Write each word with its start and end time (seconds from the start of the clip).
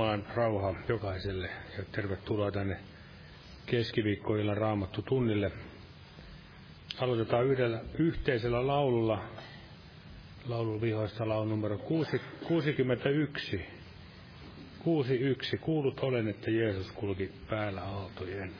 Jumalan 0.00 0.26
rauha 0.34 0.74
jokaiselle 0.88 1.50
ja 1.78 1.84
tervetuloa 1.92 2.50
tänne 2.50 2.76
keskiviikkoilla 3.66 4.54
raamattu 4.54 5.02
tunnille. 5.02 5.52
Aloitetaan 7.00 7.46
yhdellä 7.46 7.80
yhteisellä 7.98 8.66
laululla, 8.66 9.24
laulun 10.48 10.80
vihoista 10.80 11.28
laulu 11.28 11.50
numero 11.50 11.78
61. 11.78 13.60
61. 14.84 15.58
Kuulut 15.58 16.00
olen, 16.00 16.28
että 16.28 16.50
Jeesus 16.50 16.92
kulki 16.92 17.32
päällä 17.50 17.82
aaltojen. 17.82 18.52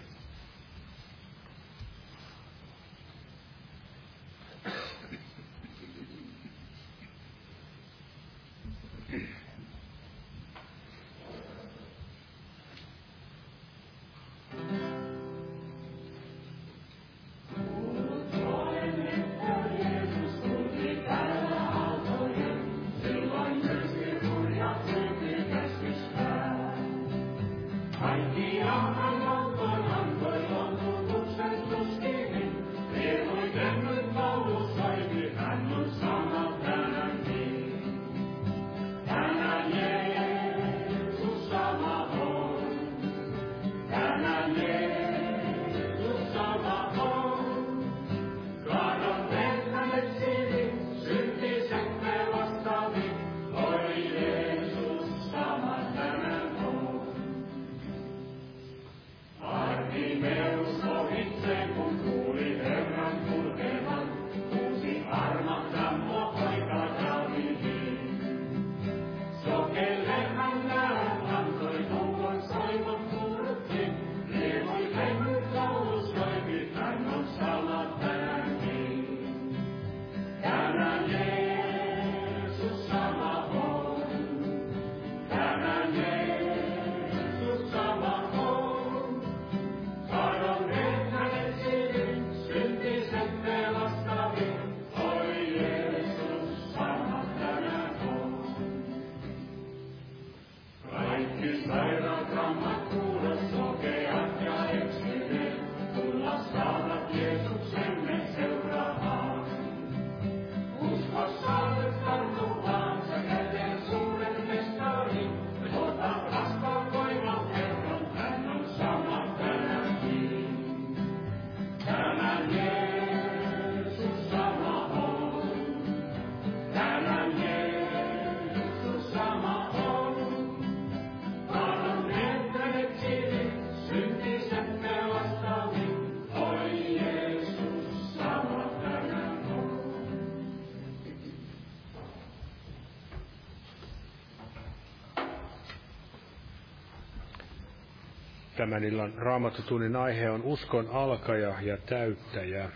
Tämän 148.60 148.84
illan 148.84 149.14
raamattotunnin 149.16 149.96
aihe 149.96 150.30
on 150.30 150.42
uskon 150.42 150.88
alkaja 150.92 151.54
ja 151.62 151.76
täyttäjä. 151.76 152.70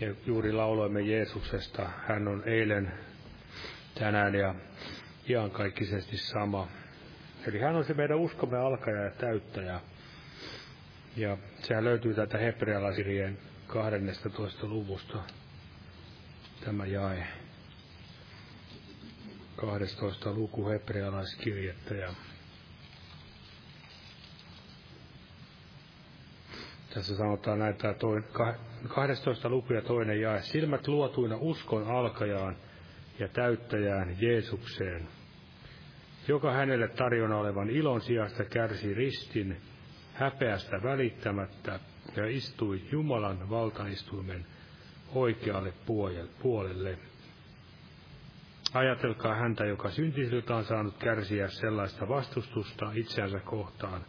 Ja 0.00 0.14
juuri 0.26 0.52
lauloimme 0.52 1.00
Jeesuksesta. 1.00 1.88
Hän 2.08 2.28
on 2.28 2.42
eilen, 2.46 2.92
tänään 3.98 4.34
ja 4.34 4.54
iankaikkisesti 5.28 6.16
sama. 6.16 6.68
Eli 7.46 7.58
hän 7.58 7.76
on 7.76 7.84
se 7.84 7.94
meidän 7.94 8.18
uskomme 8.18 8.58
alkaja 8.58 9.04
ja 9.04 9.10
täyttäjä. 9.10 9.80
Ja 11.16 11.36
sehän 11.62 11.84
löytyy 11.84 12.14
tätä 12.14 12.38
hebrealaisirjeen 12.38 13.38
12. 13.66 14.66
luvusta. 14.66 15.18
Tämä 16.64 16.86
jae. 16.86 17.26
12. 19.56 20.32
luku 20.32 20.68
hebrealaiskirjettä 20.68 21.94
ja 21.94 22.14
Tässä 26.94 27.16
sanotaan 27.16 27.58
näitä 27.58 27.94
toin, 27.94 28.24
12 28.88 29.48
luku 29.48 29.72
ja 29.72 29.82
toinen 29.82 30.20
jae. 30.20 30.42
Silmät 30.42 30.88
luotuina 30.88 31.36
uskon 31.40 31.90
alkajaan 31.90 32.56
ja 33.18 33.28
täyttäjään 33.28 34.16
Jeesukseen, 34.20 35.08
joka 36.28 36.52
hänelle 36.52 36.88
tarjona 36.88 37.36
olevan 37.36 37.70
ilon 37.70 38.00
sijasta 38.00 38.44
kärsi 38.44 38.94
ristin 38.94 39.56
häpeästä 40.14 40.82
välittämättä 40.82 41.80
ja 42.16 42.26
istui 42.26 42.82
Jumalan 42.92 43.50
valtaistuimen 43.50 44.46
oikealle 45.14 45.72
puolelle. 46.42 46.98
Ajatelkaa 48.74 49.34
häntä, 49.34 49.64
joka 49.64 49.90
syntisiltä 49.90 50.56
on 50.56 50.64
saanut 50.64 50.98
kärsiä 50.98 51.48
sellaista 51.48 52.08
vastustusta 52.08 52.92
itseänsä 52.94 53.38
kohtaan, 53.38 54.02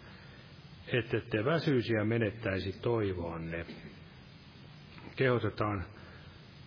te 1.29 1.45
väsyisi 1.45 1.93
ja 1.93 2.05
menettäisi 2.05 2.79
toivoanne. 2.81 3.65
Kehotetaan 5.15 5.85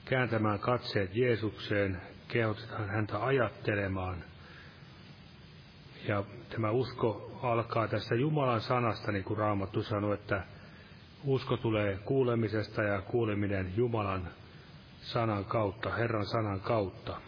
kääntämään 0.05 0.59
katseet 0.59 1.17
Jeesukseen, 1.17 2.01
kehotetaan 2.29 2.89
häntä 2.89 3.25
ajattelemaan. 3.25 4.25
Ja 6.09 6.25
tämä 6.51 6.71
usko 6.71 7.39
alkaa 7.43 7.89
tässä 7.89 8.15
Jumalan 8.15 8.61
sanasta, 8.61 9.13
niin 9.13 9.25
kuin 9.25 9.39
Raamattu 9.39 9.83
sanoi, 9.83 10.15
että 10.15 10.45
usko 11.25 11.57
tulee 11.57 11.99
kuulemisesta 12.05 12.83
ja 12.83 13.03
kuuleminen 13.03 13.73
Jumalan 13.77 14.29
sanan 15.01 15.45
kautta, 15.45 15.91
Herran 15.91 16.27
sanan 16.27 16.61
kautta. 16.61 17.21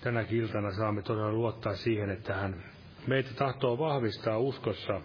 Tänä 0.00 0.24
iltana 0.30 0.72
saamme 0.72 1.02
todella 1.02 1.32
luottaa 1.32 1.74
siihen, 1.76 2.10
että 2.10 2.34
hän 2.34 2.64
meitä 3.06 3.34
tahtoo 3.34 3.78
vahvistaa 3.78 4.38
uskossa 4.38 5.00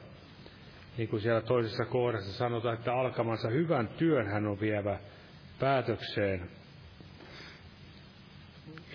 niin 0.97 1.09
kuin 1.09 1.21
siellä 1.21 1.41
toisessa 1.41 1.85
kohdassa 1.85 2.33
sanotaan, 2.33 2.73
että 2.73 2.93
alkamansa 2.93 3.49
hyvän 3.49 3.87
työn 3.87 4.27
hän 4.27 4.47
on 4.47 4.59
vievä 4.59 4.99
päätökseen. 5.59 6.49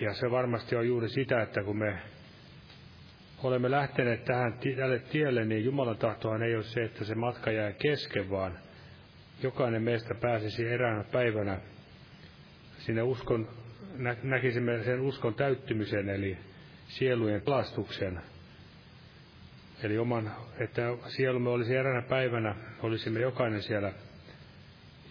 Ja 0.01 0.13
se 0.13 0.31
varmasti 0.31 0.75
on 0.75 0.87
juuri 0.87 1.09
sitä, 1.09 1.41
että 1.41 1.63
kun 1.63 1.77
me 1.77 1.99
olemme 3.43 3.71
lähteneet 3.71 4.25
tähän 4.25 4.53
tälle 4.77 4.99
tielle, 4.99 5.45
niin 5.45 5.65
Jumalan 5.65 5.97
tahtohan 5.97 6.43
ei 6.43 6.55
ole 6.55 6.63
se, 6.63 6.83
että 6.83 7.03
se 7.03 7.15
matka 7.15 7.51
jää 7.51 7.71
kesken, 7.71 8.29
vaan 8.29 8.59
jokainen 9.43 9.83
meistä 9.83 10.15
pääsisi 10.15 10.67
eräänä 10.67 11.03
päivänä 11.03 11.59
sinne 12.77 13.01
uskon, 13.01 13.47
näkisimme 14.23 14.83
sen 14.83 15.01
uskon 15.01 15.33
täyttymisen, 15.33 16.09
eli 16.09 16.37
sielujen 16.87 17.41
pelastuksen 17.41 18.21
Eli 19.83 19.97
oman, 19.97 20.31
että 20.59 20.81
sielumme 21.07 21.49
olisi 21.49 21.75
eräänä 21.75 22.01
päivänä, 22.01 22.55
olisimme 22.83 23.19
jokainen 23.19 23.61
siellä 23.63 23.93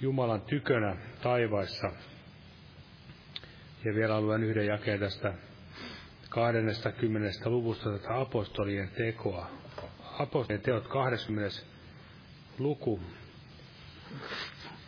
Jumalan 0.00 0.42
tykönä 0.42 0.96
taivaissa. 1.22 1.92
Ja 3.84 3.94
vielä 3.94 4.20
luen 4.20 4.44
yhden 4.44 4.66
jakeen 4.66 5.00
tästä 5.00 5.34
20. 6.28 7.50
luvusta 7.50 7.90
tätä 7.98 8.20
apostolien 8.20 8.88
tekoa. 8.88 9.50
Apostolien 10.18 10.62
teot 10.62 10.88
20. 10.88 11.56
luku. 12.58 13.00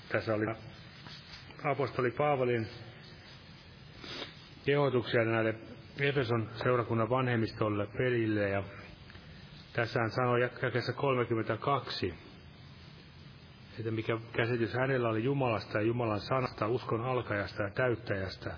Tässä 0.09 0.35
oli 0.35 0.47
apostoli 1.65 2.11
Paavalin 2.11 2.67
kehotuksia 4.65 5.25
näille 5.25 5.55
Efeson 5.99 6.51
seurakunnan 6.63 7.11
vanhemmistolle 7.11 7.87
pelille 7.87 8.49
ja 8.49 8.63
tässä 9.73 10.01
hän 10.01 10.11
sanoi 10.11 10.41
jakeessa 10.41 10.93
32, 10.93 12.15
että 13.79 13.91
mikä 13.91 14.19
käsitys 14.33 14.75
hänellä 14.75 15.09
oli 15.09 15.25
Jumalasta 15.25 15.79
ja 15.79 15.85
Jumalan 15.85 16.21
sanasta, 16.21 16.67
uskon 16.69 17.05
alkajasta 17.05 17.63
ja 17.63 17.71
täyttäjästä. 17.71 18.51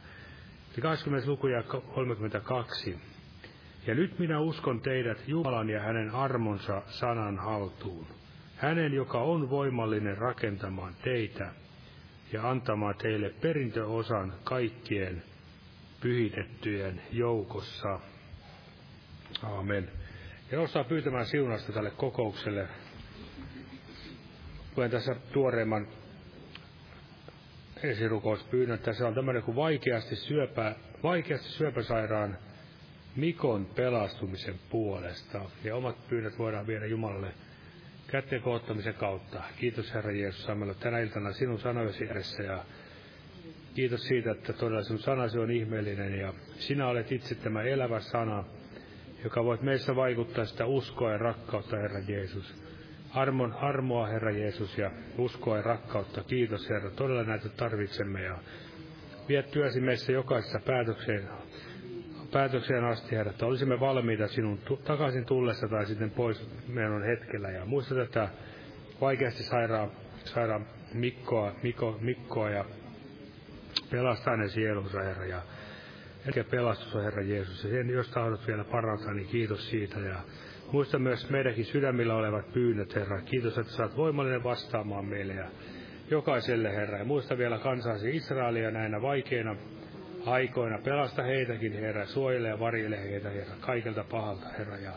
Eli 0.72 0.82
20. 0.82 1.30
luku 1.30 1.46
ja 1.46 1.62
32. 1.62 2.98
Ja 3.86 3.94
nyt 3.94 4.18
minä 4.18 4.40
uskon 4.40 4.80
teidät 4.80 5.28
Jumalan 5.28 5.70
ja 5.70 5.80
hänen 5.80 6.10
armonsa 6.10 6.82
sanan 6.86 7.38
haltuun. 7.38 8.06
Hänen, 8.56 8.92
joka 8.92 9.18
on 9.18 9.50
voimallinen 9.50 10.18
rakentamaan 10.18 10.94
teitä 11.02 11.52
ja 12.32 12.50
antamaan 12.50 12.94
teille 12.94 13.30
perintöosan 13.40 14.34
kaikkien 14.44 15.22
pyhitettyjen 16.00 17.02
joukossa. 17.12 18.00
Aamen. 19.42 20.03
Ja 20.54 20.60
nostaa 20.60 20.84
pyytämään 20.84 21.26
siunasta 21.26 21.72
tälle 21.72 21.90
kokoukselle. 21.90 22.68
Luen 24.76 24.90
tässä 24.90 25.16
tuoreemman 25.32 25.88
esirukouspyynnön. 27.82 28.78
Tässä 28.78 29.08
on 29.08 29.14
tämmöinen 29.14 29.42
kuin 29.42 29.56
vaikeasti, 29.56 30.16
syöpä, 30.16 30.74
vaikeasti 31.02 31.48
syöpäsairaan 31.48 32.38
Mikon 33.16 33.66
pelastumisen 33.66 34.54
puolesta. 34.70 35.40
Ja 35.64 35.76
omat 35.76 36.08
pyynnöt 36.08 36.38
voidaan 36.38 36.66
viedä 36.66 36.86
Jumalalle 36.86 37.34
kätten 38.06 38.42
koottamisen 38.42 38.94
kautta. 38.94 39.42
Kiitos 39.56 39.94
Herra 39.94 40.12
Jeesus, 40.12 40.44
saamme 40.44 40.74
tänä 40.74 40.98
iltana 40.98 41.32
sinun 41.32 41.60
sanojesi 41.60 42.04
edessä 42.04 42.42
ja 42.42 42.64
kiitos 43.74 44.02
siitä, 44.02 44.30
että 44.30 44.52
todella 44.52 44.82
sinun 44.82 45.02
sanasi 45.02 45.38
on 45.38 45.50
ihmeellinen 45.50 46.18
ja 46.18 46.34
sinä 46.58 46.86
olet 46.88 47.12
itse 47.12 47.34
tämä 47.34 47.62
elävä 47.62 48.00
sana, 48.00 48.44
joka 49.24 49.44
voit 49.44 49.62
meissä 49.62 49.96
vaikuttaa 49.96 50.44
sitä 50.44 50.66
uskoa 50.66 51.12
ja 51.12 51.18
rakkautta, 51.18 51.76
Herra 51.76 52.00
Jeesus. 52.08 52.64
Armon 53.10 53.52
armoa, 53.52 54.06
Herra 54.06 54.30
Jeesus, 54.30 54.78
ja 54.78 54.90
uskoa 55.18 55.56
ja 55.56 55.62
rakkautta. 55.62 56.22
Kiitos, 56.22 56.70
Herra. 56.70 56.90
Todella 56.90 57.24
näitä 57.24 57.48
tarvitsemme 57.48 58.22
ja 58.22 58.38
vie 59.28 59.42
työsi 59.42 59.80
meissä 59.80 60.12
jokaisessa 60.12 60.60
päätökseen, 60.66 61.28
päätökseen 62.32 62.84
asti, 62.84 63.16
Herra, 63.16 63.30
että 63.30 63.46
olisimme 63.46 63.80
valmiita 63.80 64.28
sinun 64.28 64.58
takaisin 64.84 65.24
tullessa 65.24 65.68
tai 65.68 65.86
sitten 65.86 66.10
pois 66.10 66.50
meidän 66.68 67.02
hetkellä. 67.02 67.50
Ja 67.50 67.64
muista 67.64 67.94
tätä 67.94 68.28
vaikeasti 69.00 69.42
sairaan, 69.42 69.90
sairaan 70.24 70.66
Mikkoa, 70.94 71.52
Mikko, 71.62 71.98
Mikkoa 72.00 72.50
ja 72.50 72.64
pelastaa 73.90 74.30
hänen 74.30 74.50
sielunsa, 74.50 75.02
Herra. 75.02 75.26
Ja 75.26 75.42
Eli 76.26 76.44
pelastus 76.44 76.94
on 76.94 77.04
Herra 77.04 77.22
Jeesus. 77.22 77.64
Ja 77.64 77.70
sen, 77.70 77.90
jos 77.90 78.08
tahdot 78.08 78.46
vielä 78.46 78.64
parantaa, 78.64 79.14
niin 79.14 79.28
kiitos 79.28 79.70
siitä. 79.70 80.00
Ja 80.00 80.16
muista 80.72 80.98
myös 80.98 81.30
meidänkin 81.30 81.64
sydämillä 81.64 82.14
olevat 82.14 82.52
pyynnöt, 82.52 82.94
Herra. 82.94 83.22
Kiitos, 83.22 83.58
että 83.58 83.72
saat 83.72 83.96
voimallinen 83.96 84.42
vastaamaan 84.42 85.04
meille 85.04 85.34
ja 85.34 85.48
jokaiselle, 86.10 86.72
Herra. 86.72 86.98
Ja 86.98 87.04
muista 87.04 87.38
vielä 87.38 87.58
kansasi 87.58 88.16
Israelia 88.16 88.70
näinä 88.70 89.02
vaikeina 89.02 89.56
aikoina. 90.26 90.78
Pelasta 90.78 91.22
heitäkin, 91.22 91.72
Herra. 91.72 92.06
Suojele 92.06 92.48
ja 92.48 92.60
varjele 92.60 93.02
heitä, 93.02 93.30
Herra. 93.30 93.54
Kaikelta 93.60 94.04
pahalta, 94.10 94.46
Herra. 94.58 94.76
Ja, 94.76 94.92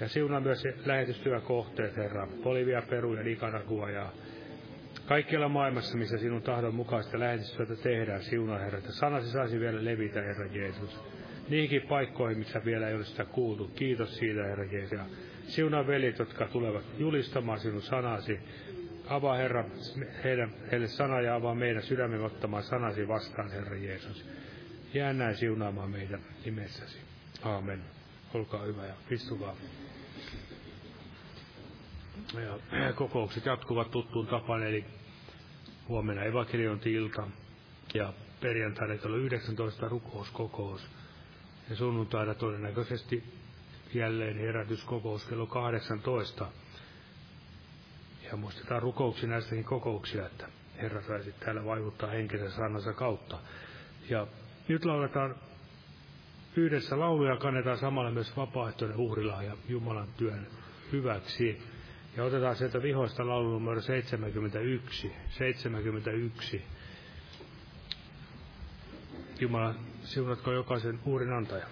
ja 0.00 0.08
siunaa 0.08 0.40
myös 0.40 0.64
lähetystyökohteet, 0.86 1.96
Herra. 1.96 2.28
Bolivia, 2.42 2.82
Peru 2.82 3.14
ja 3.14 3.22
Nicaragua 3.22 3.90
ja 3.90 4.12
Kaikkialla 5.06 5.48
maailmassa, 5.48 5.98
missä 5.98 6.18
sinun 6.18 6.42
tahdon 6.42 6.74
mukaista 6.74 7.18
lähetystyötä 7.18 7.76
tehdään, 7.76 8.22
siunaa 8.22 8.58
Herra, 8.58 8.78
että 8.78 8.92
sanasi 8.92 9.30
saisi 9.30 9.60
vielä 9.60 9.84
levitä, 9.84 10.22
Herra 10.22 10.46
Jeesus. 10.46 11.00
Niihinkin 11.48 11.82
paikkoihin, 11.82 12.38
missä 12.38 12.64
vielä 12.64 12.88
ei 12.88 12.94
ole 12.94 13.04
sitä 13.04 13.24
kuultu. 13.24 13.68
Kiitos 13.68 14.16
siitä, 14.16 14.44
Herra 14.44 14.64
Jeesus. 14.64 14.98
Siunaa 15.46 15.86
veljet, 15.86 16.18
jotka 16.18 16.46
tulevat 16.46 16.84
julistamaan 16.98 17.60
sinun 17.60 17.82
sanasi. 17.82 18.40
Avaa, 19.08 19.34
Herra, 19.34 19.64
heidän, 20.24 20.54
heille 20.72 20.88
sana 20.88 21.20
ja 21.20 21.34
avaa 21.34 21.54
meidän 21.54 21.82
sydämen 21.82 22.20
ottamaan 22.20 22.62
sanasi 22.62 23.08
vastaan, 23.08 23.50
Herra 23.50 23.76
Jeesus. 23.76 24.24
Jää 24.94 25.12
näin 25.12 25.36
siunaamaan 25.36 25.90
meidän 25.90 26.20
nimessäsi. 26.44 26.98
Aamen. 27.42 27.82
Olkaa 28.34 28.62
hyvä 28.62 28.86
ja 28.86 28.94
istukaa. 29.10 29.56
Ja 32.34 32.92
kokoukset 32.92 33.46
jatkuvat 33.46 33.90
tuttuun 33.90 34.26
tapaan, 34.26 34.62
eli 34.62 34.84
huomenna 35.88 36.22
evankeliointi-ilta 36.22 37.28
ja 37.94 38.12
perjantaina 38.40 38.96
kello 38.96 39.16
19 39.16 39.88
rukouskokous. 39.88 40.86
Ja 41.70 41.76
sunnuntaina 41.76 42.34
todennäköisesti 42.34 43.24
jälleen 43.94 44.38
herätyskokous 44.38 45.24
kello 45.24 45.46
18. 45.46 46.46
Ja 48.30 48.36
muistetaan 48.36 48.82
rukouksia 48.82 49.28
näistäkin 49.28 49.64
kokouksia, 49.64 50.26
että 50.26 50.46
Herra 50.82 51.02
saisi 51.02 51.32
täällä 51.32 51.64
vaikuttaa 51.64 52.10
henkisen 52.10 52.50
sanansa 52.50 52.92
kautta. 52.92 53.38
Ja 54.10 54.26
nyt 54.68 54.84
lauletaan 54.84 55.34
yhdessä 56.56 56.98
lauluja 56.98 57.36
kannetaan 57.36 57.78
samalla 57.78 58.10
myös 58.10 58.36
vapaaehtoinen 58.36 58.96
uhrilahja 58.96 59.56
Jumalan 59.68 60.08
työn 60.16 60.46
hyväksi. 60.92 61.62
Ja 62.16 62.24
otetaan 62.24 62.56
sieltä 62.56 62.82
vihoista 62.82 63.26
laulu 63.26 63.50
numero 63.50 63.80
71. 63.80 65.12
71. 65.30 66.62
Jumala, 69.40 69.74
siunatko 70.04 70.52
jokaisen 70.52 70.98
uurin 71.04 71.32
antajan. 71.32 71.68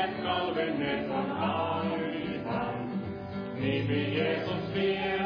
den 0.00 0.24
galven 0.24 0.78
ned 0.78 1.06
från 1.06 1.30
Altan. 1.30 2.90
Ni 3.60 3.84
med 3.88 4.12
Jesus 4.12 4.74
ber 4.74 5.19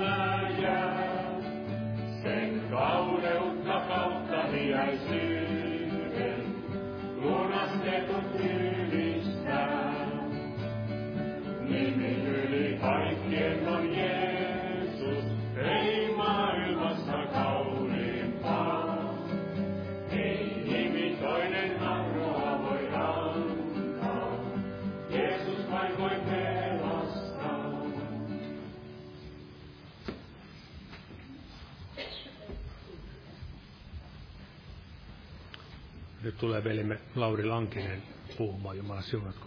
tulee 36.44 36.64
velimme 36.64 36.98
Lauri 37.14 37.44
Lankinen 37.44 38.02
puhumaan. 38.38 38.76
Jumala 38.76 39.00
siunatko. 39.00 39.46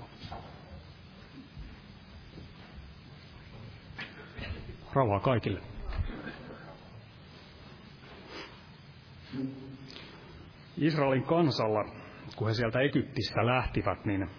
Rauhaa 4.93 5.19
kaikille. 5.19 5.61
Israelin 10.77 11.23
kansalla, 11.23 11.85
kun 12.35 12.47
he 12.47 12.53
sieltä 12.53 12.79
Egyptistä 12.79 13.45
lähtivät, 13.45 14.05
niin 14.05 14.29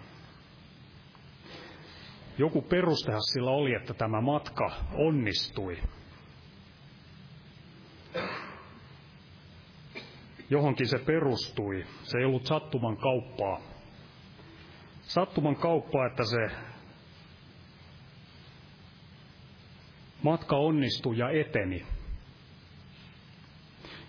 joku 2.37 2.61
perustehan 2.61 3.23
sillä 3.33 3.51
oli, 3.51 3.73
että 3.73 3.93
tämä 3.93 4.21
matka 4.21 4.71
onnistui. 4.93 5.77
Johonkin 10.49 10.87
se 10.87 10.99
perustui. 10.99 11.85
Se 12.03 12.17
ei 12.17 12.25
ollut 12.25 12.45
sattuman 12.45 12.97
kauppaa. 12.97 13.61
Sattuman 15.01 15.55
kauppaa, 15.55 16.07
että 16.07 16.23
se 16.23 16.55
matka 20.23 20.55
onnistui 20.57 21.17
ja 21.17 21.29
eteni. 21.29 21.85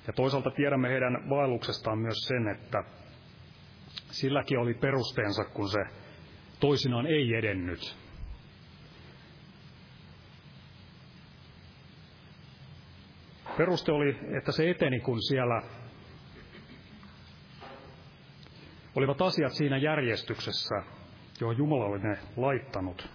Ja 0.07 0.13
toisaalta 0.13 0.51
tiedämme 0.51 0.89
heidän 0.89 1.31
vaelluksestaan 1.31 1.99
myös 1.99 2.19
sen, 2.29 2.49
että 2.49 2.85
silläkin 4.11 4.59
oli 4.59 4.75
perusteensa, 4.75 5.45
kun 5.45 5.69
se 5.71 5.85
toisinaan 6.61 7.07
ei 7.07 7.35
edennyt. 7.35 7.97
Peruste 13.57 13.93
oli, 13.93 14.19
että 14.39 14.53
se 14.53 14.71
eteni, 14.71 15.01
kun 15.01 15.23
siellä 15.23 15.63
olivat 18.97 19.23
asiat 19.23 19.53
siinä 19.53 19.77
järjestyksessä, 19.77 20.83
johon 21.41 21.59
Jumala 21.59 21.85
oli 21.85 21.99
ne 21.99 22.19
laittanut 22.37 23.09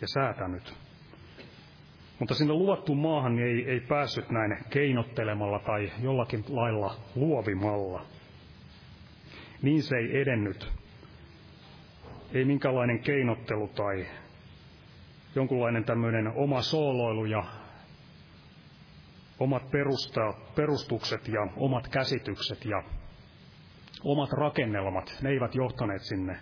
ja 0.00 0.08
säätänyt. 0.08 0.74
Mutta 2.18 2.34
sinne 2.34 2.52
luvattuun 2.54 2.98
maahan 2.98 3.38
ei, 3.38 3.70
ei 3.70 3.80
päässyt 3.80 4.30
näin 4.30 4.56
keinottelemalla 4.70 5.58
tai 5.58 5.92
jollakin 6.02 6.44
lailla 6.48 6.96
luovimalla. 7.14 8.06
Niin 9.62 9.82
se 9.82 9.96
ei 9.96 10.20
edennyt. 10.20 10.68
Ei 12.34 12.44
minkälainen 12.44 12.98
keinottelu 12.98 13.68
tai 13.68 14.06
jonkunlainen 15.34 15.84
tämmöinen 15.84 16.32
oma 16.34 16.62
sooloilu 16.62 17.24
ja 17.24 17.44
omat 19.40 19.70
perusta, 19.70 20.34
perustukset 20.54 21.28
ja 21.28 21.48
omat 21.56 21.88
käsitykset 21.88 22.64
ja 22.64 22.82
omat 24.04 24.32
rakennelmat, 24.32 25.18
ne 25.22 25.30
eivät 25.30 25.54
johtaneet 25.54 26.02
sinne 26.02 26.36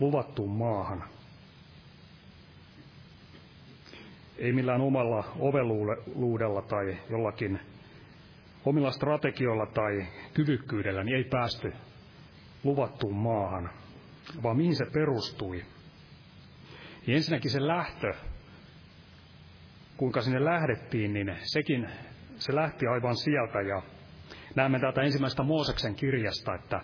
luvattuun 0.00 0.56
maahan. 0.56 1.04
Ei 4.38 4.52
millään 4.52 4.80
omalla 4.80 5.24
oveluudella 5.38 6.62
tai 6.62 6.96
jollakin 7.10 7.60
omilla 8.64 8.90
strategioilla 8.90 9.66
tai 9.66 10.06
kyvykkyydellä 10.34 11.04
niin 11.04 11.16
ei 11.16 11.24
päästy 11.24 11.72
luvattuun 12.64 13.16
maahan, 13.16 13.70
vaan 14.42 14.56
mihin 14.56 14.76
se 14.76 14.84
perustui. 14.92 15.64
Ja 17.06 17.14
ensinnäkin 17.14 17.50
se 17.50 17.66
lähtö, 17.66 18.14
kuinka 19.96 20.22
sinne 20.22 20.44
lähdettiin, 20.44 21.12
niin 21.12 21.36
sekin, 21.42 21.88
se 22.36 22.54
lähti 22.54 22.86
aivan 22.86 23.16
sieltä 23.16 23.60
ja 23.60 23.82
näemme 24.54 24.80
täältä 24.80 25.02
ensimmäistä 25.02 25.42
Mooseksen 25.42 25.94
kirjasta, 25.94 26.54
että 26.54 26.80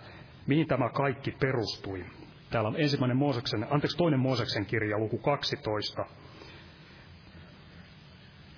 mihin 0.51 0.67
tämä 0.67 0.89
kaikki 0.89 1.31
perustui. 1.31 2.05
Täällä 2.49 2.67
on 2.67 2.81
ensimmäinen 2.81 3.17
Mooseksen, 3.17 3.67
anteeksi, 3.69 3.97
toinen 3.97 4.19
Mooseksen 4.19 4.65
kirja, 4.65 4.99
luku 4.99 5.17
12. 5.17 6.05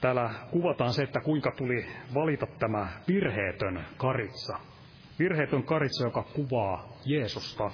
Täällä 0.02 0.34
kuvataan 0.52 0.94
se, 0.94 1.04
että 1.04 1.20
kuinka 1.20 1.52
tuli 1.58 1.86
valita 2.14 2.48
tämä 2.60 2.88
virheetön 3.08 3.86
karitsa. 3.98 4.60
Virheetön 5.20 5.64
karitsa, 5.64 6.04
joka 6.04 6.24
kuvaa 6.24 6.90
Jeesusta. 7.06 7.72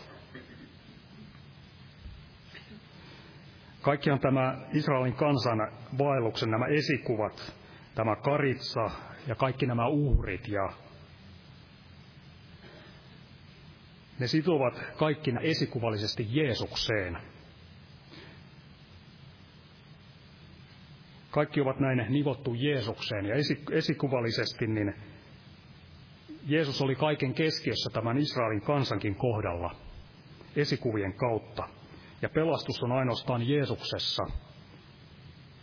Kaikkiaan 3.82 4.20
tämä 4.20 4.58
Israelin 4.74 5.16
kansan 5.16 5.72
vaelluksen 5.98 6.52
nämä 6.52 6.66
esikuvat, 6.66 7.54
tämä 7.96 8.16
karitsa 8.16 8.90
ja 9.28 9.36
kaikki 9.36 9.66
nämä 9.66 9.88
uhrit 9.88 10.48
ja 10.48 10.70
Ne 14.20 14.28
sitovat 14.28 14.74
kaikki 14.98 15.32
esikuvallisesti 15.42 16.28
Jeesukseen. 16.30 17.18
Kaikki 21.32 21.62
ovat 21.62 21.80
näin 21.80 22.06
nivottu 22.10 22.54
Jeesukseen 22.54 23.26
ja 23.26 23.36
esikuvallisesti 23.72 24.68
niin 24.68 24.94
Jeesus 26.48 26.82
oli 26.82 26.96
kaiken 26.96 27.34
keskiössä 27.34 27.90
tämän 27.94 28.18
Israelin 28.18 28.62
kansankin 28.62 29.16
kohdalla 29.16 29.76
esikuvien 30.56 31.14
kautta. 31.14 31.64
Ja 32.22 32.30
pelastus 32.30 32.84
on 32.84 32.92
ainoastaan 32.92 33.48
Jeesuksessa 33.48 34.24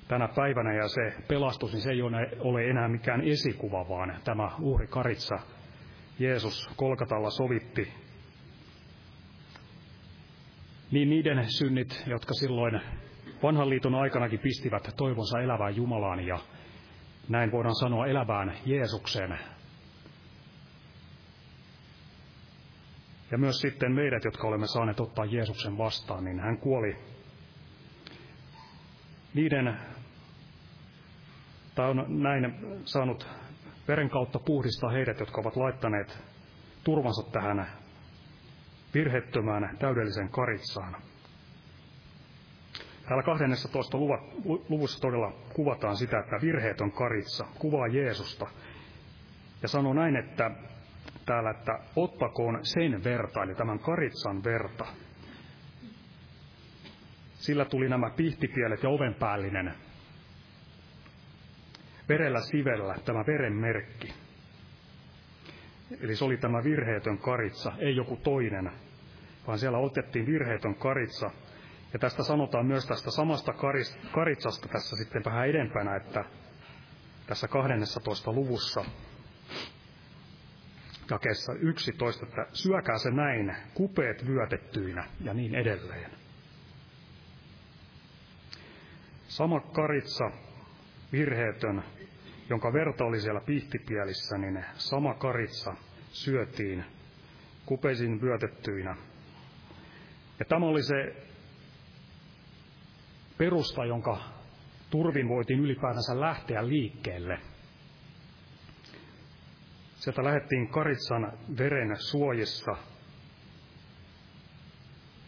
tänä 0.08 0.28
päivänä 0.28 0.74
ja 0.74 0.88
se 0.88 1.12
pelastus, 1.28 1.72
niin 1.72 1.82
se 1.82 1.90
ei 1.90 2.02
ole 2.40 2.70
enää 2.70 2.88
mikään 2.88 3.20
esikuva, 3.20 3.88
vaan 3.88 4.20
tämä 4.24 4.50
uhri 4.60 4.86
karitsa 4.86 5.38
Jeesus 6.18 6.70
Kolkatalla 6.76 7.30
sovitti 7.30 8.05
niin 10.90 11.10
niiden 11.10 11.50
synnit, 11.50 12.02
jotka 12.06 12.34
silloin 12.34 12.80
vanhan 13.42 13.70
liiton 13.70 13.94
aikanakin 13.94 14.38
pistivät 14.38 14.94
toivonsa 14.96 15.40
elävään 15.40 15.76
Jumalaan 15.76 16.26
ja 16.26 16.38
näin 17.28 17.52
voidaan 17.52 17.74
sanoa 17.74 18.06
elävään 18.06 18.52
Jeesukseen. 18.66 19.38
Ja 23.30 23.38
myös 23.38 23.60
sitten 23.60 23.92
meidät, 23.92 24.24
jotka 24.24 24.48
olemme 24.48 24.66
saaneet 24.66 25.00
ottaa 25.00 25.24
Jeesuksen 25.24 25.78
vastaan, 25.78 26.24
niin 26.24 26.40
hän 26.40 26.58
kuoli 26.58 26.96
niiden, 29.34 29.76
tai 31.74 31.90
on 31.90 32.06
näin 32.08 32.54
saanut 32.84 33.28
veren 33.88 34.10
kautta 34.10 34.38
puhdistaa 34.38 34.90
heidät, 34.90 35.20
jotka 35.20 35.40
ovat 35.40 35.56
laittaneet 35.56 36.18
turvansa 36.84 37.30
tähän 37.32 37.66
virhettömään 38.96 39.76
täydellisen 39.78 40.28
karitsaan. 40.28 40.96
Täällä 43.08 43.22
12. 43.22 43.98
luvussa 44.68 45.00
todella 45.00 45.32
kuvataan 45.54 45.96
sitä, 45.96 46.18
että 46.18 46.36
virheetön 46.42 46.92
karitsa 46.92 47.46
kuvaa 47.58 47.86
Jeesusta. 47.86 48.46
Ja 49.62 49.68
sanoo 49.68 49.94
näin, 49.94 50.16
että 50.16 50.50
täällä, 51.26 51.50
että 51.50 51.78
ottakoon 51.96 52.58
sen 52.62 53.04
verta, 53.04 53.42
eli 53.42 53.54
tämän 53.54 53.78
karitsan 53.78 54.44
verta. 54.44 54.86
Sillä 57.34 57.64
tuli 57.64 57.88
nämä 57.88 58.10
pihtipielet 58.10 58.82
ja 58.82 58.88
ovenpäällinen 58.88 59.74
verellä 62.08 62.40
sivellä, 62.40 62.94
tämä 63.04 63.24
verenmerkki. 63.26 64.25
Eli 66.00 66.16
se 66.16 66.24
oli 66.24 66.36
tämä 66.36 66.64
virheetön 66.64 67.18
karitsa, 67.18 67.72
ei 67.78 67.96
joku 67.96 68.16
toinen, 68.16 68.72
vaan 69.46 69.58
siellä 69.58 69.78
otettiin 69.78 70.26
virheetön 70.26 70.74
karitsa. 70.74 71.30
Ja 71.92 71.98
tästä 71.98 72.22
sanotaan 72.22 72.66
myös 72.66 72.86
tästä 72.86 73.10
samasta 73.10 73.54
karitsasta 74.12 74.68
tässä 74.68 74.96
sitten 74.96 75.24
vähän 75.24 75.48
edempänä, 75.48 75.96
että 75.96 76.24
tässä 77.26 77.48
12. 77.48 78.32
luvussa 78.32 78.84
jakeessa 81.10 81.52
11, 81.52 82.26
että 82.26 82.46
syökää 82.52 82.98
se 82.98 83.10
näin, 83.10 83.56
kupeet 83.74 84.26
vyötettyinä 84.26 85.04
ja 85.20 85.34
niin 85.34 85.54
edelleen. 85.54 86.10
Sama 89.28 89.60
karitsa, 89.60 90.30
virheetön, 91.12 91.82
jonka 92.50 92.72
verta 92.72 93.04
oli 93.04 93.20
siellä 93.20 93.40
pihtipielissä, 93.40 94.38
niin 94.38 94.64
sama 94.74 95.14
karitsa 95.14 95.74
syötiin 96.12 96.84
kupeisiin 97.66 98.20
vyötettyinä. 98.20 98.96
Ja 100.38 100.44
tämä 100.44 100.66
oli 100.66 100.82
se 100.82 101.26
perusta, 103.38 103.84
jonka 103.84 104.20
turvin 104.90 105.28
voitiin 105.28 105.60
ylipäätänsä 105.60 106.20
lähteä 106.20 106.68
liikkeelle. 106.68 107.38
Sieltä 109.96 110.24
lähdettiin 110.24 110.68
Karitsan 110.68 111.32
veren 111.58 111.96
suojissa 111.96 112.76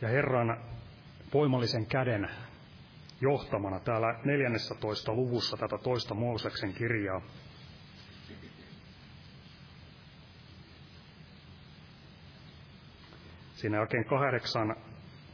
ja 0.00 0.08
Herran 0.08 0.60
voimallisen 1.34 1.86
käden 1.86 2.28
johtamana 3.20 3.80
täällä 3.80 4.20
14. 4.24 5.12
luvussa 5.12 5.56
tätä 5.56 5.78
toista 5.78 6.14
Mooseksen 6.14 6.74
kirjaa. 6.74 7.22
Siinä 13.52 13.76
jälkeen 13.76 14.04
kahdeksan 14.04 14.76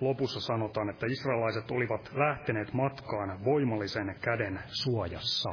lopussa 0.00 0.40
sanotaan, 0.40 0.90
että 0.90 1.06
israelaiset 1.06 1.70
olivat 1.70 2.10
lähteneet 2.14 2.72
matkaan 2.72 3.44
voimallisen 3.44 4.16
käden 4.20 4.60
suojassa. 4.66 5.50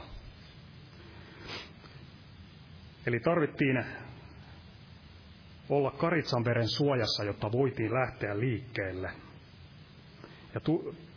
Eli 3.07 3.19
tarvittiin 3.19 3.85
olla 5.69 5.91
karitsanveren 5.91 6.67
suojassa, 6.67 7.23
jotta 7.23 7.51
voitiin 7.51 7.93
lähteä 7.93 8.39
liikkeelle. 8.39 9.11
Ja 10.53 10.61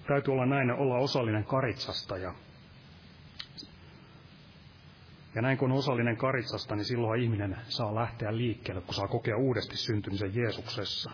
täytyy 0.07 0.33
olla 0.33 0.47
näin, 0.47 0.71
olla 0.71 0.97
osallinen 0.99 1.45
karitsasta. 1.45 2.17
Ja, 2.17 2.35
ja 5.35 5.43
näin 5.43 5.59
kun 5.59 5.73
on 5.73 5.79
osallinen 5.79 6.17
karitsasta, 6.17 6.77
niin 6.77 6.85
silloin 6.85 7.23
ihminen 7.23 7.57
saa 7.69 7.95
lähteä 7.95 8.37
liikkeelle, 8.37 8.83
kun 8.83 8.95
saa 8.95 9.09
kokea 9.09 9.37
uudesti 9.37 9.77
syntymisen 9.77 10.35
Jeesuksessa. 10.35 11.11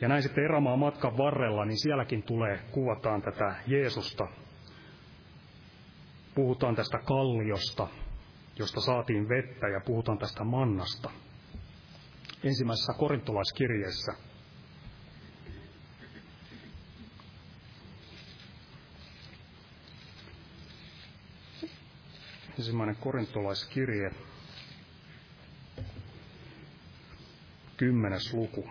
Ja 0.00 0.08
näin 0.08 0.22
sitten 0.22 0.44
erämaan 0.44 0.78
matkan 0.78 1.18
varrella, 1.18 1.64
niin 1.64 1.78
sielläkin 1.78 2.22
tulee, 2.22 2.58
kuvataan 2.70 3.22
tätä 3.22 3.54
Jeesusta. 3.66 4.28
Puhutaan 6.34 6.74
tästä 6.76 6.98
kalliosta, 6.98 7.88
josta 8.58 8.80
saatiin 8.80 9.28
vettä, 9.28 9.68
ja 9.68 9.80
puhutaan 9.86 10.18
tästä 10.18 10.44
mannasta. 10.44 11.10
Ensimmäisessä 12.44 12.92
korintolaiskirjeessä 12.98 14.12
ensimmäinen 22.58 22.96
korintolaiskirje, 22.96 24.10
kymmenes 27.76 28.32
luku. 28.34 28.68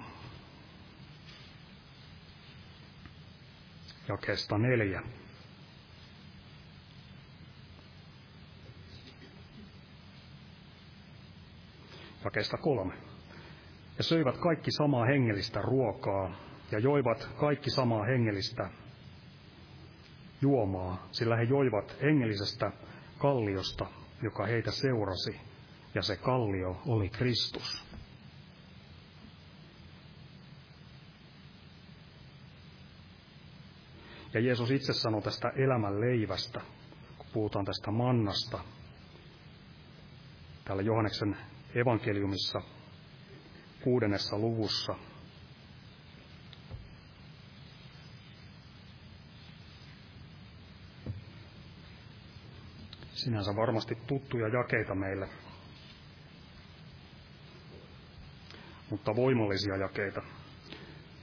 jakeesta 4.07 4.57
neljä. 4.57 5.01
Jakeesta 12.23 12.57
kolme. 12.57 12.93
Ja 13.97 14.03
söivät 14.03 14.37
kaikki 14.37 14.71
samaa 14.71 15.05
hengellistä 15.05 15.61
ruokaa, 15.61 16.35
ja 16.71 16.79
joivat 16.79 17.29
kaikki 17.39 17.69
samaa 17.69 18.03
hengellistä 18.03 18.69
juomaa, 20.41 21.07
sillä 21.11 21.35
he 21.35 21.43
joivat 21.43 21.97
hengellisestä 22.01 22.71
kalliosta, 23.23 23.85
joka 24.21 24.45
heitä 24.45 24.71
seurasi, 24.71 25.39
ja 25.95 26.01
se 26.01 26.15
kallio 26.15 26.81
oli 26.87 27.09
Kristus. 27.09 27.85
Ja 34.33 34.39
Jeesus 34.39 34.71
itse 34.71 34.93
sanoi 34.93 35.21
tästä 35.21 35.49
elämän 35.49 36.01
leivästä, 36.01 36.61
kun 37.17 37.27
puhutaan 37.33 37.65
tästä 37.65 37.91
mannasta. 37.91 38.59
Täällä 40.65 40.83
Johanneksen 40.83 41.37
evankeliumissa 41.75 42.61
kuudennessa 43.83 44.37
luvussa. 44.37 44.95
Sinänsä 53.23 53.55
varmasti 53.55 53.97
tuttuja 54.07 54.47
jakeita 54.47 54.95
meille, 54.95 55.29
mutta 58.89 59.15
voimallisia 59.15 59.77
jakeita. 59.77 60.21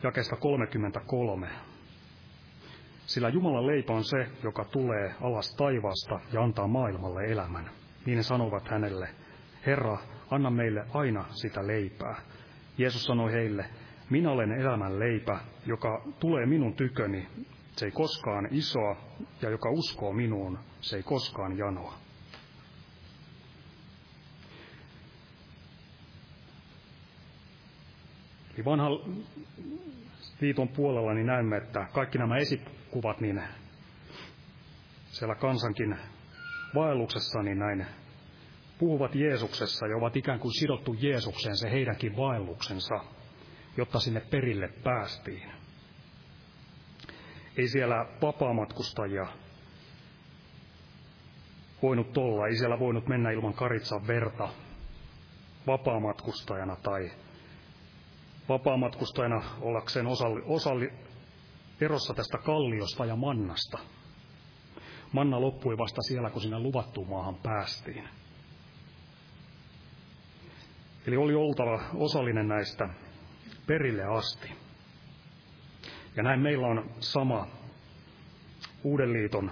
Jakeesta 0.03 0.37
33 0.37 1.49
sillä 3.07 3.29
Jumalan 3.29 3.67
leipä 3.67 3.93
on 3.93 4.05
se, 4.05 4.27
joka 4.43 4.65
tulee 4.65 5.15
alas 5.21 5.55
taivaasta 5.57 6.21
ja 6.33 6.43
antaa 6.43 6.67
maailmalle 6.67 7.25
elämän. 7.25 7.71
Niin 8.07 8.25
sanovat 8.25 8.69
hänelle, 8.69 9.09
Herra, 9.67 9.99
anna 10.31 10.51
meille 10.51 10.87
aina 10.95 11.25
sitä 11.31 11.67
leipää. 11.67 12.21
Jeesus 12.79 13.05
sanoi 13.05 13.33
heille, 13.33 13.65
minä 14.11 14.31
olen 14.31 14.53
elämän 14.53 14.99
leipä, 14.99 15.39
joka 15.67 16.03
tulee 16.21 16.47
minun 16.47 16.75
tyköni, 16.75 17.29
se 17.77 17.87
ei 17.87 17.91
koskaan 17.93 18.49
isoa, 18.51 18.97
ja 19.43 19.51
joka 19.51 19.71
uskoo 19.71 20.13
minuun, 20.13 20.59
se 20.81 20.97
ei 20.97 21.03
koskaan 21.03 21.59
janoa. 21.59 21.95
Eli 28.55 28.65
vanha 28.65 28.89
liiton 30.41 30.69
puolella 30.69 31.15
niin 31.15 31.27
näemme, 31.27 31.57
että 31.57 31.87
kaikki 31.93 32.19
nämä 32.19 32.37
esikuvat, 32.37 33.21
niin 33.21 33.43
siellä 35.11 35.35
kansankin 35.35 35.97
vaelluksessa, 36.75 37.43
niin 37.43 37.59
näin 37.59 37.87
puhuvat 38.79 39.15
Jeesuksessa 39.15 39.87
ja 39.87 39.97
ovat 39.97 40.17
ikään 40.17 40.41
kuin 40.41 40.53
sidottu 40.53 40.97
Jeesukseen 41.01 41.57
se 41.57 41.71
heidänkin 41.71 42.17
vaelluksensa, 42.17 43.01
jotta 43.77 44.01
sinne 44.01 44.21
perille 44.21 44.69
päästiin. 44.85 45.60
Ei 47.57 47.69
siellä 47.69 48.07
vapaamatkustajia 48.23 49.27
voinut 51.83 52.19
olla, 52.19 52.47
ei 52.47 52.57
siellä 52.57 52.79
voinut 52.79 53.07
mennä 53.07 53.31
ilman 53.31 53.55
karitsan 53.55 54.07
verta 54.07 54.49
vapaamatkustajana 55.67 56.77
tai 56.77 57.11
vapaamatkustajana 58.49 59.43
ollakseen 59.61 60.07
osalli, 60.07 60.43
osalli, 60.47 60.93
erossa 61.81 62.15
tästä 62.15 62.39
kalliosta 62.39 63.05
ja 63.05 63.17
mannasta. 63.17 63.79
Manna 65.13 65.41
loppui 65.41 65.79
vasta 65.79 66.03
siellä, 66.03 66.31
kun 66.31 66.43
sinne 66.43 66.59
luvattuun 66.59 67.09
maahan 67.09 67.35
päästiin. 67.35 68.09
Eli 71.07 71.17
oli 71.17 71.35
oltava 71.35 71.81
osallinen 71.95 72.49
näistä 72.49 72.89
perille 73.67 74.05
asti. 74.05 74.60
Ja 76.17 76.23
näin 76.23 76.41
meillä 76.41 76.67
on 76.67 76.91
sama 77.01 77.47
Uuden 78.85 79.13
liiton 79.13 79.51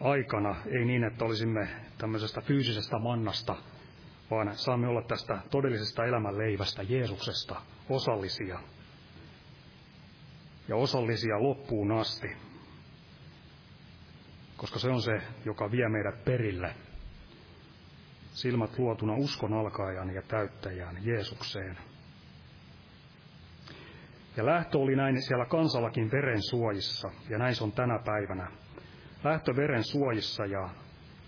aikana, 0.00 0.56
ei 0.66 0.84
niin, 0.84 1.04
että 1.04 1.24
olisimme 1.24 1.68
tämmöisestä 1.98 2.40
fyysisestä 2.40 2.98
mannasta 2.98 3.56
vaan 4.30 4.56
saamme 4.56 4.88
olla 4.88 5.02
tästä 5.02 5.38
todellisesta 5.50 6.04
elämän 6.04 6.38
leivästä 6.38 6.82
Jeesuksesta 6.82 7.62
osallisia. 7.88 8.60
Ja 10.68 10.76
osallisia 10.76 11.42
loppuun 11.42 11.92
asti, 11.92 12.36
koska 14.56 14.78
se 14.78 14.88
on 14.88 15.02
se, 15.02 15.20
joka 15.44 15.70
vie 15.70 15.88
meidät 15.88 16.24
perille. 16.24 16.74
Silmät 18.32 18.78
luotuna 18.78 19.14
uskon 19.14 19.52
alkaajan 19.52 20.14
ja 20.14 20.22
täyttäjään 20.22 20.96
Jeesukseen. 21.06 21.78
Ja 24.36 24.46
lähtö 24.46 24.78
oli 24.78 24.96
näin 24.96 25.22
siellä 25.22 25.46
kansallakin 25.46 26.10
veren 26.10 26.42
suojissa, 26.42 27.10
ja 27.30 27.38
näin 27.38 27.54
se 27.54 27.64
on 27.64 27.72
tänä 27.72 27.98
päivänä. 28.04 28.50
Lähtö 29.24 29.56
veren 29.56 29.84
suojissa 29.84 30.46
ja 30.46 30.68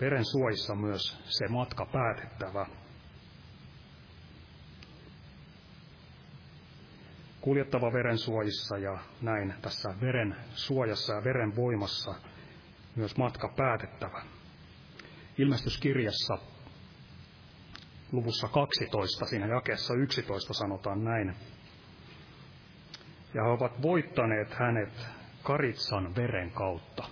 veren 0.00 0.24
suojissa 0.24 0.74
myös 0.74 1.22
se 1.24 1.48
matka 1.48 1.86
päätettävä. 1.92 2.66
kuljettava 7.46 7.92
veren 7.92 8.18
suojissa 8.18 8.78
ja 8.78 8.98
näin 9.22 9.54
tässä 9.62 9.88
veren 10.00 10.36
suojassa 10.54 11.14
ja 11.14 11.24
veren 11.24 11.56
voimassa 11.56 12.14
myös 12.96 13.16
matka 13.16 13.48
päätettävä. 13.56 14.22
Ilmestyskirjassa 15.38 16.38
luvussa 18.12 18.48
12, 18.48 19.26
siinä 19.26 19.46
jakeessa 19.46 19.94
11 19.94 20.54
sanotaan 20.54 21.04
näin. 21.04 21.36
Ja 23.36 23.42
he 23.44 23.50
ovat 23.50 23.82
voittaneet 23.82 24.54
hänet 24.54 25.06
Karitsan 25.42 26.16
veren 26.16 26.50
kautta. 26.50 27.04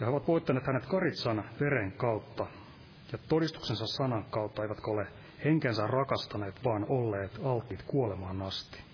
Ja 0.00 0.06
he 0.06 0.06
ovat 0.06 0.26
voittaneet 0.28 0.66
hänet 0.66 0.86
Karitsan 0.86 1.44
veren 1.60 1.92
kautta 1.92 2.46
ja 3.12 3.18
todistuksensa 3.28 3.86
sanan 3.86 4.24
kautta, 4.24 4.62
eivätkä 4.62 4.90
ole 4.90 5.06
henkensä 5.44 5.86
rakastaneet, 5.86 6.64
vaan 6.64 6.86
olleet 6.88 7.38
alttiit 7.44 7.82
kuolemaan 7.82 8.42
asti. 8.42 8.85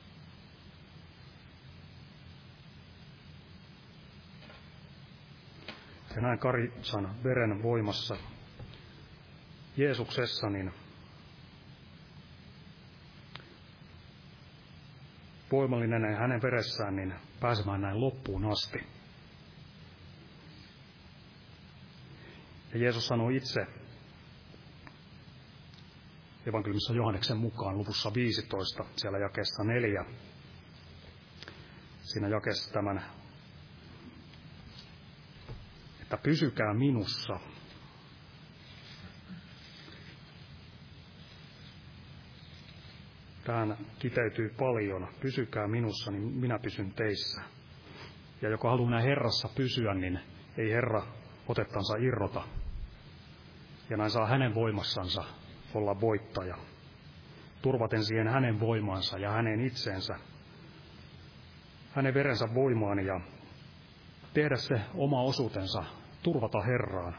Ja 6.16 6.22
näin 6.22 6.38
Karitsan 6.38 7.24
veren 7.24 7.62
voimassa 7.62 8.16
Jeesuksessa, 9.76 10.50
niin 10.50 10.72
voimallinen 15.52 16.16
hänen 16.18 16.42
veressään, 16.42 16.96
niin 16.96 17.14
pääsemään 17.40 17.80
näin 17.80 18.00
loppuun 18.00 18.52
asti. 18.52 18.78
Ja 22.72 22.78
Jeesus 22.78 23.06
sanoi 23.06 23.36
itse 23.36 23.66
evankeliumissa 26.46 26.94
Johanneksen 26.94 27.36
mukaan 27.36 27.78
luvussa 27.78 28.14
15, 28.14 28.84
siellä 28.96 29.18
jakessa 29.18 29.64
4. 29.64 30.04
Siinä 32.02 32.28
jakessa 32.28 32.72
tämän, 32.72 33.04
että 36.14 36.22
pysykää 36.22 36.74
minussa. 36.74 37.40
Tähän 43.44 43.76
kiteytyy 43.98 44.48
paljon. 44.58 45.08
Pysykää 45.20 45.68
minussa, 45.68 46.10
niin 46.10 46.22
minä 46.22 46.58
pysyn 46.58 46.92
teissä. 46.92 47.42
Ja 48.42 48.48
joka 48.48 48.70
haluaa 48.70 48.90
näin 48.90 49.04
Herrassa 49.04 49.48
pysyä, 49.54 49.94
niin 49.94 50.20
ei 50.58 50.70
Herra 50.70 51.02
otettansa 51.48 51.96
irrota. 51.96 52.42
Ja 53.90 53.96
näin 53.96 54.10
saa 54.10 54.26
hänen 54.26 54.54
voimassansa 54.54 55.24
olla 55.74 56.00
voittaja, 56.00 56.56
turvaten 57.62 58.04
siihen 58.04 58.28
hänen 58.28 58.60
voimansa 58.60 59.18
ja 59.18 59.30
hänen 59.30 59.60
itseensä, 59.60 60.14
hänen 61.92 62.14
verensä 62.14 62.54
voimaan 62.54 63.06
ja 63.06 63.20
tehdä 64.34 64.56
se 64.56 64.80
oma 64.94 65.22
osuutensa, 65.22 66.01
turvata 66.22 66.62
Herraan. 66.62 67.14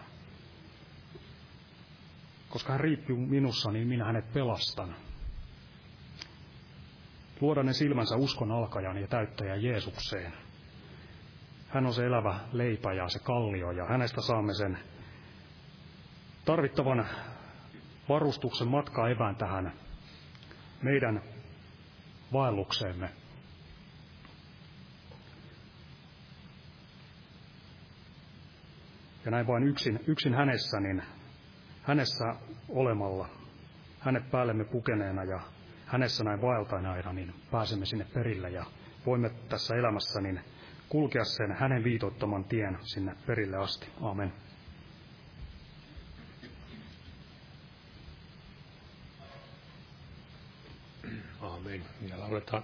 Koska 2.50 2.72
hän 2.72 2.80
riippuu 2.80 3.18
minussa, 3.18 3.72
niin 3.72 3.88
minä 3.88 4.06
hänet 4.06 4.34
pelastan. 4.34 4.96
Luoda 7.42 7.64
ne 7.64 7.74
silmänsä 7.74 8.16
uskon 8.16 8.52
alkajan 8.52 8.98
ja 8.98 9.08
täyttäjä 9.08 9.56
Jeesukseen. 9.56 10.34
Hän 11.70 11.86
on 11.86 11.94
se 11.94 12.06
elävä 12.06 12.40
leipä 12.52 12.94
ja 12.94 13.10
se 13.10 13.20
kallio, 13.20 13.72
ja 13.72 13.86
hänestä 13.86 14.22
saamme 14.22 14.54
sen 14.54 14.80
tarvittavan 16.46 17.06
varustuksen 18.10 18.68
matkaa 18.68 19.10
evään 19.10 19.36
tähän 19.36 19.74
meidän 20.82 21.22
vaellukseemme. 22.34 23.23
Ja 29.26 29.32
näin 29.32 29.48
vain 29.48 29.64
yksin, 29.64 30.00
yksin 30.08 30.34
hänessä, 30.34 30.80
niin 30.80 31.04
hänessä 31.84 32.36
olemalla, 32.70 33.30
hänet 34.00 34.32
päällemme 34.32 34.64
pukeneena 34.64 35.24
ja 35.24 35.40
hänessä 35.86 36.24
näin 36.24 36.42
vaeltain 36.42 36.86
aina, 36.86 37.14
niin 37.14 37.34
pääsemme 37.52 37.86
sinne 37.86 38.06
perille 38.14 38.50
ja 38.50 38.66
voimme 39.06 39.30
tässä 39.50 39.76
elämässä 39.76 40.22
niin 40.22 40.40
kulkea 40.90 41.24
sen 41.26 41.52
hänen 41.52 41.84
viitoittaman 41.84 42.44
tien 42.44 42.78
sinne 42.82 43.16
perille 43.28 43.58
asti. 43.58 43.88
Amen. 44.02 44.34
Amen. 51.42 51.84
Ja 52.10 52.20
lauletaan, 52.20 52.64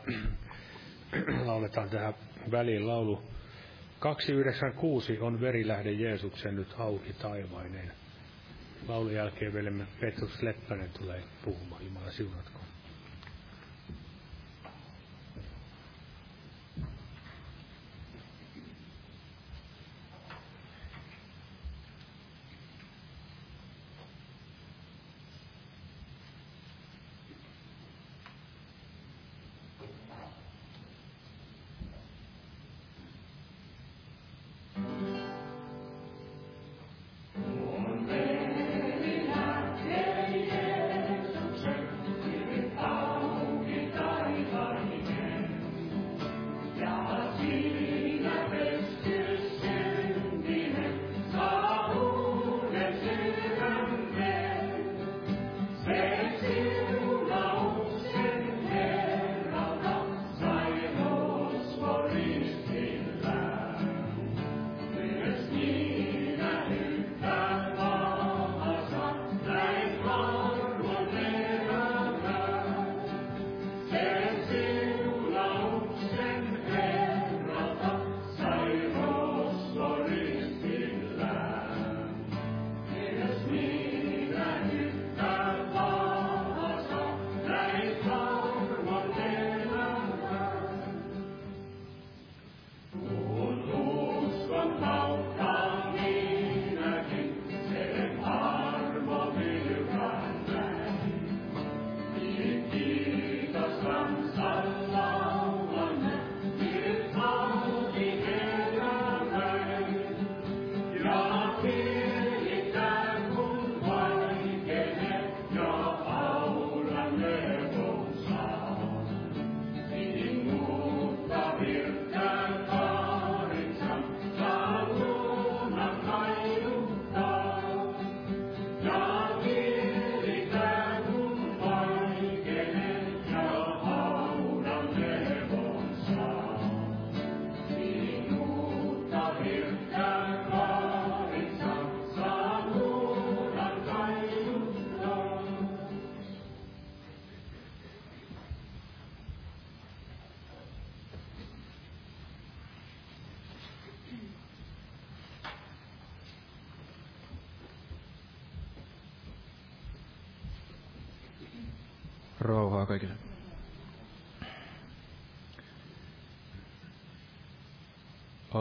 lauletaan 1.46 1.90
tähän 1.90 2.14
väliin 2.52 2.88
laulu 2.88 3.24
296 4.00 5.20
on 5.22 5.42
verilähde 5.42 5.92
Jeesuksen 5.92 6.56
nyt 6.56 6.76
auki 6.78 7.14
taivaineen. 7.14 7.92
Laulun 8.88 9.14
jälkeen 9.14 9.54
velemme 9.54 9.86
Petrus 10.00 10.42
Leppänen 10.42 10.90
tulee 10.90 11.24
puhumaan. 11.46 11.86
Jumala 11.86 12.12
siunatko. 12.12 12.59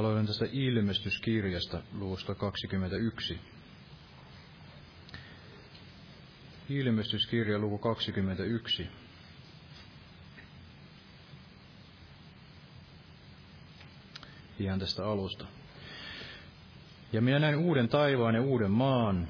Aloitan 0.09 0.27
tästä 0.27 0.47
ilmestyskirjasta 0.53 1.83
luvusta 1.93 2.35
21. 2.35 3.39
Ilmestyskirja 6.69 7.59
luku 7.59 7.79
21. 7.79 8.87
Ihan 14.59 14.79
tästä 14.79 15.07
alusta. 15.07 15.47
Ja 17.13 17.21
minä 17.21 17.39
näin 17.39 17.57
uuden 17.57 17.89
taivaan 17.89 18.35
ja 18.35 18.43
uuden 18.43 18.71
maan, 18.71 19.29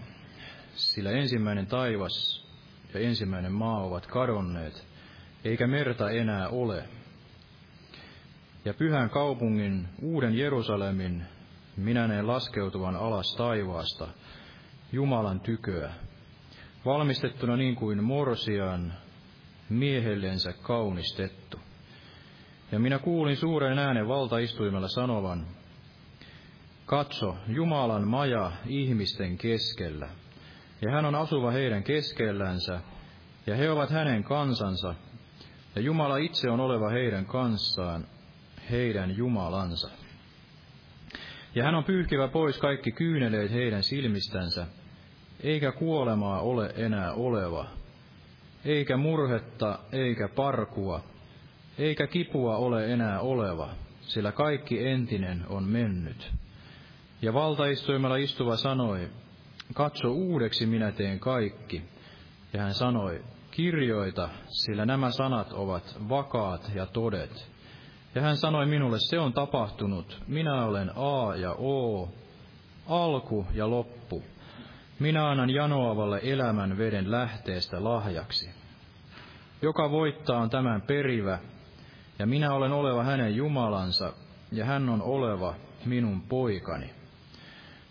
sillä 0.74 1.10
ensimmäinen 1.10 1.66
taivas 1.66 2.46
ja 2.94 3.00
ensimmäinen 3.00 3.52
maa 3.52 3.84
ovat 3.84 4.06
kadonneet, 4.06 4.86
eikä 5.44 5.66
merta 5.66 6.10
enää 6.10 6.48
ole. 6.48 6.97
Ja 8.68 8.74
pyhän 8.74 9.10
kaupungin, 9.10 9.88
uuden 10.02 10.38
Jerusalemin, 10.38 11.24
minä 11.76 12.08
näen 12.08 12.26
laskeutuvan 12.26 12.96
alas 12.96 13.34
taivaasta, 13.36 14.08
Jumalan 14.92 15.40
tyköä, 15.40 15.92
valmistettuna 16.84 17.56
niin 17.56 17.76
kuin 17.76 18.04
morsian, 18.04 18.92
miehellensä 19.68 20.52
kaunistettu. 20.52 21.60
Ja 22.72 22.78
minä 22.78 22.98
kuulin 22.98 23.36
suuren 23.36 23.78
äänen 23.78 24.08
valtaistuimella 24.08 24.88
sanovan, 24.88 25.46
Katso, 26.86 27.36
Jumalan 27.46 28.08
maja 28.08 28.52
ihmisten 28.66 29.38
keskellä, 29.38 30.08
ja 30.82 30.92
hän 30.92 31.04
on 31.04 31.14
asuva 31.14 31.50
heidän 31.50 31.84
keskellänsä, 31.84 32.80
ja 33.46 33.56
he 33.56 33.70
ovat 33.70 33.90
hänen 33.90 34.24
kansansa, 34.24 34.94
ja 35.76 35.82
Jumala 35.82 36.16
itse 36.16 36.50
on 36.50 36.60
oleva 36.60 36.90
heidän 36.90 37.26
kanssaan, 37.26 38.04
heidän 38.70 39.16
Jumalansa. 39.16 39.90
Ja 41.54 41.64
hän 41.64 41.74
on 41.74 41.84
pyyhkivä 41.84 42.28
pois 42.28 42.58
kaikki 42.58 42.92
kyyneleet 42.92 43.52
heidän 43.52 43.82
silmistänsä, 43.82 44.66
eikä 45.42 45.72
kuolemaa 45.72 46.40
ole 46.40 46.72
enää 46.76 47.12
oleva, 47.12 47.66
eikä 48.64 48.96
murhetta, 48.96 49.78
eikä 49.92 50.28
parkua, 50.28 51.04
eikä 51.78 52.06
kipua 52.06 52.56
ole 52.56 52.92
enää 52.92 53.20
oleva, 53.20 53.70
sillä 54.00 54.32
kaikki 54.32 54.86
entinen 54.86 55.44
on 55.48 55.64
mennyt. 55.64 56.32
Ja 57.22 57.34
valtaistuimella 57.34 58.16
istuva 58.16 58.56
sanoi, 58.56 59.08
katso 59.74 60.12
uudeksi 60.12 60.66
minä 60.66 60.92
teen 60.92 61.20
kaikki. 61.20 61.82
Ja 62.52 62.62
hän 62.62 62.74
sanoi, 62.74 63.24
kirjoita, 63.50 64.28
sillä 64.48 64.86
nämä 64.86 65.10
sanat 65.10 65.52
ovat 65.52 65.96
vakaat 66.08 66.70
ja 66.74 66.86
todet. 66.86 67.50
Ja 68.18 68.22
hän 68.22 68.36
sanoi 68.36 68.66
minulle, 68.66 68.96
se 68.98 69.18
on 69.18 69.32
tapahtunut, 69.32 70.22
minä 70.26 70.64
olen 70.64 70.90
A 70.96 71.36
ja 71.36 71.52
O, 71.52 72.08
alku 72.88 73.46
ja 73.54 73.70
loppu. 73.70 74.24
Minä 74.98 75.28
annan 75.28 75.50
janoavalle 75.50 76.20
elämän 76.22 76.78
veden 76.78 77.10
lähteestä 77.10 77.84
lahjaksi. 77.84 78.50
Joka 79.62 79.90
voittaa 79.90 80.38
on 80.38 80.50
tämän 80.50 80.82
perivä, 80.82 81.38
ja 82.18 82.26
minä 82.26 82.52
olen 82.52 82.72
oleva 82.72 83.04
hänen 83.04 83.36
Jumalansa, 83.36 84.12
ja 84.52 84.64
hän 84.64 84.88
on 84.88 85.02
oleva 85.02 85.54
minun 85.84 86.22
poikani. 86.22 86.90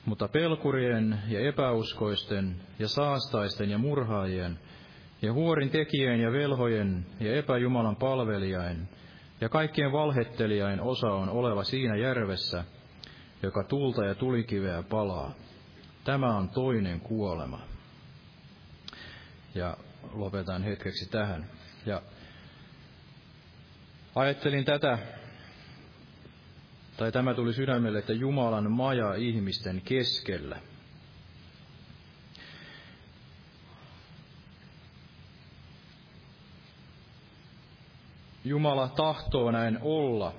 Mutta 0.06 0.28
pelkurien 0.28 1.20
ja 1.28 1.40
epäuskoisten 1.40 2.56
ja 2.80 2.88
saastaisten 2.88 3.70
ja 3.70 3.78
murhaajien 3.78 4.60
ja 5.22 5.34
huorin 5.34 5.70
tekijän 5.70 6.20
ja 6.20 6.32
velhojen 6.32 7.06
ja 7.20 7.36
epäjumalan 7.36 7.96
palvelijain 7.96 8.90
ja 9.42 9.50
kaikkien 9.50 9.92
valhettelijain 9.92 10.82
osa 10.82 11.08
on 11.12 11.30
oleva 11.30 11.64
siinä 11.64 11.96
järvessä, 11.96 12.64
joka 13.44 13.64
tulta 13.64 14.06
ja 14.06 14.16
tulikiveä 14.16 14.84
palaa. 14.84 15.34
Tämä 16.04 16.38
on 16.38 16.50
toinen 16.50 17.00
kuolema. 17.00 17.62
Ja 19.56 19.78
lopetan 20.14 20.64
hetkeksi 20.64 21.10
tähän. 21.10 21.50
Ja 21.86 22.02
ajattelin 24.16 24.66
tätä 24.66 24.98
tai 26.98 27.12
tämä 27.12 27.34
tuli 27.34 27.54
sydämelle, 27.54 28.00
että 28.00 28.14
Jumalan 28.14 28.72
maja 28.72 29.14
ihmisten 29.14 29.82
keskellä. 29.82 30.60
Jumala 38.48 38.88
tahtoo 38.88 39.52
näin 39.52 39.80
olla 39.82 40.34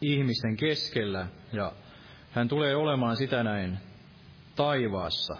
ihmisten 0.00 0.56
keskellä 0.56 1.26
ja 1.52 1.72
hän 2.30 2.48
tulee 2.48 2.76
olemaan 2.76 3.16
sitä 3.16 3.42
näin 3.42 3.78
taivaassa. 4.56 5.36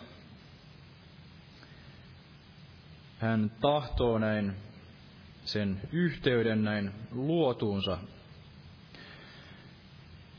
Hän 3.18 3.51
tahtoo 3.61 4.18
näin 4.18 4.57
sen 5.44 5.81
yhteyden 5.92 6.64
näin 6.64 6.92
luotuunsa 7.11 7.98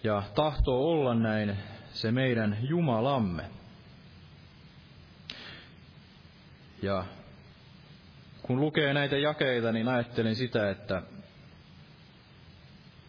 ja 0.04 0.24
tahtoo 0.36 0.92
olla 0.92 1.14
näin 1.14 1.58
se 1.94 2.12
meidän 2.12 2.58
Jumalamme. 2.62 3.44
Ja 6.82 7.06
kun 8.50 8.62
lukee 8.62 8.94
näitä 8.94 9.18
jakeita, 9.18 9.72
niin 9.72 9.88
ajattelin 9.88 10.36
sitä, 10.36 10.70
että 10.70 11.02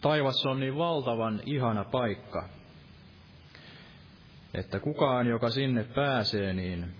taivas 0.01 0.45
on 0.45 0.59
niin 0.59 0.77
valtavan 0.77 1.41
ihana 1.45 1.83
paikka, 1.83 2.49
että 4.53 4.79
kukaan, 4.79 5.27
joka 5.27 5.49
sinne 5.49 5.83
pääsee, 5.83 6.53
niin 6.53 6.95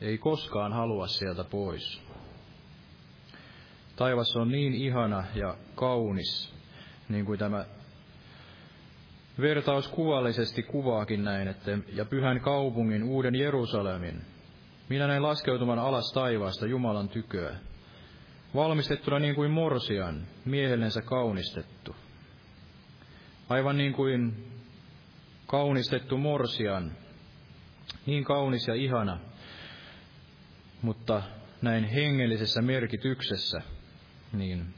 ei 0.00 0.18
koskaan 0.18 0.72
halua 0.72 1.06
sieltä 1.06 1.44
pois. 1.44 2.02
Taivas 3.96 4.36
on 4.36 4.48
niin 4.48 4.74
ihana 4.74 5.24
ja 5.34 5.56
kaunis, 5.74 6.54
niin 7.08 7.24
kuin 7.24 7.38
tämä 7.38 7.64
Vertaus 9.40 9.88
kuvallisesti 9.88 10.62
kuvaakin 10.62 11.24
näin, 11.24 11.48
että 11.48 11.78
ja 11.92 12.04
pyhän 12.04 12.40
kaupungin 12.40 13.02
uuden 13.02 13.34
Jerusalemin, 13.34 14.33
minä 14.88 15.06
näin 15.06 15.22
laskeutuman 15.22 15.78
alas 15.78 16.12
taivaasta 16.12 16.66
Jumalan 16.66 17.08
tyköä, 17.08 17.56
valmistettuna 18.54 19.18
niin 19.18 19.34
kuin 19.34 19.50
morsian, 19.50 20.26
miehellensä 20.44 21.02
kaunistettu. 21.02 21.96
Aivan 23.48 23.76
niin 23.76 23.92
kuin 23.92 24.46
kaunistettu 25.46 26.18
morsian, 26.18 26.92
niin 28.06 28.24
kaunis 28.24 28.68
ja 28.68 28.74
ihana, 28.74 29.18
mutta 30.82 31.22
näin 31.62 31.84
hengellisessä 31.84 32.62
merkityksessä, 32.62 33.62
niin 34.32 34.74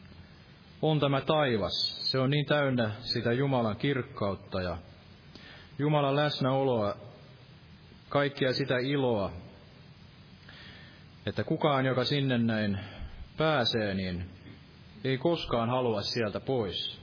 on 0.83 1.01
tämä 1.01 1.21
taivas. 1.21 2.11
Se 2.11 2.19
on 2.19 2.31
niin 2.31 2.47
täynnä 2.47 2.90
sitä 3.01 3.33
Jumalan 3.33 3.77
kirkkautta 3.77 4.62
ja 4.62 4.79
Jumalan 5.79 6.16
läsnäoloa, 6.16 6.97
kaikkia 8.09 8.53
sitä 8.53 8.79
iloa, 8.79 9.33
että 11.27 11.45
kukaan, 11.45 11.87
joka 11.87 12.05
sinne 12.05 12.39
näin 12.39 12.79
pääsee, 13.37 13.95
niin 13.95 14.31
ei 15.05 15.19
koskaan 15.19 15.69
halua 15.71 16.03
sieltä 16.03 16.41
pois. 16.41 17.01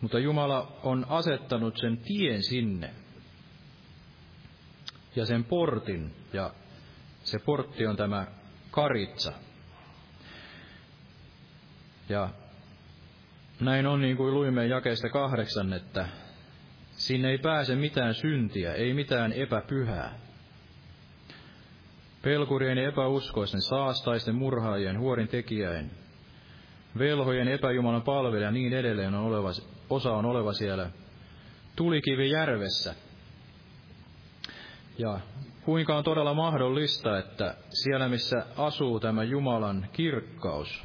Mutta 0.00 0.18
Jumala 0.18 0.80
on 0.82 1.06
asettanut 1.08 1.76
sen 1.80 1.98
tien 1.98 2.42
sinne 2.42 2.90
ja 5.16 5.26
sen 5.26 5.44
portin 5.44 6.14
ja 6.32 6.54
se 7.22 7.38
portti 7.38 7.86
on 7.86 7.96
tämä 7.96 8.26
karitsa. 8.70 9.32
Ja 12.08 12.30
näin 13.60 13.86
on 13.86 14.00
niin 14.00 14.16
kuin 14.16 14.34
luimme 14.34 14.66
jakeesta 14.66 15.08
kahdeksan, 15.08 15.72
että 15.72 16.08
sinne 17.02 17.30
ei 17.30 17.38
pääse 17.38 17.74
mitään 17.74 18.14
syntiä, 18.14 18.74
ei 18.74 18.94
mitään 18.94 19.32
epäpyhää. 19.32 20.18
Pelkurien 22.22 22.78
ja 22.78 22.88
epäuskoisten, 22.88 23.62
saastaisten, 23.62 24.34
murhaajien, 24.34 24.98
huorin 24.98 25.28
tekijäin, 25.28 25.90
velhojen, 26.98 27.48
epäjumalan 27.48 28.02
palvelija 28.02 28.48
ja 28.48 28.50
niin 28.50 28.72
edelleen 28.72 29.14
on 29.14 29.24
oleva, 29.24 29.48
osa 29.90 30.12
on 30.12 30.24
oleva 30.24 30.52
siellä 30.52 30.90
tulikivi 31.76 32.30
järvessä. 32.30 32.94
Ja 34.98 35.20
kuinka 35.64 35.96
on 35.96 36.04
todella 36.04 36.34
mahdollista, 36.34 37.18
että 37.18 37.54
siellä 37.82 38.08
missä 38.08 38.46
asuu 38.56 39.00
tämä 39.00 39.24
Jumalan 39.24 39.88
kirkkaus, 39.92 40.84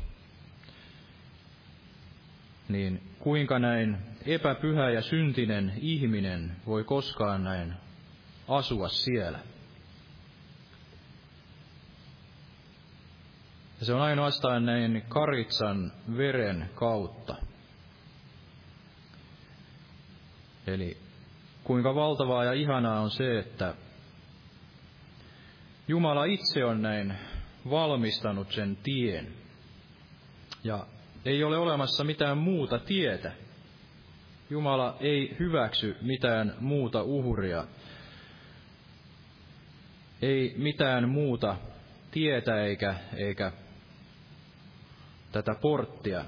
niin 2.69 3.01
kuinka 3.20 3.59
näin 3.59 3.97
epäpyhä 4.28 4.89
ja 4.89 5.01
syntinen 5.01 5.73
ihminen 5.82 6.55
voi 6.65 6.84
koskaan 6.84 7.43
näin 7.43 7.73
asua 8.47 8.89
siellä. 8.89 9.39
Ja 13.80 13.86
se 13.86 13.93
on 13.93 14.01
ainoastaan 14.01 14.65
näin 14.65 15.03
karitsan 15.09 15.91
veren 16.17 16.69
kautta. 16.75 17.36
Eli 20.67 20.97
kuinka 21.63 21.95
valtavaa 21.95 22.43
ja 22.43 22.53
ihanaa 22.53 22.99
on 23.01 23.11
se, 23.11 23.39
että 23.39 23.75
Jumala 25.88 26.25
itse 26.25 26.65
on 26.65 26.82
näin 26.82 27.13
valmistanut 27.69 28.51
sen 28.51 28.78
tien. 28.84 29.28
Ja 30.63 30.86
ei 31.25 31.43
ole 31.43 31.57
olemassa 31.57 32.03
mitään 32.03 32.38
muuta 32.38 32.80
tietä 32.80 33.47
Jumala 34.50 34.98
ei 35.00 35.36
hyväksy 35.39 35.98
mitään 36.02 36.56
muuta 36.60 37.04
uhria. 37.04 37.68
Ei 40.22 40.54
mitään 40.58 41.10
muuta 41.10 41.56
tietä 42.12 42.64
eikä, 42.64 42.95
eikä 43.16 43.52
tätä 45.32 45.56
porttia 45.62 46.26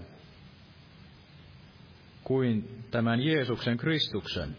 kuin 2.24 2.86
tämän 2.92 3.22
Jeesuksen 3.22 3.78
Kristuksen. 3.78 4.58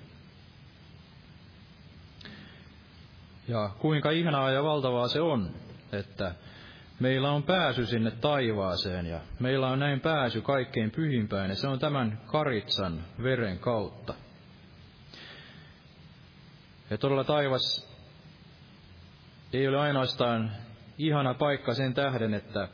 Ja 3.48 3.70
kuinka 3.78 4.10
ihanaa 4.10 4.50
ja 4.50 4.62
valtavaa 4.62 5.08
se 5.08 5.20
on, 5.20 5.50
että 5.92 6.34
meillä 7.00 7.30
on 7.30 7.42
pääsy 7.42 7.86
sinne 7.86 8.10
taivaaseen 8.10 9.06
ja 9.06 9.20
meillä 9.38 9.68
on 9.68 9.78
näin 9.78 10.00
pääsy 10.00 10.40
kaikkein 10.40 10.90
pyhimpään 10.90 11.50
ja 11.50 11.56
se 11.56 11.68
on 11.68 11.78
tämän 11.78 12.20
karitsan 12.26 13.04
veren 13.22 13.58
kautta. 13.58 14.14
Ja 16.90 16.98
todella 16.98 17.24
taivas 17.24 17.90
ei 19.52 19.68
ole 19.68 19.78
ainoastaan 19.78 20.50
ihana 20.98 21.34
paikka 21.34 21.74
sen 21.74 21.94
tähden, 21.94 22.34
että 22.34 22.68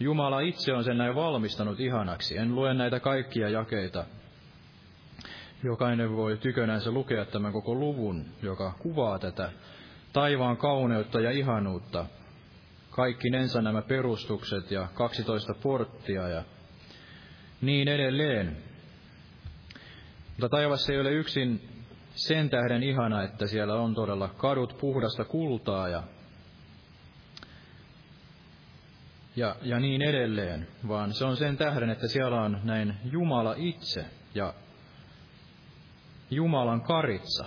Jumala 0.00 0.40
itse 0.40 0.72
on 0.72 0.84
sen 0.84 0.98
näin 0.98 1.14
valmistanut 1.14 1.80
ihanaksi. 1.80 2.38
En 2.38 2.54
lue 2.54 2.74
näitä 2.74 3.00
kaikkia 3.00 3.48
jakeita. 3.48 4.04
Jokainen 5.62 6.16
voi 6.16 6.36
tykönänsä 6.36 6.90
lukea 6.90 7.24
tämän 7.24 7.52
koko 7.52 7.74
luvun, 7.74 8.24
joka 8.42 8.72
kuvaa 8.78 9.18
tätä 9.18 9.52
taivaan 10.12 10.56
kauneutta 10.56 11.20
ja 11.20 11.30
ihanuutta. 11.30 12.06
Kaikki 12.96 13.30
nensa 13.30 13.62
nämä 13.62 13.82
perustukset 13.82 14.70
ja 14.70 14.88
12 14.94 15.54
porttia 15.62 16.28
ja 16.28 16.44
niin 17.60 17.88
edelleen. 17.88 18.56
Mutta 20.28 20.48
taivas 20.48 20.90
ei 20.90 21.00
ole 21.00 21.10
yksin 21.10 21.68
sen 22.14 22.50
tähden 22.50 22.82
ihana, 22.82 23.22
että 23.22 23.46
siellä 23.46 23.74
on 23.74 23.94
todella 23.94 24.28
kadut 24.28 24.78
puhdasta 24.80 25.24
kultaa 25.24 25.88
ja 25.88 26.02
ja, 29.36 29.56
ja 29.62 29.80
niin 29.80 30.02
edelleen, 30.02 30.68
vaan 30.88 31.12
se 31.12 31.24
on 31.24 31.36
sen 31.36 31.56
tähden, 31.56 31.90
että 31.90 32.08
siellä 32.08 32.42
on 32.42 32.60
näin 32.64 32.94
Jumala 33.04 33.54
itse 33.56 34.04
ja 34.34 34.54
Jumalan 36.30 36.80
karitsa. 36.80 37.44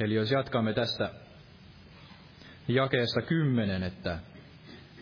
Eli 0.00 0.14
jos 0.14 0.30
jatkamme 0.30 0.72
tästä 0.72 1.23
jakeesta 2.68 3.22
kymmenen, 3.22 3.82
että 3.82 4.18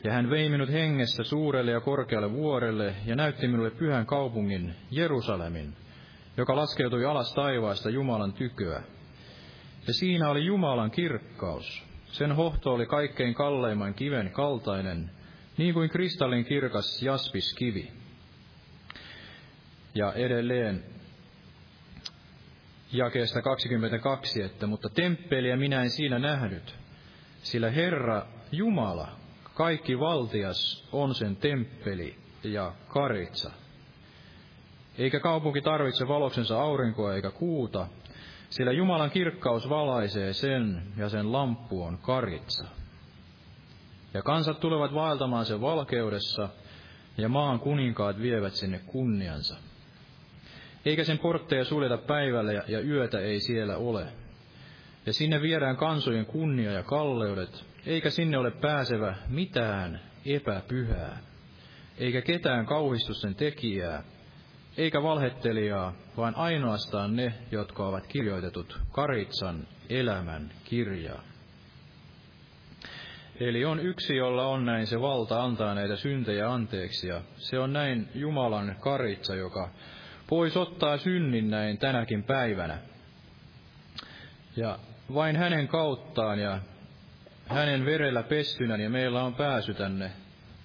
ja 0.04 0.12
hän 0.12 0.30
vei 0.30 0.48
minut 0.48 0.68
hengessä 0.68 1.24
suurelle 1.24 1.70
ja 1.70 1.80
korkealle 1.80 2.32
vuorelle 2.32 2.94
ja 3.06 3.16
näytti 3.16 3.48
minulle 3.48 3.70
pyhän 3.70 4.06
kaupungin 4.06 4.74
Jerusalemin, 4.90 5.76
joka 6.36 6.56
laskeutui 6.56 7.04
alas 7.04 7.34
taivaasta 7.34 7.90
Jumalan 7.90 8.32
tyköä. 8.32 8.82
Ja 9.86 9.94
siinä 9.94 10.30
oli 10.30 10.44
Jumalan 10.44 10.90
kirkkaus, 10.90 11.84
sen 12.06 12.32
hohto 12.32 12.72
oli 12.72 12.86
kaikkein 12.86 13.34
kalleimman 13.34 13.94
kiven 13.94 14.30
kaltainen, 14.30 15.10
niin 15.56 15.74
kuin 15.74 15.90
kristallin 15.90 16.44
kirkas 16.44 17.02
jaspiskivi. 17.02 17.92
Ja 19.94 20.12
edelleen 20.12 20.84
jakeesta 22.92 23.42
22, 23.42 24.42
että 24.42 24.66
mutta 24.66 24.88
temppeliä 24.88 25.56
minä 25.56 25.82
en 25.82 25.90
siinä 25.90 26.18
nähnyt, 26.18 26.81
sillä 27.42 27.70
Herra 27.70 28.26
Jumala, 28.52 29.08
kaikki 29.54 30.00
valtias 30.00 30.88
on 30.92 31.14
sen 31.14 31.36
temppeli 31.36 32.16
ja 32.44 32.72
karitsa. 32.88 33.50
Eikä 34.98 35.20
kaupunki 35.20 35.60
tarvitse 35.62 36.08
valoksensa 36.08 36.62
aurinkoa 36.62 37.14
eikä 37.14 37.30
kuuta, 37.30 37.86
sillä 38.50 38.72
Jumalan 38.72 39.10
kirkkaus 39.10 39.68
valaisee 39.68 40.32
sen, 40.32 40.82
ja 40.96 41.08
sen 41.08 41.32
lamppu 41.32 41.82
on 41.82 41.98
karitsa. 41.98 42.64
Ja 44.14 44.22
kansat 44.22 44.60
tulevat 44.60 44.94
vaeltamaan 44.94 45.46
sen 45.46 45.60
valkeudessa, 45.60 46.48
ja 47.18 47.28
maan 47.28 47.60
kuninkaat 47.60 48.18
vievät 48.18 48.54
sinne 48.54 48.80
kunniansa. 48.86 49.56
Eikä 50.84 51.04
sen 51.04 51.18
portteja 51.18 51.64
suljeta 51.64 51.98
päivällä, 51.98 52.52
ja 52.52 52.80
yötä 52.80 53.20
ei 53.20 53.40
siellä 53.40 53.76
ole. 53.76 54.21
Ja 55.06 55.12
sinne 55.12 55.42
viedään 55.42 55.76
kansojen 55.76 56.26
kunnia 56.26 56.72
ja 56.72 56.82
kalleudet, 56.82 57.64
eikä 57.86 58.10
sinne 58.10 58.38
ole 58.38 58.50
pääsevä 58.50 59.14
mitään 59.28 60.00
epäpyhää, 60.26 61.18
eikä 61.98 62.22
ketään 62.22 62.66
kauhistuksen 62.66 63.34
tekijää, 63.34 64.02
eikä 64.76 65.02
valhettelijaa, 65.02 65.92
vaan 66.16 66.34
ainoastaan 66.36 67.16
ne, 67.16 67.34
jotka 67.50 67.86
ovat 67.86 68.06
kirjoitetut 68.06 68.80
Karitsan 68.92 69.66
elämän 69.88 70.50
kirjaan. 70.64 71.24
Eli 73.40 73.64
on 73.64 73.80
yksi, 73.80 74.16
jolla 74.16 74.46
on 74.46 74.64
näin 74.64 74.86
se 74.86 75.00
valta 75.00 75.42
antaa 75.42 75.74
näitä 75.74 75.96
syntejä 75.96 76.52
anteeksi, 76.52 77.08
ja 77.08 77.22
se 77.36 77.58
on 77.58 77.72
näin 77.72 78.08
Jumalan 78.14 78.76
karitsa, 78.80 79.34
joka 79.34 79.70
pois 80.28 80.56
ottaa 80.56 80.98
synnin 80.98 81.50
näin 81.50 81.78
tänäkin 81.78 82.24
päivänä. 82.24 82.78
Ja 84.56 84.78
vain 85.14 85.36
hänen 85.36 85.68
kauttaan 85.68 86.38
ja 86.38 86.58
hänen 87.46 87.84
verellä 87.84 88.22
pestynä, 88.22 88.76
niin 88.76 88.92
meillä 88.92 89.24
on 89.24 89.34
pääsy 89.34 89.74
tänne 89.74 90.10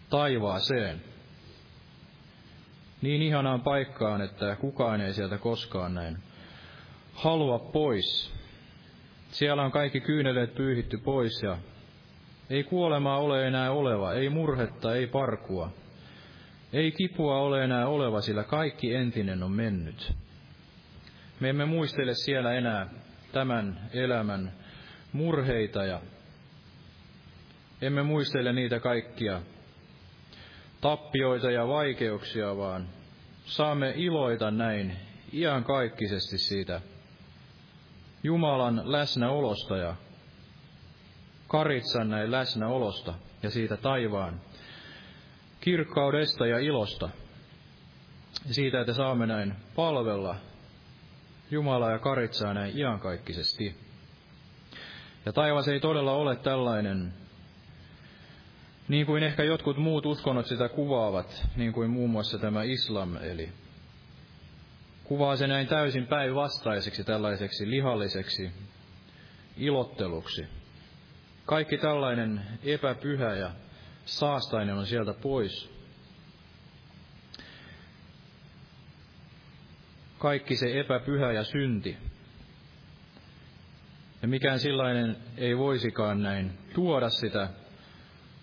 taivaaseen 0.09 1.01
niin 3.01 3.21
ihanaan 3.21 3.61
paikkaan, 3.61 4.21
että 4.21 4.55
kukaan 4.55 5.01
ei 5.01 5.13
sieltä 5.13 5.37
koskaan 5.37 5.95
näin 5.95 6.17
halua 7.13 7.59
pois. 7.59 8.33
Siellä 9.31 9.63
on 9.63 9.71
kaikki 9.71 9.99
kyyneleet 9.99 10.55
pyyhitty 10.55 10.97
pois 10.97 11.43
ja 11.43 11.57
ei 12.49 12.63
kuolemaa 12.63 13.17
ole 13.17 13.47
enää 13.47 13.71
oleva, 13.71 14.13
ei 14.13 14.29
murhetta, 14.29 14.95
ei 14.95 15.07
parkua. 15.07 15.71
Ei 16.73 16.91
kipua 16.91 17.37
ole 17.37 17.63
enää 17.63 17.87
oleva, 17.87 18.21
sillä 18.21 18.43
kaikki 18.43 18.95
entinen 18.95 19.43
on 19.43 19.51
mennyt. 19.51 20.13
Me 21.39 21.49
emme 21.49 21.65
muistele 21.65 22.13
siellä 22.13 22.53
enää 22.53 22.89
tämän 23.37 23.89
elämän 23.93 24.53
murheita 25.13 25.83
ja 25.83 26.01
emme 27.81 28.03
muistele 28.03 28.53
niitä 28.53 28.79
kaikkia 28.79 29.41
tappioita 30.81 31.51
ja 31.51 31.67
vaikeuksia, 31.67 32.57
vaan 32.57 32.87
saamme 33.45 33.93
iloita 33.95 34.51
näin 34.51 34.97
iankaikkisesti 35.33 36.37
siitä 36.37 36.81
Jumalan 38.23 38.81
läsnäolosta 38.91 39.77
ja 39.77 39.95
karitsan 41.47 42.09
näin 42.09 42.31
läsnäolosta 42.31 43.13
ja 43.43 43.49
siitä 43.49 43.77
taivaan 43.77 44.41
kirkkaudesta 45.61 46.47
ja 46.47 46.59
ilosta. 46.59 47.09
Siitä, 48.51 48.81
että 48.81 48.93
saamme 48.93 49.25
näin 49.27 49.55
palvella 49.75 50.35
Jumalaa 51.51 51.91
ja 51.91 51.99
karitsaa 51.99 52.53
näin 52.53 52.77
iankaikkisesti. 52.77 53.75
Ja 55.25 55.33
taivas 55.33 55.67
ei 55.67 55.79
todella 55.79 56.11
ole 56.11 56.35
tällainen 56.35 57.13
niin 58.87 59.05
kuin 59.05 59.23
ehkä 59.23 59.43
jotkut 59.43 59.77
muut 59.77 60.05
uskonnot 60.05 60.45
sitä 60.45 60.69
kuvaavat, 60.69 61.47
niin 61.55 61.73
kuin 61.73 61.89
muun 61.89 62.09
muassa 62.09 62.37
tämä 62.37 62.63
islam, 62.63 63.17
eli 63.17 63.49
kuvaa 65.03 65.35
se 65.35 65.47
näin 65.47 65.67
täysin 65.67 66.07
päinvastaiseksi 66.07 67.03
tällaiseksi 67.03 67.69
lihalliseksi 67.69 68.51
ilotteluksi. 69.57 70.45
Kaikki 71.45 71.77
tällainen 71.77 72.41
epäpyhä 72.63 73.35
ja 73.35 73.51
saastainen 74.05 74.75
on 74.75 74.85
sieltä 74.85 75.13
pois. 75.13 75.76
Kaikki 80.19 80.55
se 80.55 80.79
epäpyhä 80.79 81.31
ja 81.31 81.43
synti. 81.43 81.97
Ja 84.21 84.27
mikään 84.27 84.59
sellainen 84.59 85.17
ei 85.37 85.57
voisikaan 85.57 86.21
näin 86.21 86.57
tuoda 86.75 87.09
sitä 87.09 87.49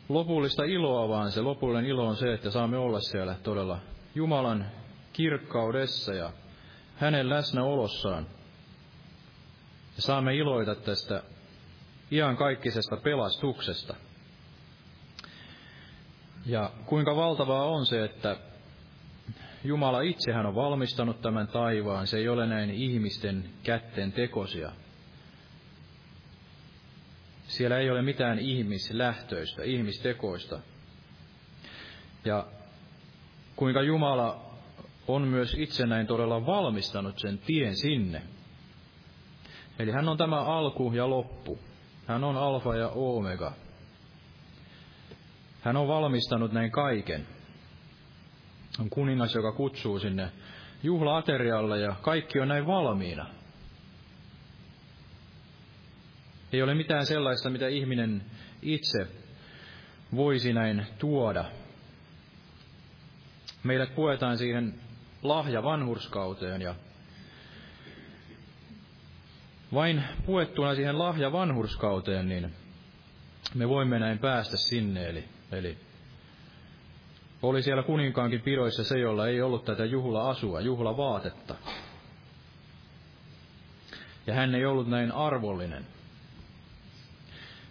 lopullista 0.09 0.65
iloa, 0.65 1.09
vaan 1.09 1.33
se 1.33 1.41
lopullinen 1.41 1.87
ilo 1.91 2.07
on 2.07 2.17
se, 2.17 2.35
että 2.35 2.51
saamme 2.51 2.77
olla 2.77 3.01
siellä 3.01 3.35
todella 3.43 3.79
Jumalan 4.15 4.67
kirkkaudessa 5.13 6.15
ja 6.15 6.33
hänen 6.97 7.31
läsnäolossaan. 7.31 8.27
Ja 9.97 10.03
saamme 10.03 10.35
iloita 10.35 10.75
tästä 10.75 11.23
iankaikkisesta 12.11 12.97
pelastuksesta. 12.97 13.95
Ja 16.47 16.71
kuinka 16.87 17.17
valtavaa 17.17 17.65
on 17.65 17.87
se, 17.87 18.05
että 18.05 18.37
Jumala 19.65 20.01
itsehän 20.01 20.47
on 20.47 20.55
valmistanut 20.55 21.21
tämän 21.21 21.49
taivaan, 21.49 22.07
se 22.07 22.17
ei 22.17 22.29
ole 22.29 22.47
näin 22.47 22.71
ihmisten 22.71 23.45
kätten 23.63 24.13
tekosia. 24.13 24.73
Siellä 27.47 27.79
ei 27.79 27.91
ole 27.91 28.03
mitään 28.03 28.39
ihmislähtöistä, 28.39 29.63
ihmistekoista. 29.63 30.61
Ja 32.25 32.47
kuinka 33.57 33.83
Jumala 33.83 34.45
on 35.09 35.23
myös 35.23 35.55
itse 35.59 35.87
näin 35.87 36.07
todella 36.07 36.47
valmistanut 36.47 37.19
sen 37.19 37.39
tien 37.39 37.77
sinne. 37.77 38.23
Eli 39.79 39.91
hän 39.91 40.09
on 40.09 40.17
tämä 40.17 40.41
alku 40.41 40.93
ja 40.93 41.11
loppu. 41.11 41.59
Hän 42.07 42.25
on 42.25 42.37
alfa 42.37 42.77
ja 42.77 42.89
omega. 42.89 43.53
Hän 45.61 45.77
on 45.77 45.89
valmistanut 45.89 46.53
näin 46.53 46.71
kaiken. 46.71 47.27
On 48.81 48.91
kuningas, 48.91 49.35
joka 49.35 49.53
kutsuu 49.53 49.99
sinne 49.99 50.33
juhlaaterialle 50.83 51.81
ja 51.81 51.97
kaikki 52.03 52.41
on 52.41 52.49
näin 52.49 52.67
valmiina. 52.67 53.27
Ei 56.53 56.63
ole 56.63 56.75
mitään 56.75 57.07
sellaista, 57.07 57.51
mitä 57.51 57.69
ihminen 57.69 58.23
itse 58.63 59.07
voisi 60.17 60.53
näin 60.53 60.87
tuoda. 60.99 61.45
Meidät 63.63 63.95
puetaan 63.95 64.39
siihen 64.39 64.75
lahja 65.23 65.63
vanhurskauteen 65.63 66.63
ja 66.63 66.75
vain 69.75 70.05
puettuna 70.27 70.75
siihen 70.75 70.99
lahja 70.99 71.33
vanhurskauteen, 71.33 72.29
niin 72.29 72.53
me 73.55 73.69
voimme 73.69 73.99
näin 73.99 74.19
päästä 74.19 74.57
sinne. 74.57 75.09
Eli, 75.09 75.25
eli 75.53 75.79
oli 77.49 77.63
siellä 77.63 77.83
kuninkaankin 77.83 78.41
pidoissa 78.41 78.85
se, 78.85 78.99
jolla 78.99 79.29
ei 79.29 79.43
ollut 79.43 79.65
tätä 79.65 79.85
juhla-asua, 79.85 80.61
juhlavaatetta. 80.61 81.55
Ja 84.27 84.35
hän 84.35 84.55
ei 84.55 84.67
ollut 84.67 84.89
näin 84.89 85.13
arvollinen. 85.13 85.87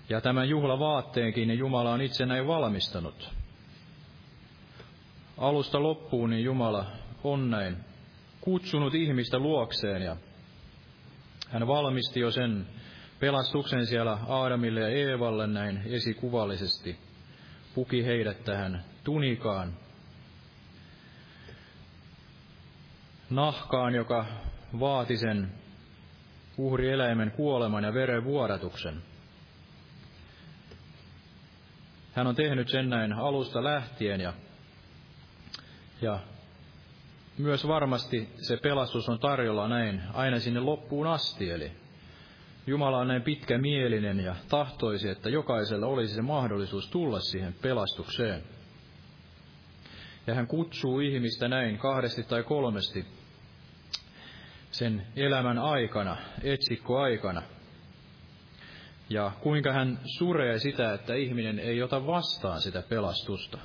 Ja 0.09 0.21
tämän 0.21 0.49
juhlavaatteenkin 0.49 1.47
niin 1.47 1.59
Jumala 1.59 1.91
on 1.93 2.01
itse 2.01 2.26
näin 2.26 2.47
valmistanut. 2.47 3.30
Alusta 5.38 5.84
loppuun 5.84 6.30
niin 6.30 6.43
Jumala 6.43 6.86
on 7.24 7.49
näin 7.49 7.78
kutsunut 8.41 8.95
ihmistä 8.95 9.39
luokseen 9.39 10.01
ja 10.01 10.17
hän 11.49 11.67
valmisti 11.67 12.19
jo 12.19 12.32
sen 12.32 12.67
pelastuksen 13.19 13.86
siellä 13.88 14.17
Aadamille 14.28 14.80
ja 14.80 14.88
Eevalle 14.88 15.47
näin 15.47 15.82
esikuvallisesti. 15.86 16.97
Puki 17.76 18.05
heidät 18.05 18.43
tähän 18.43 18.84
tunikaan, 19.03 19.74
nahkaan, 23.30 23.95
joka 23.95 24.26
vaati 24.80 25.17
sen 25.17 25.51
uhrieläimen 26.57 27.32
kuoleman 27.32 27.84
ja 27.84 27.93
veren 27.93 28.24
vuodatuksen. 28.24 29.03
Hän 32.13 32.28
on 32.28 32.36
tehnyt 32.36 32.69
sen 32.69 32.89
näin 32.89 33.13
alusta 33.13 33.63
lähtien 33.63 34.21
ja, 34.21 34.34
ja 36.01 36.19
myös 37.38 37.67
varmasti 37.67 38.30
se 38.47 38.57
pelastus 38.57 39.09
on 39.09 39.19
tarjolla 39.19 39.67
näin 39.67 40.01
aina 40.13 40.39
sinne 40.39 40.59
loppuun 40.59 41.07
asti, 41.07 41.51
eli 41.51 41.71
Jumala 42.68 42.97
on 42.97 43.07
näin 43.07 43.22
pitkämielinen 43.22 44.20
ja 44.20 44.36
tahtoisi, 44.49 45.09
että 45.09 45.30
jokaisella 45.30 45.88
olisi 45.88 46.16
se 46.16 46.22
mahdollisuus 46.22 46.89
tulla 46.89 47.20
siihen 47.20 47.55
pelastukseen. 47.61 48.43
Ja 50.28 50.36
hän 50.36 50.47
kutsuu 50.47 50.99
ihmistä 50.99 51.47
näin 51.47 51.78
kahdesti 51.78 52.24
tai 52.24 52.43
kolmesti 52.43 53.05
sen 54.72 55.07
elämän 55.16 55.57
aikana, 55.57 56.18
etsikkoaikana. 56.43 57.41
Ja 59.09 59.32
kuinka 59.39 59.74
hän 59.74 59.99
suree 60.18 60.59
sitä, 60.59 60.93
että 60.93 61.14
ihminen 61.14 61.59
ei 61.59 61.84
ota 61.84 62.07
vastaan 62.07 62.61
sitä 62.61 62.84
pelastusta. 62.89 63.57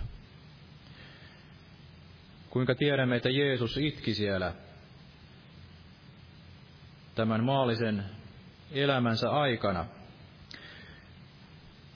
Kuinka 2.50 2.74
tiedämme, 2.74 3.16
että 3.16 3.30
Jeesus 3.30 3.76
itki 3.76 4.14
siellä 4.14 4.52
tämän 7.14 7.44
maallisen 7.44 8.04
elämänsä 8.72 9.30
aikana. 9.30 9.86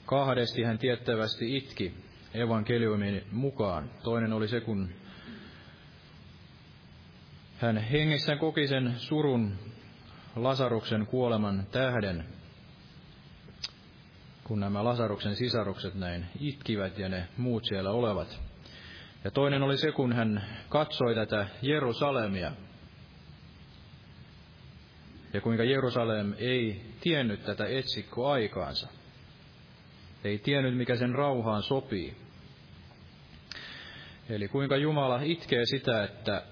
Kahdesti 0.05 0.63
hän 0.63 0.77
tiettävästi 0.77 1.57
itki 1.57 1.93
evankeliumin 2.33 3.23
mukaan. 3.31 3.89
Toinen 4.03 4.33
oli 4.33 4.47
se, 4.47 4.61
kun 4.61 4.89
hän 7.57 7.77
hengessään 7.77 8.39
koki 8.39 8.67
sen 8.67 8.93
surun 8.97 9.53
Lasaruksen 10.35 11.07
kuoleman 11.07 11.67
tähden, 11.71 12.25
kun 14.43 14.59
nämä 14.59 14.83
Lasaruksen 14.83 15.35
sisarukset 15.35 15.95
näin 15.95 16.25
itkivät 16.39 16.97
ja 16.99 17.09
ne 17.09 17.27
muut 17.37 17.63
siellä 17.65 17.91
olevat. 17.91 18.39
Ja 19.23 19.31
toinen 19.31 19.63
oli 19.63 19.77
se, 19.77 19.91
kun 19.91 20.13
hän 20.13 20.43
katsoi 20.69 21.15
tätä 21.15 21.47
Jerusalemia, 21.61 22.51
ja 25.33 25.41
kuinka 25.41 25.63
Jerusalem 25.63 26.33
ei 26.37 26.81
tiennyt 27.01 27.43
tätä 27.43 27.65
etsikkoaikaansa. 27.65 28.87
Ei 30.23 30.37
tiennyt, 30.37 30.77
mikä 30.77 30.95
sen 30.95 31.15
rauhaan 31.15 31.63
sopii. 31.63 32.17
Eli 34.29 34.47
kuinka 34.47 34.77
Jumala 34.77 35.19
itkee 35.23 35.65
sitä, 35.65 36.03
että 36.03 36.43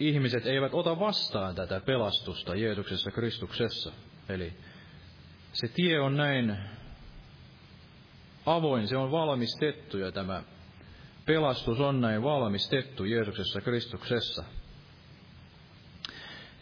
ihmiset 0.00 0.46
eivät 0.46 0.74
ota 0.74 1.00
vastaan 1.00 1.54
tätä 1.54 1.80
pelastusta 1.80 2.54
Jeesuksessa 2.54 3.10
Kristuksessa. 3.10 3.92
Eli 4.28 4.52
se 5.52 5.68
tie 5.68 6.00
on 6.00 6.16
näin 6.16 6.56
avoin, 8.46 8.88
se 8.88 8.96
on 8.96 9.10
valmistettu 9.10 9.98
ja 9.98 10.12
tämä 10.12 10.42
pelastus 11.26 11.80
on 11.80 12.00
näin 12.00 12.22
valmistettu 12.22 13.04
Jeesuksessa 13.04 13.60
Kristuksessa. 13.60 14.44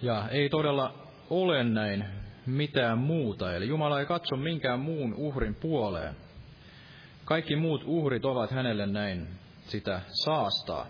Ja 0.03 0.29
ei 0.29 0.49
todella 0.49 0.95
ole 1.31 1.65
näin 1.65 2.05
mitään 2.47 2.99
muuta, 2.99 3.55
eli 3.57 3.69
Jumala 3.69 4.01
ei 4.01 4.07
katso 4.07 4.37
minkään 4.37 4.81
muun 4.81 5.15
uhrin 5.15 5.55
puoleen. 5.55 6.17
Kaikki 7.25 7.57
muut 7.57 7.83
uhrit 7.87 8.25
ovat 8.25 8.51
hänelle 8.51 8.87
näin 8.87 9.29
sitä 9.69 10.01
saastaa. 10.25 10.87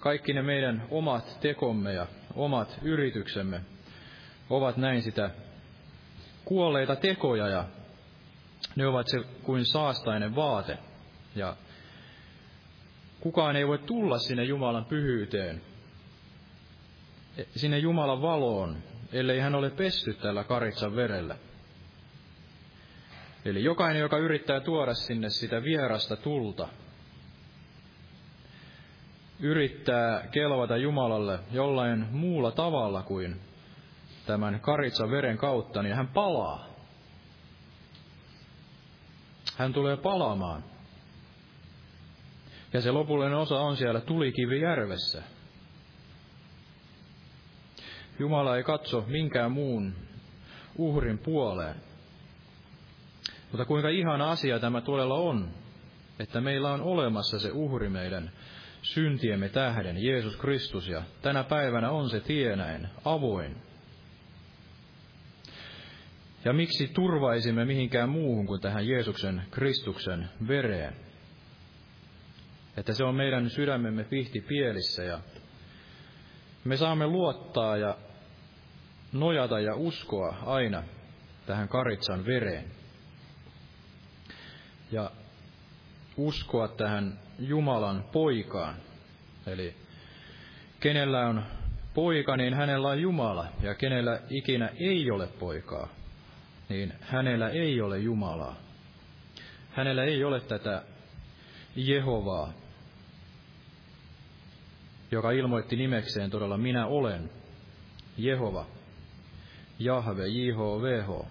Kaikki 0.00 0.32
ne 0.32 0.42
meidän 0.42 0.86
omat 0.90 1.38
tekomme 1.40 1.92
ja 1.92 2.06
omat 2.34 2.78
yrityksemme 2.82 3.60
ovat 4.50 4.76
näin 4.76 5.02
sitä 5.02 5.30
kuolleita 6.44 6.96
tekoja 6.96 7.48
ja 7.48 7.64
ne 8.76 8.86
ovat 8.86 9.06
se 9.08 9.18
kuin 9.42 9.64
saastainen 9.64 10.36
vaate. 10.36 10.78
Ja 11.34 11.56
kukaan 13.20 13.56
ei 13.56 13.66
voi 13.66 13.78
tulla 13.78 14.18
sinne 14.18 14.44
Jumalan 14.44 14.84
pyhyyteen 14.84 15.62
sinne 17.56 17.78
Jumalan 17.78 18.22
valoon, 18.22 18.76
ellei 19.12 19.40
hän 19.40 19.54
ole 19.54 19.70
pesty 19.70 20.14
tällä 20.14 20.44
karitsan 20.44 20.96
verellä. 20.96 21.36
Eli 23.44 23.64
jokainen, 23.64 24.00
joka 24.00 24.18
yrittää 24.18 24.60
tuoda 24.60 24.94
sinne 24.94 25.30
sitä 25.30 25.62
vierasta 25.62 26.16
tulta, 26.16 26.68
yrittää 29.40 30.26
kelvata 30.30 30.76
Jumalalle 30.76 31.38
jollain 31.52 32.06
muulla 32.10 32.50
tavalla 32.50 33.02
kuin 33.02 33.40
tämän 34.26 34.60
karitsan 34.60 35.10
veren 35.10 35.38
kautta, 35.38 35.82
niin 35.82 35.96
hän 35.96 36.08
palaa. 36.08 36.66
Hän 39.56 39.72
tulee 39.72 39.96
palaamaan. 39.96 40.64
Ja 42.72 42.80
se 42.80 42.90
lopullinen 42.90 43.38
osa 43.38 43.60
on 43.60 43.76
siellä 43.76 44.00
tulikivijärvessä. 44.00 45.22
Jumala 48.18 48.56
ei 48.56 48.62
katso 48.62 49.04
minkään 49.08 49.52
muun 49.52 49.94
uhrin 50.78 51.18
puoleen. 51.18 51.76
Mutta 53.50 53.64
kuinka 53.64 53.88
ihana 53.88 54.30
asia 54.30 54.58
tämä 54.58 54.80
todella 54.80 55.14
on, 55.14 55.48
että 56.18 56.40
meillä 56.40 56.72
on 56.72 56.80
olemassa 56.80 57.38
se 57.38 57.50
uhri 57.52 57.88
meidän 57.88 58.30
syntiemme 58.82 59.48
tähden, 59.48 60.04
Jeesus 60.04 60.36
Kristus, 60.36 60.88
ja 60.88 61.02
tänä 61.22 61.44
päivänä 61.44 61.90
on 61.90 62.10
se 62.10 62.20
tie 62.20 62.56
näin, 62.56 62.88
avoin. 63.04 63.56
Ja 66.44 66.52
miksi 66.52 66.88
turvaisimme 66.88 67.64
mihinkään 67.64 68.08
muuhun 68.08 68.46
kuin 68.46 68.60
tähän 68.60 68.88
Jeesuksen 68.88 69.42
Kristuksen 69.50 70.28
vereen? 70.48 70.96
Että 72.76 72.92
se 72.92 73.04
on 73.04 73.14
meidän 73.14 73.50
sydämemme 73.50 74.04
pihti 74.04 74.40
pielissä 74.40 75.02
ja 75.02 75.20
me 76.64 76.76
saamme 76.76 77.06
luottaa 77.06 77.76
ja 77.76 77.96
nojata 79.12 79.60
ja 79.60 79.74
uskoa 79.74 80.36
aina 80.46 80.82
tähän 81.46 81.68
karitsan 81.68 82.26
vereen. 82.26 82.64
Ja 84.92 85.10
uskoa 86.16 86.68
tähän 86.68 87.18
Jumalan 87.38 88.04
poikaan. 88.12 88.74
Eli 89.46 89.74
kenellä 90.80 91.26
on 91.26 91.44
poika, 91.94 92.36
niin 92.36 92.54
hänellä 92.54 92.88
on 92.88 93.00
Jumala, 93.00 93.46
ja 93.62 93.74
kenellä 93.74 94.20
ikinä 94.30 94.70
ei 94.80 95.10
ole 95.10 95.26
poikaa, 95.26 95.88
niin 96.68 96.92
hänellä 97.00 97.48
ei 97.48 97.80
ole 97.80 97.98
Jumalaa. 97.98 98.56
Hänellä 99.70 100.04
ei 100.04 100.24
ole 100.24 100.40
tätä 100.40 100.82
Jehovaa, 101.76 102.52
joka 105.12 105.30
ilmoitti 105.30 105.76
nimekseen 105.76 106.30
todella 106.30 106.58
minä 106.58 106.86
olen 106.86 107.30
Jehova, 108.18 108.66
Jahve, 109.78 110.26
JHVH. 110.26 111.26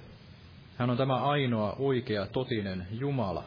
Hän 0.78 0.90
on 0.90 0.98
tämä 0.98 1.16
ainoa 1.16 1.76
oikea 1.80 2.28
totinen 2.28 2.88
Jumala. 2.92 3.44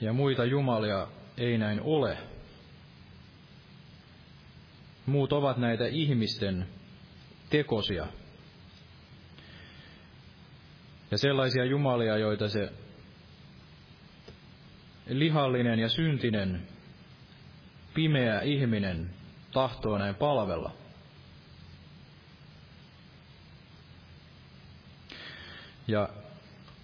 Ja 0.00 0.12
muita 0.12 0.44
jumalia 0.44 1.08
ei 1.38 1.58
näin 1.58 1.80
ole. 1.80 2.18
Muut 5.06 5.32
ovat 5.32 5.56
näitä 5.56 5.86
ihmisten 5.86 6.66
tekosia. 7.50 8.06
Ja 11.10 11.18
sellaisia 11.18 11.64
jumalia, 11.64 12.16
joita 12.16 12.48
se 12.48 12.72
lihallinen 15.08 15.78
ja 15.78 15.88
syntinen, 15.88 16.68
pimeä 17.94 18.40
ihminen 18.40 19.10
tahtoo 19.52 19.98
näin 19.98 20.14
palvella. 20.14 20.70
Ja 25.88 26.08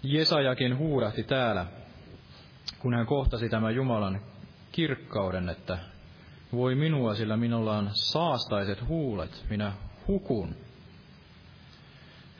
Jesajakin 0.02 0.78
huudahti 0.78 1.22
täällä, 1.22 1.66
kun 2.78 2.94
hän 2.94 3.06
kohtasi 3.06 3.48
tämän 3.48 3.74
Jumalan 3.74 4.20
kirkkauden, 4.72 5.48
että 5.48 5.78
voi 6.52 6.74
minua, 6.74 7.14
sillä 7.14 7.36
minulla 7.36 7.78
on 7.78 7.90
saastaiset 7.92 8.88
huulet, 8.88 9.44
minä 9.50 9.72
hukun. 10.06 10.54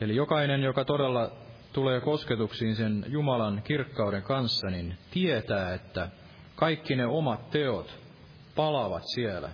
Eli 0.01 0.15
jokainen, 0.15 0.63
joka 0.63 0.85
todella 0.85 1.31
tulee 1.73 2.01
kosketuksiin 2.01 2.75
sen 2.75 3.05
Jumalan 3.07 3.61
kirkkauden 3.63 4.23
kanssa, 4.23 4.67
niin 4.67 4.97
tietää, 5.11 5.73
että 5.73 6.09
kaikki 6.55 6.95
ne 6.95 7.05
omat 7.05 7.49
teot 7.49 8.08
palavat 8.55 9.03
siellä. 9.13 9.49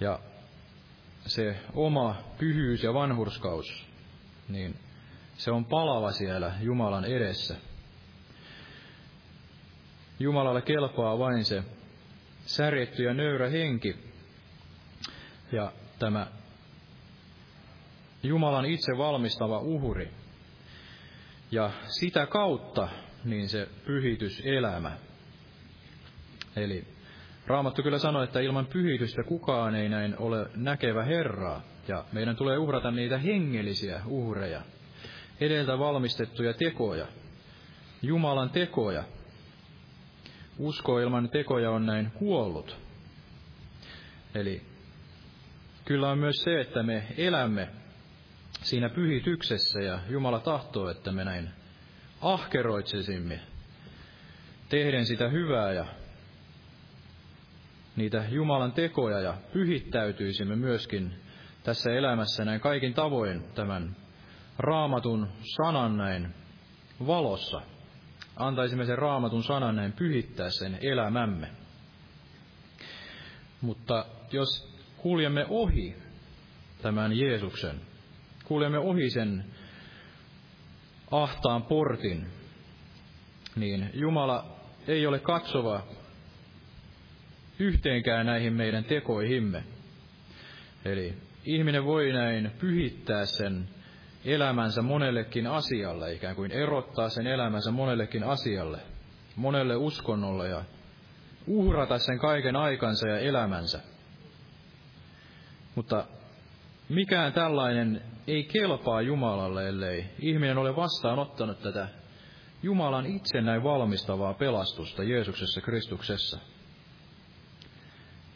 Ja 0.00 0.18
se 1.26 1.56
oma 1.74 2.16
pyhyys 2.38 2.82
ja 2.82 2.94
vanhurskaus, 2.94 3.86
niin 4.48 4.78
se 5.34 5.50
on 5.50 5.64
palava 5.64 6.12
siellä 6.12 6.52
Jumalan 6.60 7.04
edessä. 7.04 7.56
Jumalalle 10.18 10.62
kelpaa 10.62 11.18
vain 11.18 11.44
se 11.44 11.62
särjetty 12.46 13.02
ja 13.02 13.14
nöyrä 13.14 13.48
henki 13.48 13.96
ja 15.52 15.72
tämä 15.98 16.26
Jumalan 18.22 18.64
itse 18.64 18.98
valmistava 18.98 19.58
uhri. 19.58 20.10
Ja 21.50 21.70
sitä 21.86 22.26
kautta 22.26 22.88
niin 23.24 23.48
se 23.48 23.68
pyhityselämä. 23.86 24.96
Eli 26.56 26.91
Raamattu 27.46 27.82
kyllä 27.82 27.98
sanoo, 27.98 28.22
että 28.22 28.40
ilman 28.40 28.66
pyhitystä 28.66 29.22
kukaan 29.22 29.74
ei 29.74 29.88
näin 29.88 30.14
ole 30.18 30.50
näkevä 30.56 31.04
Herraa, 31.04 31.62
ja 31.88 32.04
meidän 32.12 32.36
tulee 32.36 32.58
uhrata 32.58 32.90
niitä 32.90 33.18
hengellisiä 33.18 34.00
uhreja, 34.06 34.62
edeltä 35.40 35.78
valmistettuja 35.78 36.54
tekoja, 36.54 37.06
Jumalan 38.02 38.50
tekoja. 38.50 39.04
Usko 40.58 40.98
ilman 41.00 41.28
tekoja 41.28 41.70
on 41.70 41.86
näin 41.86 42.10
kuollut. 42.10 42.76
Eli 44.34 44.62
kyllä 45.84 46.10
on 46.10 46.18
myös 46.18 46.36
se, 46.44 46.60
että 46.60 46.82
me 46.82 47.06
elämme 47.16 47.68
siinä 48.62 48.88
pyhityksessä 48.88 49.80
ja 49.80 49.98
Jumala 50.08 50.40
tahtoo, 50.40 50.90
että 50.90 51.12
me 51.12 51.24
näin 51.24 51.50
ahkeroitsisimme 52.20 53.40
tehden 54.68 55.06
sitä 55.06 55.28
hyvää 55.28 55.72
ja 55.72 55.86
niitä 57.96 58.24
Jumalan 58.30 58.72
tekoja 58.72 59.20
ja 59.20 59.34
pyhittäytyisimme 59.52 60.56
myöskin 60.56 61.14
tässä 61.62 61.90
elämässä 61.90 62.44
näin 62.44 62.60
kaikin 62.60 62.94
tavoin 62.94 63.42
tämän 63.54 63.96
raamatun 64.58 65.28
sanan 65.56 65.96
näin 65.96 66.34
valossa. 67.06 67.60
Antaisimme 68.36 68.84
sen 68.84 68.98
raamatun 68.98 69.42
sanan 69.42 69.76
näin 69.76 69.92
pyhittää 69.92 70.50
sen 70.50 70.78
elämämme. 70.80 71.48
Mutta 73.60 74.06
jos 74.32 74.76
kuljemme 74.96 75.46
ohi 75.48 75.96
tämän 76.82 77.18
Jeesuksen, 77.18 77.80
kuljemme 78.44 78.78
ohi 78.78 79.10
sen 79.10 79.44
ahtaan 81.10 81.62
portin, 81.62 82.26
niin 83.56 83.90
Jumala 83.94 84.56
ei 84.88 85.06
ole 85.06 85.18
katsova 85.18 85.82
yhteenkään 87.58 88.26
näihin 88.26 88.52
meidän 88.52 88.84
tekoihimme. 88.84 89.64
Eli 90.84 91.14
ihminen 91.44 91.84
voi 91.84 92.12
näin 92.12 92.50
pyhittää 92.58 93.26
sen 93.26 93.68
elämänsä 94.24 94.82
monellekin 94.82 95.46
asialle, 95.46 96.12
ikään 96.12 96.36
kuin 96.36 96.52
erottaa 96.52 97.08
sen 97.08 97.26
elämänsä 97.26 97.70
monellekin 97.70 98.24
asialle, 98.24 98.78
monelle 99.36 99.76
uskonnolle 99.76 100.48
ja 100.48 100.64
uhrata 101.46 101.98
sen 101.98 102.18
kaiken 102.18 102.56
aikansa 102.56 103.08
ja 103.08 103.18
elämänsä. 103.18 103.80
Mutta 105.74 106.06
mikään 106.88 107.32
tällainen 107.32 108.02
ei 108.26 108.44
kelpaa 108.44 109.02
Jumalalle, 109.02 109.68
ellei 109.68 110.04
ihminen 110.18 110.58
ole 110.58 110.76
vastaanottanut 110.76 111.62
tätä 111.62 111.88
Jumalan 112.62 113.06
itse 113.06 113.40
näin 113.40 113.62
valmistavaa 113.62 114.34
pelastusta 114.34 115.02
Jeesuksessa 115.02 115.60
Kristuksessa. 115.60 116.38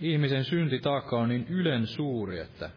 Ihmisen 0.01 0.45
syntitaakka 0.45 1.17
on 1.19 1.29
niin 1.29 1.47
ylen 1.49 1.87
suuri, 1.87 2.39
että 2.39 2.71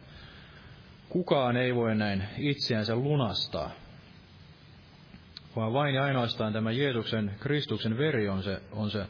kukaan 1.08 1.56
ei 1.56 1.74
voi 1.74 1.94
näin 1.94 2.24
itseänsä 2.38 2.96
lunastaa, 2.96 3.70
vaan 5.56 5.72
vain 5.72 5.94
ja 5.94 6.04
ainoastaan 6.04 6.52
tämä 6.52 6.70
Jeesuksen, 6.70 7.34
Kristuksen 7.40 7.98
veri 7.98 8.28
on 8.28 8.42
se, 8.42 8.62
on 8.72 8.90
se 8.90 9.06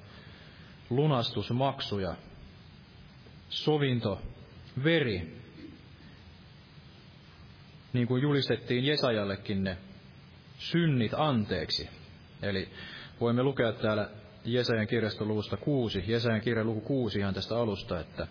lunastusmaksu 0.90 1.98
ja 1.98 2.14
sovinto, 3.48 4.22
veri, 4.84 5.40
niin 7.92 8.06
kuin 8.06 8.22
julistettiin 8.22 8.84
Jesajallekin 8.84 9.64
ne 9.64 9.76
synnit 10.58 11.12
anteeksi. 11.16 11.88
Eli 12.42 12.68
voimme 13.20 13.42
lukea 13.42 13.72
täällä 13.72 14.10
Jesajan 14.44 14.86
kirjasta 14.86 15.24
luvusta 15.24 15.56
kuusi, 15.56 16.04
Jesajan 16.06 16.40
kirja 16.40 16.64
luku 16.64 16.80
kuusi 16.80 17.18
ihan 17.18 17.34
tästä 17.34 17.56
alusta, 17.56 18.00
että 18.00 18.26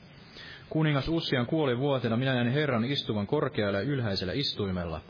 Kuningas 0.70 1.08
Ussian 1.08 1.46
kuoli 1.46 1.78
vuotena, 1.78 2.18
minä 2.18 2.34
näin 2.34 2.52
Herran 2.52 2.86
istuvan 2.86 3.28
korkealla 3.28 3.78
ja 3.78 3.84
ylhäisellä 3.84 4.34
istuimella, 4.34 5.02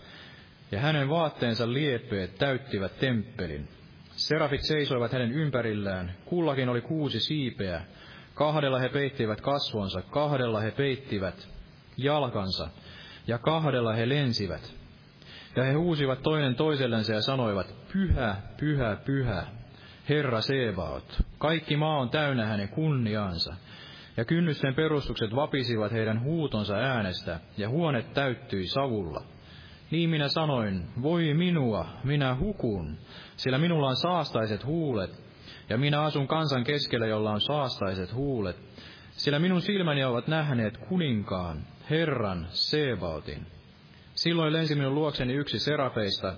ja 0.72 0.80
hänen 0.80 1.10
vaatteensa 1.10 1.74
liepeet 1.74 2.36
täyttivät 2.36 3.00
temppelin. 3.00 3.68
Serafit 4.12 4.62
seisoivat 4.64 5.12
hänen 5.12 5.32
ympärillään, 5.32 6.16
kullakin 6.26 6.70
oli 6.70 6.82
kuusi 6.82 7.20
siipeä, 7.20 7.82
kahdella 8.34 8.80
he 8.80 8.89
peittivät 8.89 9.41
kasvonsa, 9.41 10.02
kahdella 10.02 10.60
he 10.60 10.72
peittivät 10.72 11.47
jalkansa, 11.97 12.70
ja 13.28 13.38
kahdella 13.38 13.93
he 13.93 14.10
lensivät. 14.10 14.74
Ja 15.56 15.64
he 15.64 15.74
huusivat 15.74 16.22
toinen 16.22 16.56
toisellensa 16.56 17.14
ja 17.14 17.22
sanoivat, 17.22 17.76
pyhä, 17.93 18.36
pyhä, 18.60 18.97
pyhä, 19.06 19.47
Herra 20.10 20.41
Sebaot, 20.41 21.22
kaikki 21.38 21.78
maa 21.78 21.97
on 21.97 22.10
täynnä 22.10 22.45
hänen 22.45 22.70
kunniaansa. 22.70 23.53
Ja 24.18 24.26
kynnysten 24.26 24.76
perustukset 24.76 25.36
vapisivat 25.36 25.91
heidän 25.91 26.24
huutonsa 26.24 26.76
äänestä, 26.76 27.39
ja 27.57 27.70
huone 27.70 28.01
täyttyi 28.01 28.68
savulla. 28.68 29.24
Niin 29.91 30.10
minä 30.10 30.28
sanoin, 30.28 30.84
voi 31.01 31.34
minua, 31.34 31.86
minä 32.03 32.36
hukun, 32.36 32.97
sillä 33.36 33.57
minulla 33.57 33.88
on 33.88 33.95
saastaiset 33.95 34.66
huulet, 34.66 35.24
ja 35.70 35.78
minä 35.78 36.01
asun 36.01 36.28
kansan 36.28 36.64
keskellä, 36.64 37.07
jolla 37.07 37.32
on 37.32 37.41
saastaiset 37.41 38.14
huulet, 38.14 38.57
sillä 39.12 39.39
minun 39.39 39.62
silmäni 39.62 40.03
ovat 40.03 40.28
nähneet 40.28 40.78
kuninkaan, 40.78 41.57
Herran 41.89 42.47
Sebaotin. 42.49 43.47
Silloin 44.16 44.53
lensi 44.53 44.76
minun 44.76 44.95
luokseni 44.95 45.34
yksi 45.34 45.60
serafeista, 45.60 46.34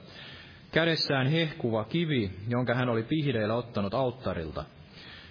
kädessään 0.71 1.27
hehkuva 1.27 1.83
kivi, 1.85 2.31
jonka 2.47 2.73
hän 2.73 2.89
oli 2.89 3.03
pihdeillä 3.03 3.55
ottanut 3.55 3.93
alttarilta. 3.93 4.65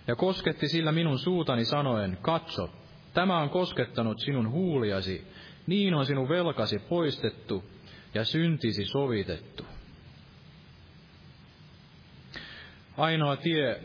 Ja 0.07 0.17
kosketti 0.17 0.69
sillä 0.69 0.93
minun 0.93 1.19
suutani 1.19 1.65
sanoen, 1.65 2.19
katso, 2.23 2.71
tämä 3.15 3.39
on 3.39 3.51
koskettanut 3.51 4.21
sinun 4.21 4.51
huuliasi, 4.51 5.27
niin 5.67 5.95
on 5.95 6.07
sinun 6.07 6.29
velkasi 6.29 6.79
poistettu, 6.79 7.65
ja 8.15 8.25
syntisi 8.25 8.85
sovitettu. 8.85 9.67
Ainoa 12.97 13.37
tie 13.37 13.81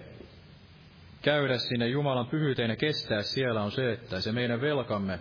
käydä 1.21 1.57
sinne 1.57 1.87
Jumalan 1.87 2.27
pyhyyteen 2.27 2.69
ja 2.69 2.75
kestää 2.75 3.21
siellä 3.21 3.63
on 3.63 3.71
se, 3.71 3.91
että 3.91 4.21
se 4.21 4.31
meidän 4.31 4.61
velkamme 4.61 5.19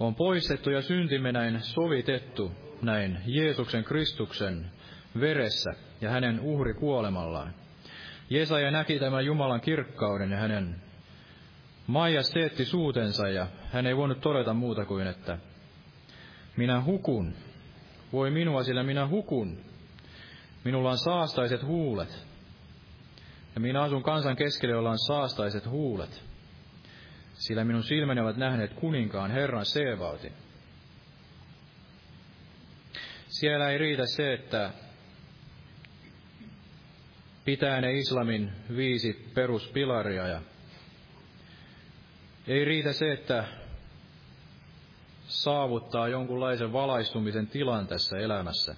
on 0.00 0.14
poistettu 0.14 0.70
ja 0.70 0.82
syntimme 0.82 1.32
näin 1.32 1.60
sovitettu 1.62 2.52
näin 2.82 3.18
Jeesuksen 3.26 3.84
Kristuksen 3.84 4.70
veressä 5.20 5.70
ja 6.00 6.10
hänen 6.10 6.40
uhri 6.40 6.74
kuolemallaan. 6.74 7.54
Jesaja 8.30 8.70
näki 8.70 8.98
tämän 8.98 9.24
Jumalan 9.24 9.60
kirkkauden 9.60 10.30
ja 10.30 10.36
hänen 10.36 10.76
majesteetti 11.86 12.64
suutensa 12.64 13.28
ja 13.28 13.46
hän 13.72 13.86
ei 13.86 13.96
voinut 13.96 14.20
todeta 14.20 14.54
muuta 14.54 14.84
kuin, 14.84 15.06
että 15.06 15.38
minä 16.56 16.82
hukun. 16.82 17.34
Voi 18.12 18.30
minua, 18.30 18.62
sillä 18.62 18.82
minä 18.82 19.08
hukun. 19.08 19.58
Minulla 20.64 20.90
on 20.90 20.98
saastaiset 20.98 21.62
huulet. 21.62 22.26
Ja 23.54 23.60
minä 23.60 23.82
asun 23.82 24.02
kansan 24.02 24.36
keskellä, 24.36 24.74
jolla 24.74 24.90
on 24.90 24.98
saastaiset 24.98 25.66
huulet. 25.66 26.24
Sillä 27.34 27.64
minun 27.64 27.82
silmäni 27.82 28.20
ovat 28.20 28.36
nähneet 28.36 28.72
kuninkaan 28.72 29.30
Herran 29.30 29.66
Seevautin. 29.66 30.32
Siellä 33.28 33.70
ei 33.70 33.78
riitä 33.78 34.02
se, 34.06 34.32
että 34.32 34.70
pitää 37.50 37.80
ne 37.80 37.92
islamin 37.92 38.52
viisi 38.76 39.30
peruspilaria 39.34 40.26
ja 40.26 40.40
ei 42.48 42.64
riitä 42.64 42.92
se, 42.92 43.12
että 43.12 43.44
saavuttaa 45.28 46.08
jonkunlaisen 46.08 46.72
valaistumisen 46.72 47.46
tilan 47.46 47.86
tässä 47.86 48.18
elämässä. 48.18 48.76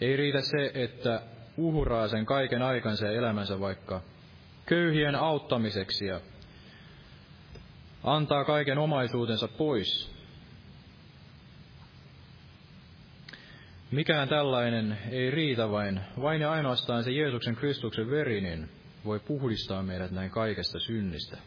Ei 0.00 0.16
riitä 0.16 0.40
se, 0.40 0.70
että 0.74 1.22
uhraa 1.56 2.08
sen 2.08 2.26
kaiken 2.26 2.62
aikansa 2.62 3.06
ja 3.06 3.12
elämänsä 3.12 3.60
vaikka 3.60 4.00
köyhien 4.66 5.14
auttamiseksi 5.14 6.06
ja 6.06 6.20
antaa 8.04 8.44
kaiken 8.44 8.78
omaisuutensa 8.78 9.48
pois. 9.48 10.15
Mikään 13.90 14.28
tällainen 14.28 14.98
ei 15.10 15.30
riitä 15.30 15.70
vain, 15.70 16.00
vain 16.20 16.40
ja 16.40 16.50
ainoastaan 16.50 17.04
se 17.04 17.10
Jeesuksen 17.10 17.56
Kristuksen 17.56 18.10
veri, 18.10 18.40
niin 18.40 18.68
voi 19.04 19.20
puhdistaa 19.20 19.82
meidät 19.82 20.10
näin 20.10 20.30
kaikesta 20.30 20.78
synnistä. 20.78 21.38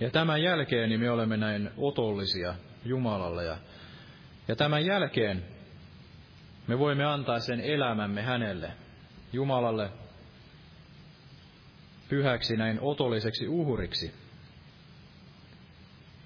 Ja 0.00 0.10
tämän 0.10 0.42
jälkeen 0.42 0.88
niin 0.88 1.00
me 1.00 1.10
olemme 1.10 1.36
näin 1.36 1.70
otollisia 1.76 2.54
Jumalalle. 2.84 3.44
Ja, 3.44 3.58
ja 4.48 4.56
tämän 4.56 4.86
jälkeen 4.86 5.44
me 6.66 6.78
voimme 6.78 7.04
antaa 7.04 7.40
sen 7.40 7.60
elämämme 7.60 8.22
hänelle, 8.22 8.72
Jumalalle, 9.32 9.90
pyhäksi 12.08 12.56
näin 12.56 12.78
otolliseksi 12.80 13.48
uhriksi. 13.48 14.14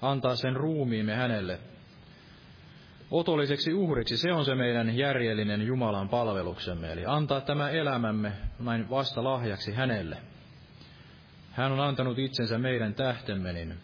Antaa 0.03 0.37
sen 0.37 0.57
ruumiimme 0.57 1.15
hänelle 1.15 1.59
otolliseksi 3.11 3.75
uhriksi, 3.75 4.17
se 4.17 4.33
on 4.33 4.45
se 4.45 4.55
meidän 4.55 4.97
järjellinen 4.97 5.67
Jumalan 5.67 6.09
palveluksemme, 6.09 6.93
eli 6.93 7.03
antaa 7.07 7.41
tämä 7.41 7.71
elämämme 7.71 8.33
näin 8.61 8.91
vasta 8.91 9.25
lahjaksi 9.25 9.73
hänelle. 9.73 10.17
Hän 11.53 11.73
on 11.73 11.81
antanut 11.81 12.19
itsensä 12.19 12.59
meidän 12.59 12.95
tähtemme, 12.95 13.53
niin 13.53 13.75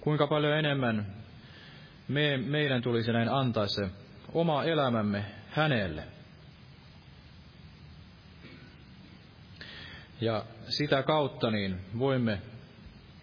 kuinka 0.00 0.26
paljon 0.26 0.58
enemmän 0.58 1.06
me, 2.08 2.36
meidän 2.36 2.82
tulisi 2.82 3.12
näin 3.12 3.28
antaa 3.28 3.66
se 3.66 3.90
oma 4.32 4.64
elämämme 4.64 5.24
hänelle. 5.50 6.04
Ja 10.20 10.44
sitä 10.68 11.02
kautta 11.02 11.50
niin 11.50 11.80
voimme 11.98 12.42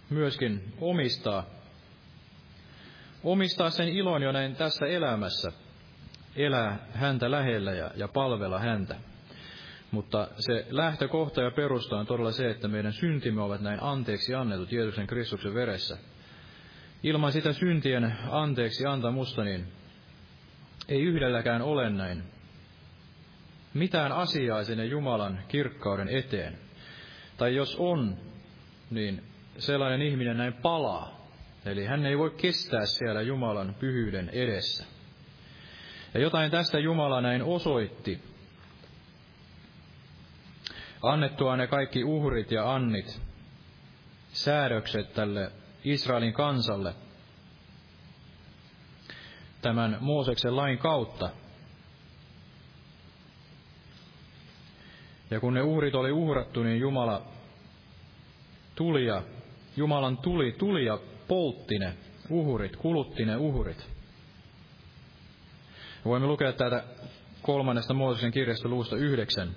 myöskin 0.09 0.73
omistaa 0.81 1.52
omistaa 3.23 3.69
sen 3.69 3.87
ilon 3.87 4.21
jo 4.21 4.31
näin 4.31 4.55
tässä 4.55 4.85
elämässä, 4.85 5.51
elää 6.35 6.87
häntä 6.93 7.31
lähellä 7.31 7.71
ja, 7.71 7.91
ja 7.95 8.07
palvella 8.07 8.59
häntä. 8.59 8.95
Mutta 9.91 10.27
se 10.35 10.65
lähtökohta 10.69 11.41
ja 11.41 11.51
perusta 11.51 11.97
on 11.97 12.05
todella 12.05 12.31
se, 12.31 12.49
että 12.49 12.67
meidän 12.67 12.93
syntimme 12.93 13.41
ovat 13.41 13.61
näin 13.61 13.83
anteeksi 13.83 14.35
annetut 14.35 14.71
Jeesuksen 14.71 15.07
Kristuksen 15.07 15.53
veressä. 15.53 15.97
Ilman 17.03 17.31
sitä 17.31 17.53
syntien 17.53 18.17
anteeksi 18.29 18.85
antamusta, 18.85 19.43
niin 19.43 19.67
ei 20.89 21.01
yhdelläkään 21.01 21.61
ole 21.61 21.89
näin 21.89 22.23
mitään 23.73 24.11
asiaa 24.11 24.63
sinne 24.63 24.85
Jumalan 24.85 25.39
kirkkauden 25.47 26.09
eteen. 26.09 26.57
Tai 27.37 27.55
jos 27.55 27.75
on, 27.79 28.17
niin 28.89 29.23
sellainen 29.57 30.01
ihminen 30.01 30.37
näin 30.37 30.53
palaa 30.53 31.22
Eli 31.65 31.85
hän 31.85 32.05
ei 32.05 32.17
voi 32.17 32.31
kestää 32.31 32.85
siellä 32.85 33.21
Jumalan 33.21 33.75
pyhyyden 33.79 34.29
edessä. 34.29 34.85
Ja 36.13 36.19
jotain 36.19 36.51
tästä 36.51 36.79
Jumala 36.79 37.21
näin 37.21 37.43
osoitti. 37.43 38.19
Annettua 41.01 41.57
ne 41.57 41.67
kaikki 41.67 42.03
uhrit 42.03 42.51
ja 42.51 42.73
annit, 42.73 43.21
säädökset 44.31 45.13
tälle 45.13 45.51
Israelin 45.83 46.33
kansalle 46.33 46.93
tämän 49.61 49.97
Mooseksen 49.99 50.55
lain 50.55 50.77
kautta. 50.77 51.29
Ja 55.31 55.39
kun 55.39 55.53
ne 55.53 55.61
uhrit 55.61 55.95
oli 55.95 56.11
uhrattu, 56.11 56.63
niin 56.63 56.79
Jumala 56.79 57.21
tuli 58.75 59.05
ja 59.05 59.23
Jumalan 59.77 60.17
tuli, 60.17 60.51
tuli 60.51 60.85
ja 60.85 60.99
poltti 61.33 61.79
ne 61.79 61.93
uhurit, 62.29 62.75
kulutti 62.75 63.25
ne 63.25 63.37
uhurit. 63.37 63.87
Voimme 66.05 66.27
lukea 66.27 66.53
täältä 66.53 66.83
kolmannesta 67.41 67.93
Mooseksen 67.93 68.31
kirjasta 68.31 68.69
luusta 68.69 68.95
yhdeksän. 68.95 69.55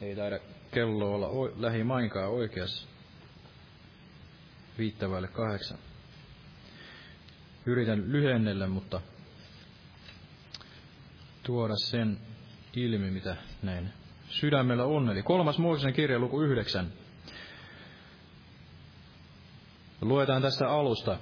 Ei 0.00 0.16
taida 0.16 0.38
kello 0.70 1.14
olla 1.14 1.52
lähimainkaan 1.56 2.30
oikeassa. 2.30 2.88
Viittävälle 4.78 5.28
kahdeksan. 5.28 5.78
Yritän 7.66 8.12
lyhennellä, 8.12 8.66
mutta 8.66 9.00
tuoda 11.42 11.74
sen 11.76 12.18
ilmi, 12.76 13.10
mitä 13.10 13.36
näin 13.62 13.92
sydämellä 14.28 14.84
on. 14.84 15.10
Eli 15.10 15.22
kolmas 15.22 15.58
Mooseksen 15.58 15.92
kirja, 15.92 16.18
luku 16.18 16.40
yhdeksän. 16.40 17.05
Luetaan 20.00 20.42
tästä 20.42 20.68
alusta, 20.68 21.18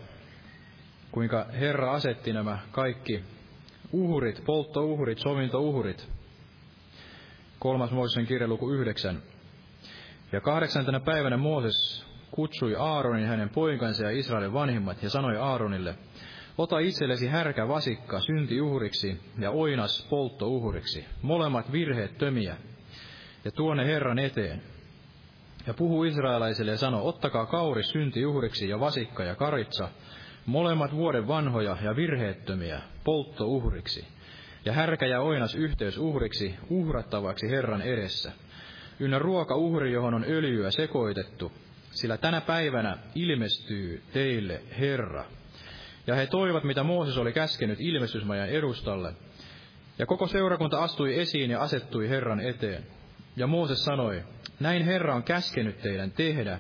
kuinka 1.13 1.47
Herra 1.61 1.93
asetti 1.93 2.33
nämä 2.33 2.59
kaikki 2.71 3.25
uhrit, 3.93 4.43
polttouhrit, 4.47 5.19
sovintouhrit. 5.19 6.09
Kolmas 7.59 7.91
Mooseksen 7.91 8.27
kirja 8.27 8.49
luku 8.49 8.71
yhdeksän. 8.71 9.23
Ja 10.33 10.41
kahdeksantena 10.41 11.01
päivänä 11.01 11.37
Mooses 11.37 12.07
kutsui 12.31 12.77
Aaronin 12.77 13.27
hänen 13.27 13.49
poikansa 13.49 14.05
ja 14.05 14.11
Israelin 14.11 14.53
vanhimmat 14.53 15.03
ja 15.03 15.11
sanoi 15.11 15.37
Aaronille, 15.37 15.95
Ota 16.59 16.79
itsellesi 16.79 17.27
härkä 17.27 17.69
vasikka 17.69 18.21
syntiuhriksi 18.21 19.21
ja 19.39 19.51
oinas 19.51 20.07
polttouhriksi, 20.11 21.05
molemmat 21.23 21.73
virheet 21.73 22.19
tömiä, 22.19 22.57
ja 23.45 23.53
tuonne 23.53 23.87
Herran 23.87 24.19
eteen. 24.19 24.63
Ja 25.67 25.75
puhu 25.75 26.05
israelaisille 26.05 26.71
ja 26.71 26.79
sano, 26.79 27.07
ottakaa 27.07 27.47
kauri 27.47 27.83
syntiuhriksi 27.83 28.69
ja 28.69 28.81
vasikka 28.81 29.25
ja 29.25 29.35
karitsa, 29.35 29.89
molemmat 30.47 30.93
vuoden 30.93 31.29
vanhoja 31.29 31.77
ja 31.83 31.97
virheettömiä, 31.97 32.81
polttouhriksi, 33.05 34.07
ja 34.65 34.73
härkä 34.73 35.07
ja 35.07 35.21
oinas 35.21 35.55
yhteysuhriksi, 35.55 36.55
uhrattavaksi 36.71 37.51
Herran 37.51 37.83
edessä. 37.83 38.33
Ynnä 39.01 39.19
ruokauhri, 39.19 39.93
johon 39.93 40.15
on 40.15 40.25
öljyä 40.29 40.71
sekoitettu, 40.71 41.53
sillä 41.91 42.17
tänä 42.17 42.41
päivänä 42.41 42.99
ilmestyy 43.15 44.03
teille 44.13 44.63
Herra. 44.79 45.25
Ja 46.07 46.15
he 46.15 46.27
toivat, 46.27 46.65
mitä 46.65 46.83
Mooses 46.83 47.19
oli 47.19 47.33
käskenyt 47.33 47.81
ilmestysmajan 47.81 48.49
edustalle. 48.49 49.13
Ja 49.99 50.07
koko 50.07 50.27
seurakunta 50.27 50.83
astui 50.83 51.21
esiin 51.21 51.51
ja 51.51 51.61
asettui 51.61 52.09
Herran 52.09 52.41
eteen. 52.41 52.87
Ja 53.37 53.47
Mooses 53.47 53.85
sanoi, 53.85 54.23
näin 54.61 54.85
Herra 54.85 55.15
on 55.15 55.23
käskenyt 55.23 55.79
teidän 55.83 56.11
tehdä, 56.11 56.59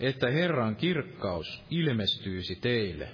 että 0.00 0.30
Herran 0.30 0.76
kirkkaus 0.76 1.62
ilmestyisi 1.70 2.56
teille. 2.56 3.08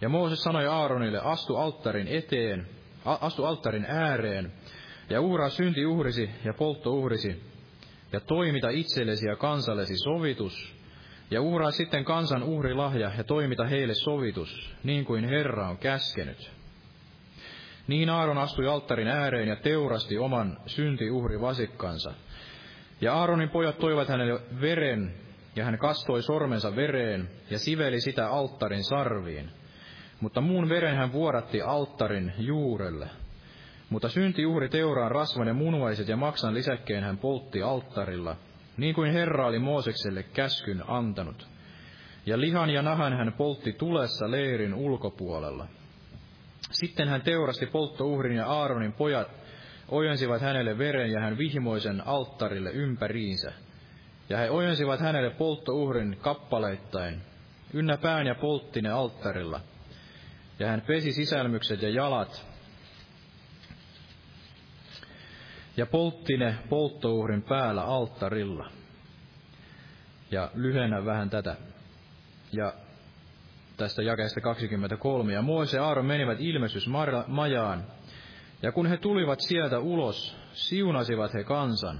Ja 0.00 0.08
Mooses 0.08 0.42
sanoi 0.42 0.66
Aaronille, 0.66 1.20
astu 1.24 1.56
alttarin 1.56 2.08
eteen, 2.08 2.66
astu 3.04 3.44
alttarin 3.44 3.86
ääreen, 3.88 4.52
ja 5.10 5.20
uhraa 5.20 5.48
syntiuhrisi 5.48 6.30
ja 6.44 6.54
polttouhrisi, 6.54 7.42
ja 8.12 8.20
toimita 8.20 8.68
itsellesi 8.68 9.26
ja 9.26 9.36
kansallesi 9.36 9.96
sovitus, 9.96 10.76
Ja 11.30 11.42
uhraa 11.42 11.70
sitten 11.70 12.04
kansan 12.04 12.42
uhrilahja 12.42 13.12
ja 13.18 13.24
toimita 13.24 13.64
heille 13.64 13.94
sovitus, 13.94 14.74
niin 14.84 15.04
kuin 15.04 15.24
Herra 15.24 15.68
on 15.68 15.78
käskenyt. 15.78 16.50
Niin 17.86 18.10
Aaron 18.10 18.38
astui 18.38 18.68
alttarin 18.68 19.08
ääreen 19.08 19.48
ja 19.48 19.56
teurasti 19.56 20.18
oman 20.18 20.58
syntiuhrivasikkansa. 20.66 22.14
Ja 23.00 23.14
Aaronin 23.14 23.48
pojat 23.48 23.78
toivat 23.78 24.08
hänelle 24.08 24.40
veren, 24.60 25.14
ja 25.56 25.64
hän 25.64 25.78
kastoi 25.78 26.22
sormensa 26.22 26.76
vereen 26.76 27.30
ja 27.50 27.58
siveli 27.58 28.00
sitä 28.00 28.28
alttarin 28.28 28.84
sarviin. 28.84 29.50
Mutta 30.20 30.40
muun 30.40 30.68
veren 30.68 30.96
hän 30.96 31.12
vuodatti 31.12 31.62
alttarin 31.62 32.32
juurelle. 32.38 33.08
Mutta 33.90 34.08
syntiuhri 34.08 34.68
teuraan 34.68 35.10
rasvan 35.10 35.48
ja 35.48 35.54
munuaiset 35.54 36.08
ja 36.08 36.16
maksan 36.16 36.54
lisäkkeen 36.54 37.04
hän 37.04 37.18
poltti 37.18 37.62
alttarilla, 37.62 38.36
niin 38.76 38.94
kuin 38.94 39.12
Herra 39.12 39.46
oli 39.46 39.58
Moosekselle 39.58 40.22
käskyn 40.22 40.82
antanut. 40.88 41.48
Ja 42.26 42.40
lihan 42.40 42.70
ja 42.70 42.82
nahan 42.82 43.16
hän 43.16 43.32
poltti 43.32 43.72
tulessa 43.72 44.30
leirin 44.30 44.74
ulkopuolella. 44.74 45.66
Sitten 46.70 47.08
hän 47.08 47.22
teurasti 47.22 47.66
polttouhrin 47.66 48.36
ja 48.36 48.46
Aaronin 48.46 48.92
pojat 48.92 49.28
ojensivat 49.88 50.42
hänelle 50.42 50.78
veren 50.78 51.10
ja 51.10 51.20
hän 51.20 51.38
vihmoisen 51.38 52.06
alttarille 52.06 52.70
ympäriinsä. 52.70 53.52
Ja 54.28 54.38
he 54.38 54.50
ojensivat 54.50 55.00
hänelle 55.00 55.30
polttouhrin 55.30 56.16
kappaleittain, 56.20 57.22
ynnä 57.72 57.96
pään 57.96 58.26
ja 58.26 58.34
poltti 58.34 58.82
ne 58.82 58.90
alttarilla. 58.90 59.60
Ja 60.58 60.66
hän 60.66 60.80
pesi 60.80 61.12
sisälmykset 61.12 61.82
ja 61.82 61.88
jalat, 61.88 62.46
ja 65.76 65.86
poltti 65.86 66.36
ne 66.36 66.58
polttouhrin 66.68 67.42
päällä 67.42 67.82
alttarilla. 67.82 68.70
Ja 70.30 70.50
lyhennä 70.54 71.04
vähän 71.04 71.30
tätä. 71.30 71.56
Ja 72.52 72.72
tästä 73.76 74.02
jakeesta 74.02 74.40
23. 74.40 75.32
Ja 75.32 75.42
Moise 75.42 75.76
ja 75.76 75.84
Aaron 75.86 76.06
menivät 76.06 76.40
ilmestysmajaan, 76.40 77.84
ja 78.62 78.72
kun 78.72 78.86
he 78.86 78.96
tulivat 78.96 79.40
sieltä 79.40 79.78
ulos, 79.78 80.36
siunasivat 80.52 81.34
he 81.34 81.44
kansan. 81.44 81.98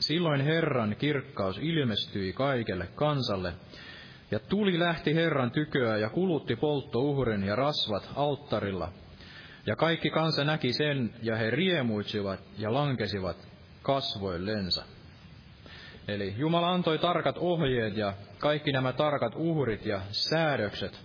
Silloin 0.00 0.40
Herran 0.40 0.96
kirkkaus 0.98 1.58
ilmestyi 1.58 2.32
kaikelle 2.32 2.86
kansalle, 2.94 3.52
ja 4.30 4.38
tuli 4.38 4.78
lähti 4.78 5.14
Herran 5.14 5.50
tyköä 5.50 5.96
ja 5.96 6.10
kulutti 6.10 6.56
polttouhrin 6.56 7.44
ja 7.44 7.56
rasvat 7.56 8.10
alttarilla. 8.16 8.92
Ja 9.66 9.76
kaikki 9.76 10.10
kansa 10.10 10.44
näki 10.44 10.72
sen, 10.72 11.14
ja 11.22 11.36
he 11.36 11.50
riemuitsivat 11.50 12.40
ja 12.58 12.72
lankesivat 12.72 13.36
kasvoillensa. 13.82 14.84
Eli 16.08 16.34
Jumala 16.36 16.70
antoi 16.70 16.98
tarkat 16.98 17.38
ohjeet 17.38 17.96
ja 17.96 18.12
kaikki 18.38 18.72
nämä 18.72 18.92
tarkat 18.92 19.32
uhrit 19.36 19.86
ja 19.86 20.00
säädökset, 20.10 21.00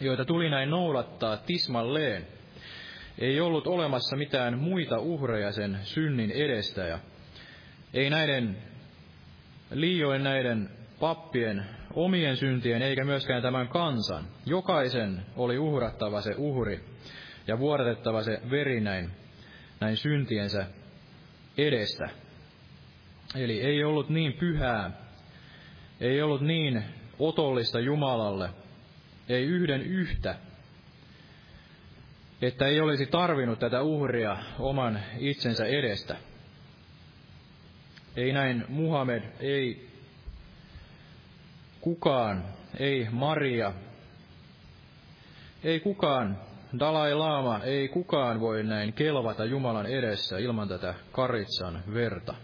joita 0.00 0.24
tuli 0.24 0.50
näin 0.50 0.70
noudattaa 0.70 1.36
tismalleen. 1.36 2.35
Ei 3.18 3.40
ollut 3.40 3.66
olemassa 3.66 4.16
mitään 4.16 4.58
muita 4.58 4.98
uhreja 4.98 5.52
sen 5.52 5.78
synnin 5.82 6.30
edestä 6.30 6.86
ja 6.86 6.98
ei 7.94 8.10
näiden 8.10 8.56
liioin 9.70 10.24
näiden 10.24 10.70
pappien 11.00 11.66
omien 11.94 12.36
syntien 12.36 12.82
eikä 12.82 13.04
myöskään 13.04 13.42
tämän 13.42 13.68
kansan. 13.68 14.24
Jokaisen 14.46 15.22
oli 15.36 15.58
uhrattava 15.58 16.20
se 16.20 16.34
uhri 16.36 16.84
ja 17.46 17.58
vuodatettava 17.58 18.22
se 18.22 18.40
veri 18.50 18.80
näin, 18.80 19.10
näin 19.80 19.96
syntiensä 19.96 20.66
edestä. 21.58 22.08
Eli 23.34 23.60
ei 23.60 23.84
ollut 23.84 24.08
niin 24.08 24.32
pyhää, 24.32 24.90
ei 26.00 26.22
ollut 26.22 26.40
niin 26.40 26.84
otollista 27.18 27.80
Jumalalle, 27.80 28.50
ei 29.28 29.44
yhden 29.44 29.82
yhtä, 29.82 30.34
että 32.46 32.66
ei 32.66 32.80
olisi 32.80 33.06
tarvinnut 33.06 33.58
tätä 33.58 33.82
uhria 33.82 34.36
oman 34.58 35.00
itsensä 35.18 35.66
edestä. 35.66 36.16
Ei 38.16 38.32
näin 38.32 38.64
Muhammed, 38.68 39.22
ei 39.40 39.88
kukaan, 41.80 42.44
ei 42.78 43.06
Maria, 43.10 43.72
ei 45.64 45.80
kukaan, 45.80 46.38
Dalai 46.78 47.14
Lama, 47.14 47.60
ei 47.64 47.88
kukaan 47.88 48.40
voi 48.40 48.62
näin 48.62 48.92
kelvata 48.92 49.44
Jumalan 49.44 49.86
edessä 49.86 50.38
ilman 50.38 50.68
tätä 50.68 50.94
karitsan 51.12 51.82
verta. 51.94 52.34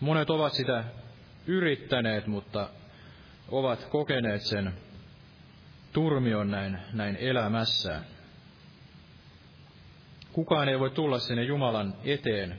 Monet 0.00 0.30
ovat 0.30 0.52
sitä 0.52 0.84
yrittäneet, 1.46 2.26
mutta 2.26 2.68
ovat 3.48 3.84
kokeneet 3.84 4.42
sen 4.42 4.72
turmion 5.92 6.50
näin, 6.50 6.78
näin 6.92 7.16
elämässään. 7.16 8.04
Kukaan 10.32 10.68
ei 10.68 10.80
voi 10.80 10.90
tulla 10.90 11.18
sinne 11.18 11.42
Jumalan 11.42 11.94
eteen 12.04 12.58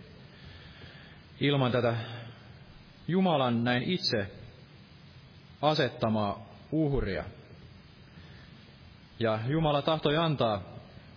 ilman 1.39 1.71
tätä 1.71 1.95
Jumalan 3.07 3.63
näin 3.63 3.83
itse 3.83 4.31
asettamaa 5.61 6.49
uhria. 6.71 7.23
Ja 9.19 9.39
Jumala 9.47 9.81
tahtoi 9.81 10.17
antaa 10.17 10.61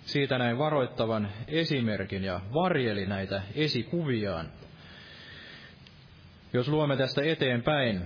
siitä 0.05 0.39
näin 0.39 0.59
varoittavan 0.59 1.29
esimerkin 1.49 2.25
ja 2.25 2.41
varjeli 2.55 3.07
näitä 3.07 3.43
esikuviaan. 3.55 4.49
Jos 6.53 6.69
luomme 6.69 6.97
tästä 6.97 7.23
eteenpäin, 7.23 8.03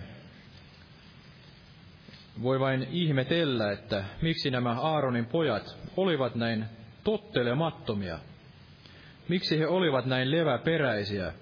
voi 2.42 2.60
vain 2.60 2.86
ihmetellä, 2.90 3.72
että 3.72 4.04
miksi 4.22 4.50
nämä 4.50 4.80
Aaronin 4.80 5.26
pojat 5.26 5.76
olivat 5.96 6.34
näin 6.34 6.64
tottelemattomia. 7.04 8.18
Miksi 9.28 9.58
he 9.58 9.66
olivat 9.66 10.06
näin 10.06 10.30
leväperäisiä, 10.30 11.32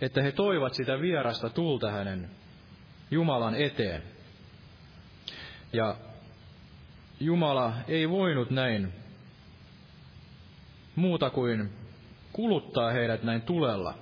että 0.00 0.22
he 0.22 0.32
toivat 0.32 0.74
sitä 0.74 1.00
vierasta 1.00 1.50
tulta 1.50 1.90
hänen 1.90 2.30
Jumalan 3.10 3.54
eteen. 3.54 4.02
Ja 5.72 5.96
Jumala 7.20 7.72
ei 7.88 8.10
voinut 8.10 8.50
näin 8.50 8.92
muuta 10.96 11.30
kuin 11.30 11.70
kuluttaa 12.32 12.90
heidät 12.90 13.22
näin 13.22 13.42
tulella. 13.42 13.94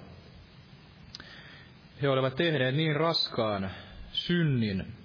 He 2.02 2.08
olivat 2.08 2.36
tehneet 2.36 2.74
niin 2.74 2.96
raskaan 2.96 3.70
synnin 4.12 4.97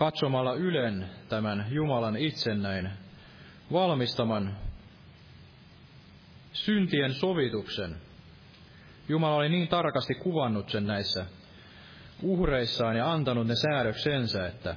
katsomalla 0.00 0.54
ylen 0.54 1.10
tämän 1.28 1.66
Jumalan 1.70 2.16
itse 2.16 2.54
näin 2.54 2.90
valmistaman 3.72 4.56
syntien 6.52 7.14
sovituksen. 7.14 7.96
Jumala 9.08 9.34
oli 9.36 9.48
niin 9.48 9.68
tarkasti 9.68 10.14
kuvannut 10.14 10.70
sen 10.70 10.86
näissä 10.86 11.26
uhreissaan 12.22 12.96
ja 12.96 13.12
antanut 13.12 13.46
ne 13.46 13.54
säädöksensä, 13.54 14.46
että 14.46 14.76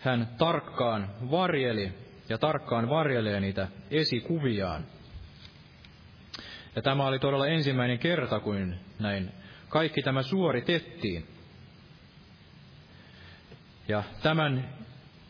hän 0.00 0.28
tarkkaan 0.38 1.10
varjeli 1.30 1.92
ja 2.28 2.38
tarkkaan 2.38 2.88
varjelee 2.88 3.40
niitä 3.40 3.68
esikuviaan. 3.90 4.84
Ja 6.76 6.82
tämä 6.82 7.06
oli 7.06 7.18
todella 7.18 7.46
ensimmäinen 7.46 7.98
kerta, 7.98 8.40
kun 8.40 8.76
näin 8.98 9.41
kaikki 9.72 10.02
tämä 10.02 10.22
suoritettiin. 10.22 11.26
Ja 13.88 14.02
tämän 14.22 14.68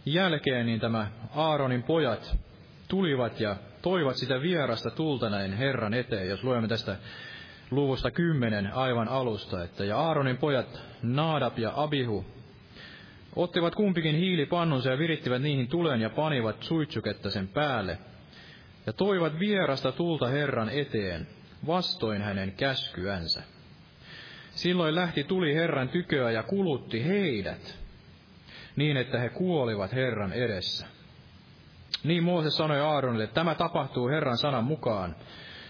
jälkeen 0.07 0.67
niin 0.67 0.81
tämä 0.81 1.11
Aaronin 1.35 1.83
pojat 1.83 2.39
tulivat 2.89 3.41
ja 3.41 3.57
toivat 3.83 4.17
sitä 4.17 4.41
vierasta 4.41 4.91
tulta 4.91 5.31
näin 5.31 5.53
Herran 5.53 5.95
eteen, 5.95 6.29
jos 6.29 6.45
luemme 6.45 6.69
tästä 6.69 6.97
luvusta 7.71 8.11
kymmenen 8.11 8.75
aivan 8.75 9.09
alusta, 9.09 9.65
että 9.65 9.85
ja 9.85 9.99
Aaronin 9.99 10.39
pojat 10.39 10.81
Naadab 11.03 11.59
ja 11.59 11.73
Abihu 11.77 12.25
ottivat 13.37 13.75
kumpikin 13.75 14.17
hiilipannunsa 14.17 14.91
ja 14.91 14.99
virittivät 14.99 15.43
niihin 15.43 15.69
tulen 15.69 16.01
ja 16.01 16.11
panivat 16.11 16.63
suitsuketta 16.63 17.31
sen 17.31 17.49
päälle, 17.49 17.99
ja 18.87 18.93
toivat 18.93 19.39
vierasta 19.39 19.93
tulta 19.93 20.27
Herran 20.27 20.69
eteen, 20.69 21.27
vastoin 21.67 22.23
hänen 22.23 22.53
käskyänsä. 22.53 23.52
Silloin 24.55 24.95
lähti 24.95 25.25
tuli 25.25 25.55
Herran 25.55 25.89
tyköä 25.89 26.31
ja 26.31 26.43
kulutti 26.43 27.05
heidät, 27.05 27.79
niin 28.77 28.97
että 28.97 29.19
he 29.19 29.29
kuolivat 29.29 29.93
Herran 29.93 30.33
edessä. 30.33 30.87
Niin 32.05 32.23
Mooses 32.23 32.57
sanoi 32.57 32.81
Aaronille, 32.81 33.25
että 33.25 33.35
tämä 33.35 33.55
tapahtuu 33.55 34.09
Herran 34.09 34.39
sanan 34.39 34.65
mukaan. 34.65 35.17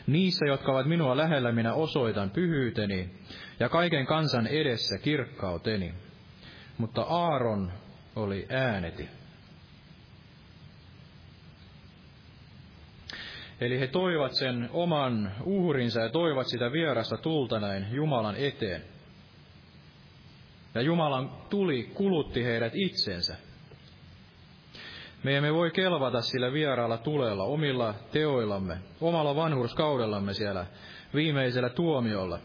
Niissä, 0.07 0.47
jotka 0.47 0.72
ovat 0.72 0.87
minua 0.87 1.16
lähellä, 1.16 1.53
minä 1.53 1.74
osoitan 1.74 2.30
pyhyyteni 2.30 3.11
ja 3.61 3.68
kaiken 3.68 4.07
kansan 4.07 4.47
edessä 4.47 4.99
kirkkauteni. 4.99 5.95
Mutta 6.78 7.03
Aaron 7.03 7.72
oli 8.16 8.47
ääneti. 8.51 9.09
Eli 13.62 13.80
he 13.80 13.86
toivat 13.86 14.32
sen 14.34 14.70
oman 14.72 15.32
uhrinsa 15.44 16.00
ja 16.00 16.08
toivat 16.08 16.46
sitä 16.46 16.72
vierasta 16.72 17.16
tulta 17.16 17.60
näin 17.60 17.86
Jumalan 17.90 18.36
eteen. 18.36 18.82
Ja 20.74 20.80
Jumalan 20.80 21.30
tuli 21.50 21.82
kulutti 21.94 22.44
heidät 22.44 22.72
itsensä. 22.74 23.36
Me 25.22 25.36
emme 25.36 25.54
voi 25.54 25.70
kelvata 25.70 26.20
sillä 26.20 26.52
vieraalla 26.52 26.98
tulella 26.98 27.44
omilla 27.44 27.94
teoillamme, 28.12 28.78
omalla 29.00 29.36
vanhurskaudellamme 29.36 30.34
siellä 30.34 30.66
viimeisellä 31.14 31.68
tuomiolla. 31.68 32.38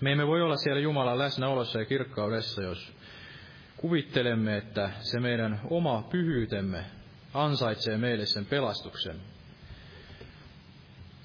Me 0.00 0.12
emme 0.12 0.26
voi 0.26 0.42
olla 0.42 0.56
siellä 0.56 0.80
Jumalan 0.80 1.18
läsnäolossa 1.18 1.78
ja 1.78 1.84
kirkkaudessa, 1.84 2.62
jos 2.62 2.92
kuvittelemme, 3.76 4.56
että 4.56 4.90
se 5.00 5.20
meidän 5.20 5.60
oma 5.70 6.02
pyhyytemme 6.10 6.84
ansaitsee 7.34 7.96
meille 7.96 8.26
sen 8.26 8.46
pelastuksen. 8.46 9.35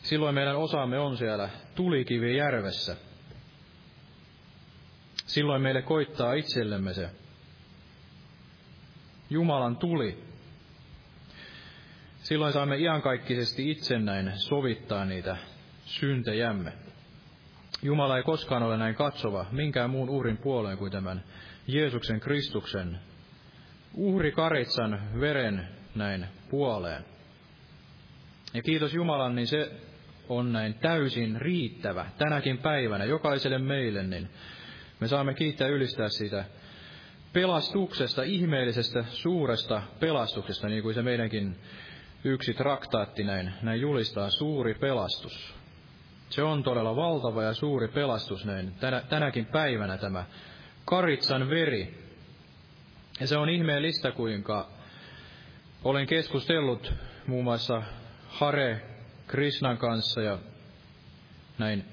Silloin 0.03 0.35
meidän 0.35 0.55
osamme 0.57 0.99
on 0.99 1.17
siellä 1.17 1.49
tulikivi 1.75 2.37
järvessä. 2.37 2.95
Silloin 5.25 5.61
meille 5.61 5.81
koittaa 5.81 6.33
itsellemme 6.33 6.93
se 6.93 7.09
Jumalan 9.29 9.77
tuli. 9.77 10.23
Silloin 12.23 12.53
saamme 12.53 12.77
iankaikkisesti 12.77 13.71
itse 13.71 13.99
näin 13.99 14.31
sovittaa 14.35 15.05
niitä 15.05 15.37
syntejämme. 15.85 16.73
Jumala 17.83 18.17
ei 18.17 18.23
koskaan 18.23 18.63
ole 18.63 18.77
näin 18.77 18.95
katsova 18.95 19.45
minkään 19.51 19.89
muun 19.89 20.09
uhrin 20.09 20.37
puoleen 20.37 20.77
kuin 20.77 20.91
tämän 20.91 21.23
Jeesuksen 21.67 22.19
Kristuksen 22.19 22.99
uhrikaritsan 23.93 25.19
veren 25.19 25.67
näin 25.95 26.25
puoleen. 26.49 27.05
Ja 28.53 28.61
kiitos 28.61 28.93
Jumalan, 28.93 29.35
niin 29.35 29.47
se 29.47 29.71
on 30.37 30.53
näin 30.53 30.73
täysin 30.73 31.41
riittävä 31.41 32.05
tänäkin 32.17 32.57
päivänä 32.57 33.05
jokaiselle 33.05 33.57
meille, 33.57 34.03
niin 34.03 34.29
me 34.99 35.07
saamme 35.07 35.33
kiittää 35.33 35.67
ylistää 35.67 36.09
siitä 36.09 36.45
pelastuksesta, 37.33 38.23
ihmeellisestä 38.23 39.05
suuresta 39.09 39.81
pelastuksesta, 39.99 40.67
niin 40.67 40.83
kuin 40.83 40.95
se 40.95 41.01
meidänkin 41.01 41.55
yksi 42.23 42.53
traktaatti 42.53 43.23
näin, 43.23 43.53
näin 43.61 43.81
julistaa, 43.81 44.29
suuri 44.29 44.73
pelastus. 44.73 45.53
Se 46.29 46.43
on 46.43 46.63
todella 46.63 46.95
valtava 46.95 47.43
ja 47.43 47.53
suuri 47.53 47.87
pelastus 47.87 48.45
näin 48.45 48.73
tänä, 48.79 49.01
tänäkin 49.09 49.45
päivänä 49.45 49.97
tämä 49.97 50.25
karitsan 50.85 51.49
veri. 51.49 51.97
Ja 53.19 53.27
se 53.27 53.37
on 53.37 53.49
ihmeellistä, 53.49 54.11
kuinka 54.11 54.69
olen 55.83 56.07
keskustellut 56.07 56.93
muun 57.27 57.43
muassa 57.43 57.83
Hare 58.27 58.90
Krishnan 59.31 59.77
kanssa 59.77 60.21
ja 60.21 60.37
näin 61.57 61.85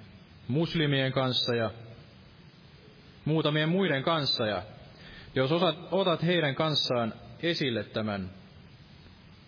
muslimien 0.48 1.12
kanssa 1.12 1.54
ja 1.54 1.70
muutamien 3.24 3.68
muiden 3.68 4.02
kanssa. 4.02 4.46
Ja 4.46 4.62
jos 5.34 5.52
osat, 5.52 5.76
otat 5.90 6.22
heidän 6.22 6.54
kanssaan 6.54 7.14
esille 7.42 7.84
tämän 7.84 8.30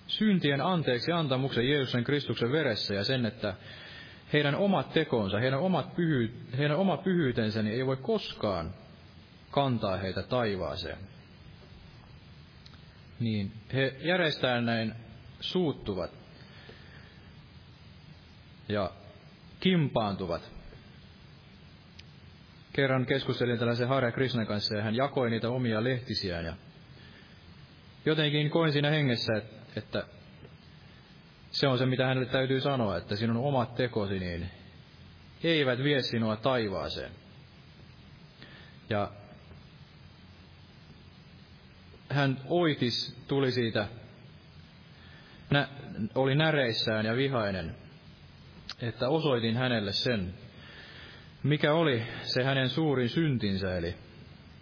syntien 0.06 0.60
anteeksi 0.60 1.12
antamuksen 1.12 1.68
Jeesuksen 1.68 2.04
Kristuksen 2.04 2.52
veressä 2.52 2.94
ja 2.94 3.04
sen, 3.04 3.26
että 3.26 3.54
heidän 4.32 4.54
omat 4.54 4.92
tekonsa, 4.92 5.38
heidän, 5.38 5.60
omat 5.60 5.96
pyhy, 5.96 6.34
heidän 6.58 6.76
oma 6.76 6.96
pyhyytensä 6.96 7.62
niin 7.62 7.74
ei 7.74 7.86
voi 7.86 7.96
koskaan 7.96 8.74
kantaa 9.50 9.96
heitä 9.96 10.22
taivaaseen. 10.22 10.98
Niin 13.20 13.52
he 13.72 13.96
järjestään 14.00 14.64
näin 14.64 14.94
suuttuvat 15.40 16.19
ja 18.72 18.90
kimpaantuvat. 19.60 20.50
Kerran 22.72 23.06
keskustelin 23.06 23.58
tällaisen 23.58 23.88
Hare 23.88 24.12
Krishnan 24.12 24.46
kanssa 24.46 24.74
ja 24.74 24.82
hän 24.82 24.94
jakoi 24.94 25.30
niitä 25.30 25.50
omia 25.50 25.84
lehtisiään 25.84 26.44
ja 26.44 26.54
jotenkin 28.06 28.50
koin 28.50 28.72
siinä 28.72 28.90
hengessä, 28.90 29.42
että 29.76 30.04
se 31.50 31.68
on 31.68 31.78
se, 31.78 31.86
mitä 31.86 32.06
hänelle 32.06 32.28
täytyy 32.28 32.60
sanoa, 32.60 32.96
että 32.96 33.16
sinun 33.16 33.36
omat 33.36 33.74
tekosi 33.74 34.18
niin 34.18 34.50
eivät 35.44 35.78
vie 35.78 36.02
sinua 36.02 36.36
taivaaseen. 36.36 37.12
Ja 38.90 39.10
hän 42.10 42.40
oitis 42.48 43.16
tuli 43.28 43.52
siitä, 43.52 43.88
nä, 45.50 45.68
oli 46.14 46.34
näreissään 46.34 47.06
ja 47.06 47.16
vihainen, 47.16 47.76
että 48.82 49.08
osoitin 49.08 49.56
hänelle 49.56 49.92
sen, 49.92 50.34
mikä 51.42 51.74
oli 51.74 52.02
se 52.22 52.44
hänen 52.44 52.68
suurin 52.68 53.08
syntinsä, 53.08 53.76
eli 53.76 53.94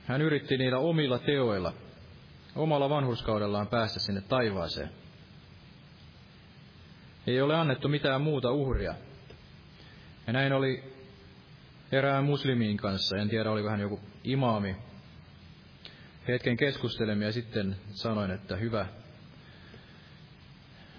hän 0.06 0.22
yritti 0.22 0.58
niillä 0.58 0.78
omilla 0.78 1.18
teoilla, 1.18 1.72
omalla 2.56 2.90
vanhurskaudellaan 2.90 3.66
päästä 3.66 4.00
sinne 4.00 4.20
taivaaseen. 4.20 4.90
Ei 7.26 7.40
ole 7.40 7.56
annettu 7.56 7.88
mitään 7.88 8.20
muuta 8.20 8.52
uhria. 8.52 8.94
Ja 10.26 10.32
näin 10.32 10.52
oli 10.52 10.84
erään 11.92 12.24
muslimiin 12.24 12.76
kanssa, 12.76 13.16
en 13.16 13.28
tiedä 13.28 13.50
oliko 13.50 13.68
hän 13.68 13.80
joku 13.80 14.00
imaami. 14.24 14.76
Hetken 16.28 16.56
keskustelemme 16.56 17.24
ja 17.24 17.32
sitten 17.32 17.76
sanoin, 17.90 18.30
että 18.30 18.56
hyvä, 18.56 18.86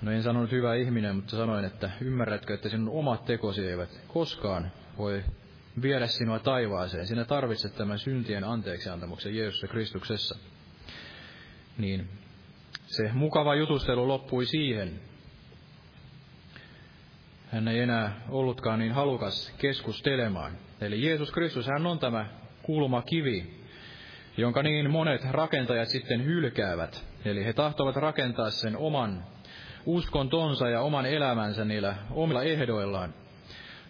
no 0.01 0.11
en 0.11 0.23
sanonut 0.23 0.51
hyvä 0.51 0.75
ihminen, 0.75 1.15
mutta 1.15 1.37
sanoin, 1.37 1.65
että 1.65 1.89
ymmärrätkö, 2.01 2.53
että 2.53 2.69
sinun 2.69 2.89
omat 2.89 3.25
tekosi 3.25 3.67
eivät 3.67 4.01
koskaan 4.07 4.71
voi 4.97 5.23
viedä 5.81 6.07
sinua 6.07 6.39
taivaaseen. 6.39 7.07
Sinä 7.07 7.25
tarvitset 7.25 7.75
tämän 7.75 7.99
syntien 7.99 8.43
anteeksiantamuksen 8.43 9.35
Jeesuksessa 9.35 9.67
Kristuksessa. 9.67 10.37
Niin 11.77 12.09
se 12.87 13.11
mukava 13.13 13.55
jutustelu 13.55 14.07
loppui 14.07 14.45
siihen, 14.45 14.99
hän 17.51 17.67
ei 17.67 17.79
enää 17.79 18.21
ollutkaan 18.29 18.79
niin 18.79 18.91
halukas 18.91 19.53
keskustelemaan. 19.57 20.57
Eli 20.81 21.05
Jeesus 21.05 21.31
Kristus, 21.31 21.67
hän 21.67 21.85
on 21.85 21.99
tämä 21.99 22.25
kulmakivi, 22.61 23.59
jonka 24.37 24.63
niin 24.63 24.91
monet 24.91 25.21
rakentajat 25.31 25.89
sitten 25.89 26.25
hylkäävät. 26.25 27.05
Eli 27.25 27.45
he 27.45 27.53
tahtovat 27.53 27.95
rakentaa 27.95 28.49
sen 28.49 28.77
oman 28.77 29.23
uskontonsa 29.89 30.69
ja 30.69 30.81
oman 30.81 31.05
elämänsä 31.05 31.65
niillä 31.65 31.95
omilla 32.11 32.43
ehdoillaan. 32.43 33.13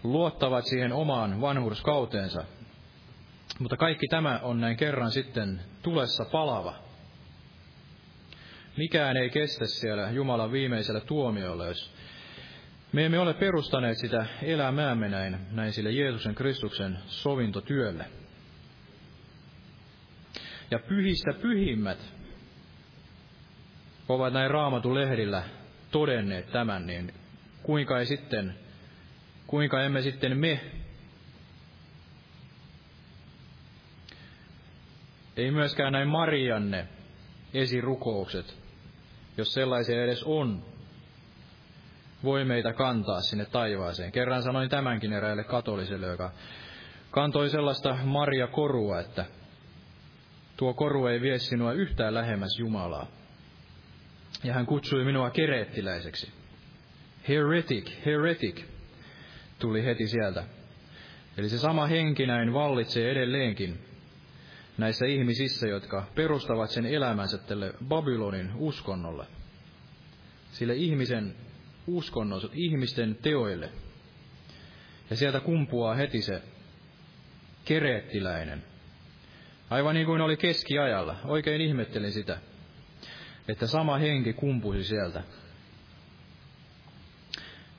Luottavat 0.04 0.66
siihen 0.66 0.94
omaan 0.94 1.42
vanhurskauteensa. 1.42 2.44
Mutta 3.60 3.78
kaikki 3.78 4.08
tämä 4.08 4.40
on 4.44 4.62
näin 4.62 4.78
kerran 4.78 5.12
sitten 5.12 5.62
tulessa 5.82 6.26
palava. 6.26 6.76
Mikään 8.78 9.18
ei 9.18 9.30
kestä 9.30 9.66
siellä 9.66 10.10
Jumalan 10.12 10.52
viimeisellä 10.52 11.00
tuomiolla, 11.00 11.66
jos 11.66 11.94
me 12.92 13.06
emme 13.06 13.20
ole 13.20 13.34
perustaneet 13.34 13.98
sitä 13.98 14.26
elämäämme 14.44 15.10
näin, 15.10 15.38
näin 15.52 15.74
sille 15.74 15.92
Jeesuksen 15.92 16.36
Kristuksen 16.36 16.98
sovintotyölle. 17.08 18.06
Ja 20.72 20.80
pyhistä 20.80 21.34
pyhimmät 21.42 22.00
ovat 24.10 24.34
näin 24.34 24.52
raamatun 24.52 24.96
lehdillä 24.96 25.44
todenneet 25.92 26.52
tämän, 26.52 26.88
niin 26.88 27.14
kuinka 27.64 28.00
ei 28.00 28.06
sitten, 28.06 28.56
kuinka 29.48 29.84
emme 29.84 30.02
sitten 30.02 30.38
me, 30.38 30.60
ei 35.38 35.52
myöskään 35.52 35.94
näin 35.94 36.08
Marianne 36.08 36.88
esirukoukset, 37.54 38.58
jos 39.38 39.54
sellaisia 39.54 40.04
edes 40.04 40.24
on, 40.24 40.64
voi 42.24 42.46
meitä 42.46 42.74
kantaa 42.74 43.22
sinne 43.22 43.46
taivaaseen. 43.46 44.12
Kerran 44.12 44.44
sanoin 44.44 44.70
tämänkin 44.70 45.14
eräälle 45.14 45.44
katoliselle, 45.44 46.08
joka 46.08 46.32
kantoi 47.12 47.50
sellaista 47.50 47.98
Maria 48.04 48.48
korua, 48.48 49.00
että 49.00 49.26
tuo 50.58 50.74
koru 50.74 51.08
ei 51.08 51.22
vie 51.22 51.40
sinua 51.40 51.74
yhtään 51.74 52.14
lähemmäs 52.14 52.60
Jumalaa. 52.60 53.08
Ja 54.44 54.54
hän 54.54 54.66
kutsui 54.66 55.06
minua 55.06 55.30
kereettiläiseksi. 55.30 56.32
Heretic, 57.28 57.92
heretic, 58.06 58.62
tuli 59.60 59.86
heti 59.86 60.08
sieltä. 60.08 60.44
Eli 61.38 61.50
se 61.50 61.58
sama 61.58 61.88
henki 61.88 62.26
näin 62.26 62.54
vallitsee 62.54 63.12
edelleenkin 63.12 63.80
näissä 64.78 65.06
ihmisissä, 65.06 65.68
jotka 65.68 66.08
perustavat 66.16 66.70
sen 66.70 66.86
elämänsä 66.86 67.38
tälle 67.38 67.74
Babylonin 67.86 68.52
uskonnolle. 68.56 69.26
Sille 70.52 70.76
ihmisen 70.76 71.36
uskonnon, 71.88 72.42
ihmisten 72.54 73.18
teoille. 73.22 73.70
Ja 75.10 75.16
sieltä 75.16 75.40
kumpuaa 75.40 75.96
heti 75.96 76.22
se 76.22 76.42
kereettiläinen. 77.66 78.64
Aivan 79.70 79.96
niin 79.96 80.06
kuin 80.06 80.22
oli 80.22 80.38
keskiajalla. 80.38 81.16
Oikein 81.26 81.62
ihmettelin 81.62 82.12
sitä, 82.12 82.38
että 83.50 83.68
sama 83.68 83.98
henki 83.98 84.34
kumpuisi 84.34 84.84
sieltä. 84.84 85.24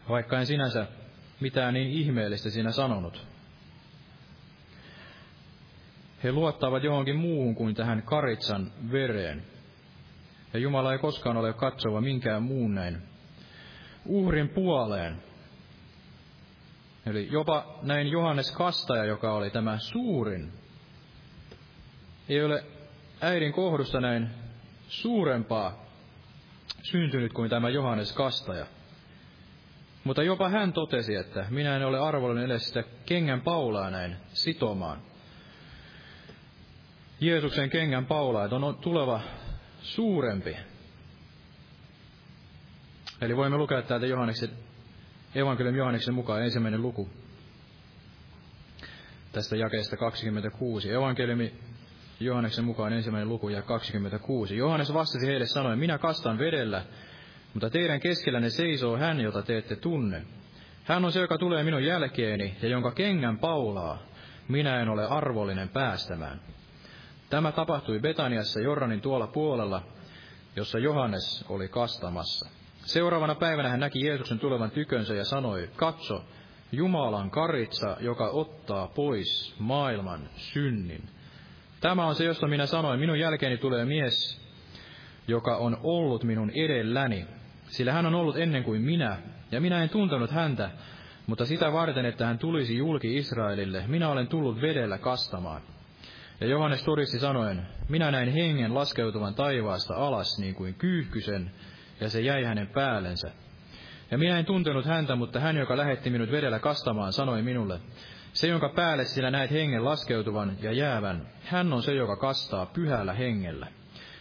vaikka 0.09 0.39
en 0.39 0.47
sinänsä 0.47 0.87
mitään 1.41 1.75
niin 1.75 1.91
ihmeellistä 1.91 2.51
siinä 2.51 2.73
sanonut. 2.73 3.27
He 6.25 6.33
luottavat 6.33 6.85
johonkin 6.85 7.17
muuhun 7.17 7.55
kuin 7.55 7.75
tähän 7.75 8.03
karitsan 8.03 8.73
vereen. 8.93 9.43
Ja 10.53 10.61
Jumala 10.61 10.93
ei 10.93 10.99
koskaan 10.99 11.37
ole 11.37 11.53
katsova 11.53 12.01
minkään 12.01 12.43
muun 12.43 12.75
näin 12.75 13.03
uhrin 14.07 14.49
puoleen. 14.49 15.23
Eli 17.07 17.29
jopa 17.33 17.79
näin 17.83 18.09
Johannes 18.09 18.53
Kastaja, 18.53 19.05
joka 19.05 19.33
oli 19.33 19.51
tämä 19.51 19.79
suurin, 19.79 20.53
ei 22.29 22.45
ole 22.45 22.65
äidin 23.21 23.53
kohdusta 23.53 24.01
näin 24.01 24.31
suurempaa 24.91 25.85
syntynyt 26.83 27.33
kuin 27.33 27.51
tämä 27.51 27.69
Johannes 27.69 28.13
Kastaja. 28.13 28.67
Mutta 30.05 30.23
jopa 30.23 30.49
hän 30.49 30.73
totesi, 30.73 31.15
että 31.15 31.47
minä 31.51 31.77
en 31.77 31.87
ole 31.87 31.99
arvollinen 31.99 32.45
edes 32.45 32.69
sitä 32.69 32.85
kengän 33.07 33.41
paulaa 33.41 33.91
näin 33.91 34.17
sitomaan. 34.33 35.03
Jeesuksen 37.21 37.71
kengän 37.71 38.07
paulaa, 38.07 38.49
on 38.51 38.79
tuleva 38.81 39.21
suurempi. 39.83 40.57
Eli 43.21 43.37
voimme 43.37 43.59
lukea 43.59 43.83
täältä 43.83 44.07
Johanneksen, 44.07 44.51
evankelium 45.35 45.77
Johanneksen 45.77 46.15
mukaan 46.15 46.43
ensimmäinen 46.43 46.83
luku. 46.83 47.09
Tästä 49.33 49.57
jakeesta 49.57 49.97
26. 49.97 50.93
Evankeliumi 50.93 51.55
Johanneksen 52.21 52.65
mukaan 52.65 52.93
ensimmäinen 52.93 53.29
luku 53.29 53.49
ja 53.49 53.63
26. 53.63 54.57
Johannes 54.57 54.95
vastasi 54.95 55.27
heille 55.27 55.47
sanoen, 55.47 55.79
minä 55.79 55.99
kastan 55.99 56.39
vedellä, 56.39 56.85
mutta 57.55 57.71
teidän 57.71 58.01
keskellänne 58.01 58.51
seisoo 58.51 58.97
hän, 58.97 59.21
jota 59.21 59.43
te 59.43 59.59
ette 59.59 59.77
tunne. 59.77 60.23
Hän 60.85 61.05
on 61.05 61.13
se, 61.13 61.21
joka 61.21 61.39
tulee 61.39 61.65
minun 61.65 61.85
jälkeeni 61.85 62.57
ja 62.63 62.69
jonka 62.69 62.91
kengän 62.91 63.39
paulaa 63.39 63.99
minä 64.49 64.81
en 64.81 64.89
ole 64.89 65.07
arvollinen 65.07 65.69
päästämään. 65.69 66.41
Tämä 67.31 67.53
tapahtui 67.53 68.01
Betaniassa 68.01 68.61
Jordanin 68.61 69.01
tuolla 69.01 69.27
puolella, 69.27 69.83
jossa 70.57 70.79
Johannes 70.79 71.45
oli 71.49 71.69
kastamassa. 71.69 72.51
Seuraavana 72.85 73.35
päivänä 73.35 73.69
hän 73.69 73.81
näki 73.81 74.07
Jeesuksen 74.07 74.39
tulevan 74.39 74.71
tykönsä 74.71 75.15
ja 75.15 75.25
sanoi, 75.25 75.71
katso, 75.77 76.25
Jumalan 76.73 77.31
karitsa, 77.31 77.97
joka 78.01 78.29
ottaa 78.29 78.89
pois 78.89 79.55
maailman 79.59 80.29
synnin. 80.37 81.09
Tämä 81.81 82.07
on 82.07 82.15
se, 82.15 82.25
josta 82.25 82.47
minä 82.47 82.67
sanoin, 82.67 83.01
minun 83.01 83.19
jälkeeni 83.19 83.59
tulee 83.59 83.85
mies, 83.85 84.41
joka 85.29 85.57
on 85.57 85.77
ollut 85.83 86.25
minun 86.25 86.51
edelläni, 86.51 87.27
sillä 87.69 87.93
hän 87.93 88.07
on 88.07 88.15
ollut 88.15 88.37
ennen 88.37 88.65
kuin 88.65 88.83
minä, 88.83 89.17
ja 89.53 89.61
minä 89.61 89.83
en 89.83 89.89
tuntenut 89.89 90.31
häntä, 90.31 90.71
mutta 91.27 91.45
sitä 91.47 91.73
varten, 91.73 92.05
että 92.05 92.27
hän 92.27 92.39
tulisi 92.39 92.77
julki 92.77 93.17
Israelille, 93.17 93.85
minä 93.87 94.09
olen 94.09 94.29
tullut 94.29 94.61
vedellä 94.61 94.99
kastamaan. 94.99 95.63
Ja 96.41 96.47
Johannes 96.47 96.83
todisti 96.83 97.19
sanoen, 97.19 97.67
minä 97.89 98.11
näin 98.11 98.33
hengen 98.33 98.75
laskeutuvan 98.75 99.35
taivaasta 99.35 99.95
alas 99.95 100.39
niin 100.39 100.55
kuin 100.55 100.75
kyyhkysen, 100.75 101.51
ja 102.01 102.09
se 102.09 102.21
jäi 102.21 102.45
hänen 102.45 102.69
päällensä. 102.69 103.31
Ja 104.11 104.19
minä 104.19 104.39
en 104.39 104.45
tuntenut 104.45 104.85
häntä, 104.85 105.17
mutta 105.17 105.41
hän, 105.41 105.57
joka 105.57 105.77
lähetti 105.77 106.11
minut 106.11 106.31
vedellä 106.31 106.59
kastamaan, 106.59 107.13
sanoi 107.13 107.43
minulle, 107.43 107.81
se, 108.33 108.49
jonka 108.49 108.69
päälle 108.69 109.05
sinä 109.05 109.31
näet 109.31 109.51
hengen 109.51 109.85
laskeutuvan 109.85 110.57
ja 110.61 110.73
jäävän, 110.73 111.27
hän 111.45 111.73
on 111.73 111.83
se, 111.83 111.95
joka 111.95 112.17
kastaa 112.17 112.67
pyhällä 112.67 113.13
hengellä. 113.13 113.67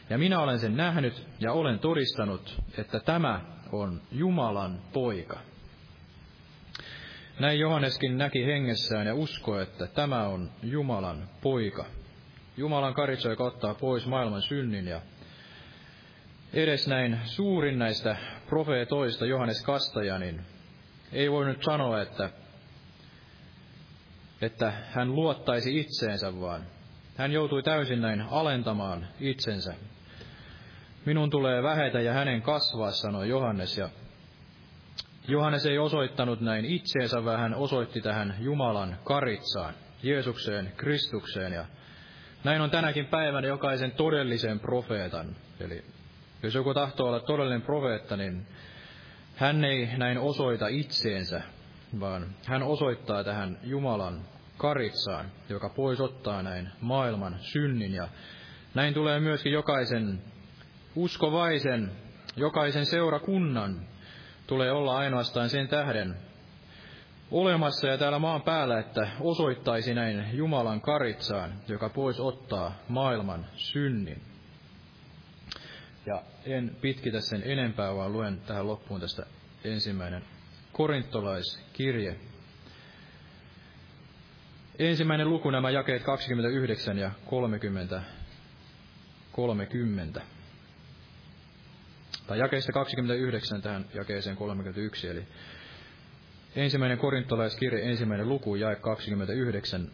Ja 0.10 0.18
minä 0.18 0.40
olen 0.40 0.60
sen 0.60 0.78
nähnyt 0.78 1.28
ja 1.40 1.54
olen 1.54 1.80
todistanut, 1.80 2.62
että 2.78 3.00
tämä 3.00 3.42
on 3.72 4.02
Jumalan 4.12 4.80
poika. 4.94 5.40
Näin 7.40 7.60
Johanneskin 7.60 8.18
näki 8.18 8.46
hengessään 8.46 9.08
ja 9.08 9.16
uskoi, 9.16 9.64
että 9.64 9.88
tämä 9.88 10.28
on 10.28 10.50
Jumalan 10.64 11.30
poika. 11.42 11.86
Jumalan 12.58 12.94
karitsa, 12.94 13.30
joka 13.30 13.44
ottaa 13.44 13.74
pois 13.74 14.06
maailman 14.08 14.42
synnin 14.42 14.88
ja 14.88 15.02
edes 16.54 16.88
näin 16.88 17.20
suurin 17.26 17.80
näistä 17.80 18.18
profeetoista 18.48 19.26
Johannes 19.26 19.64
Kastaja, 19.64 20.20
niin 20.20 20.42
ei 21.12 21.32
voi 21.32 21.46
nyt 21.46 21.64
sanoa, 21.64 22.02
että, 22.02 22.30
että 24.42 24.74
hän 24.92 25.16
luottaisi 25.16 25.80
itseensä, 25.80 26.42
vaan 26.42 26.62
hän 27.18 27.32
joutui 27.32 27.64
täysin 27.64 28.02
näin 28.02 28.22
alentamaan 28.22 29.08
itsensä. 29.20 29.74
Minun 31.06 31.30
tulee 31.30 31.64
vähetä 31.64 32.02
ja 32.02 32.14
hänen 32.14 32.42
kasvaa, 32.42 32.92
sanoi 32.92 33.30
Johannes, 33.30 33.78
ja 33.78 33.90
Johannes 35.28 35.66
ei 35.66 35.78
osoittanut 35.78 36.42
näin 36.42 36.66
itseensä, 36.66 37.26
vaan 37.26 37.40
hän 37.40 37.56
osoitti 37.56 38.02
tähän 38.02 38.36
Jumalan 38.40 38.98
karitsaan, 39.04 39.74
Jeesukseen, 40.04 40.74
Kristukseen, 40.78 41.54
ja 41.54 41.66
näin 42.44 42.62
on 42.62 42.72
tänäkin 42.72 43.06
päivänä 43.06 43.48
jokaisen 43.48 43.92
todellisen 43.92 44.60
profeetan. 44.60 45.36
Eli 45.60 45.84
jos 46.44 46.56
joku 46.56 46.74
tahtoo 46.74 47.08
olla 47.08 47.20
todellinen 47.20 47.62
profeetta, 47.62 48.18
niin 48.18 48.48
hän 49.36 49.66
ei 49.66 49.90
näin 49.98 50.18
osoita 50.18 50.68
itseensä, 50.68 51.42
vaan 52.00 52.36
hän 52.46 52.64
osoittaa 52.64 53.24
tähän 53.24 53.58
Jumalan 53.64 54.22
karitsaan, 54.58 55.32
joka 55.50 55.70
pois 55.70 56.02
ottaa 56.02 56.44
näin 56.44 56.70
maailman 56.82 57.36
synnin. 57.40 57.94
Ja 57.94 58.08
näin 58.74 58.94
tulee 58.94 59.20
myöskin 59.20 59.52
jokaisen 59.52 60.22
uskovaisen, 60.96 61.92
jokaisen 62.36 62.86
seurakunnan 62.86 63.88
tulee 64.48 64.72
olla 64.72 64.98
ainoastaan 64.98 65.50
sen 65.50 65.68
tähden 65.68 66.16
olemassa 67.32 67.88
ja 67.88 67.98
täällä 67.98 68.20
maan 68.20 68.42
päällä, 68.42 68.80
että 68.80 69.08
osoittaisi 69.20 69.94
näin 69.94 70.26
Jumalan 70.34 70.82
karitsaan, 70.82 71.54
joka 71.68 71.90
pois 71.90 72.20
ottaa 72.20 72.74
maailman 72.88 73.46
synnin. 73.56 74.22
Ja 76.06 76.22
en 76.46 76.76
pitkitä 76.82 77.22
sen 77.22 77.42
enempää, 77.46 77.96
vaan 77.96 78.14
luen 78.14 78.42
tähän 78.42 78.68
loppuun 78.68 79.02
tästä 79.02 79.26
ensimmäinen 79.64 80.24
korintolaiskirje. 80.72 82.16
Ensimmäinen 84.80 85.30
luku 85.30 85.50
nämä 85.50 85.70
jakeet 85.70 86.04
29 86.04 86.98
ja 86.98 87.12
30. 87.26 88.02
30. 89.32 90.22
Tai 92.28 92.40
jakeesta 92.40 92.72
29 92.72 93.62
tähän 93.62 93.86
jakeeseen 93.94 94.36
31, 94.36 95.08
eli 95.08 95.28
ensimmäinen 96.56 96.98
korintolaiskirje, 96.98 97.90
ensimmäinen 97.90 98.30
luku, 98.30 98.56
jae 98.56 98.76
29. 98.76 99.92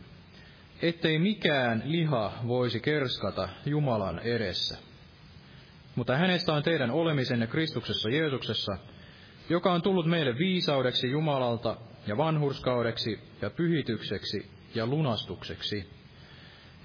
Ettei 0.82 1.20
mikään 1.20 1.84
liha 1.86 2.34
voisi 2.48 2.80
kerskata 2.80 3.50
Jumalan 3.66 4.20
edessä 4.20 4.78
mutta 5.96 6.18
hänestä 6.18 6.54
on 6.54 6.64
teidän 6.64 6.92
olemisenne 6.92 7.48
Kristuksessa 7.48 8.10
Jeesuksessa, 8.10 8.78
joka 9.50 9.74
on 9.74 9.82
tullut 9.82 10.06
meille 10.06 10.38
viisaudeksi 10.38 11.12
Jumalalta 11.12 11.78
ja 12.08 12.18
vanhurskaudeksi 12.18 13.20
ja 13.42 13.50
pyhitykseksi 13.50 14.52
ja 14.76 14.88
lunastukseksi, 14.88 15.90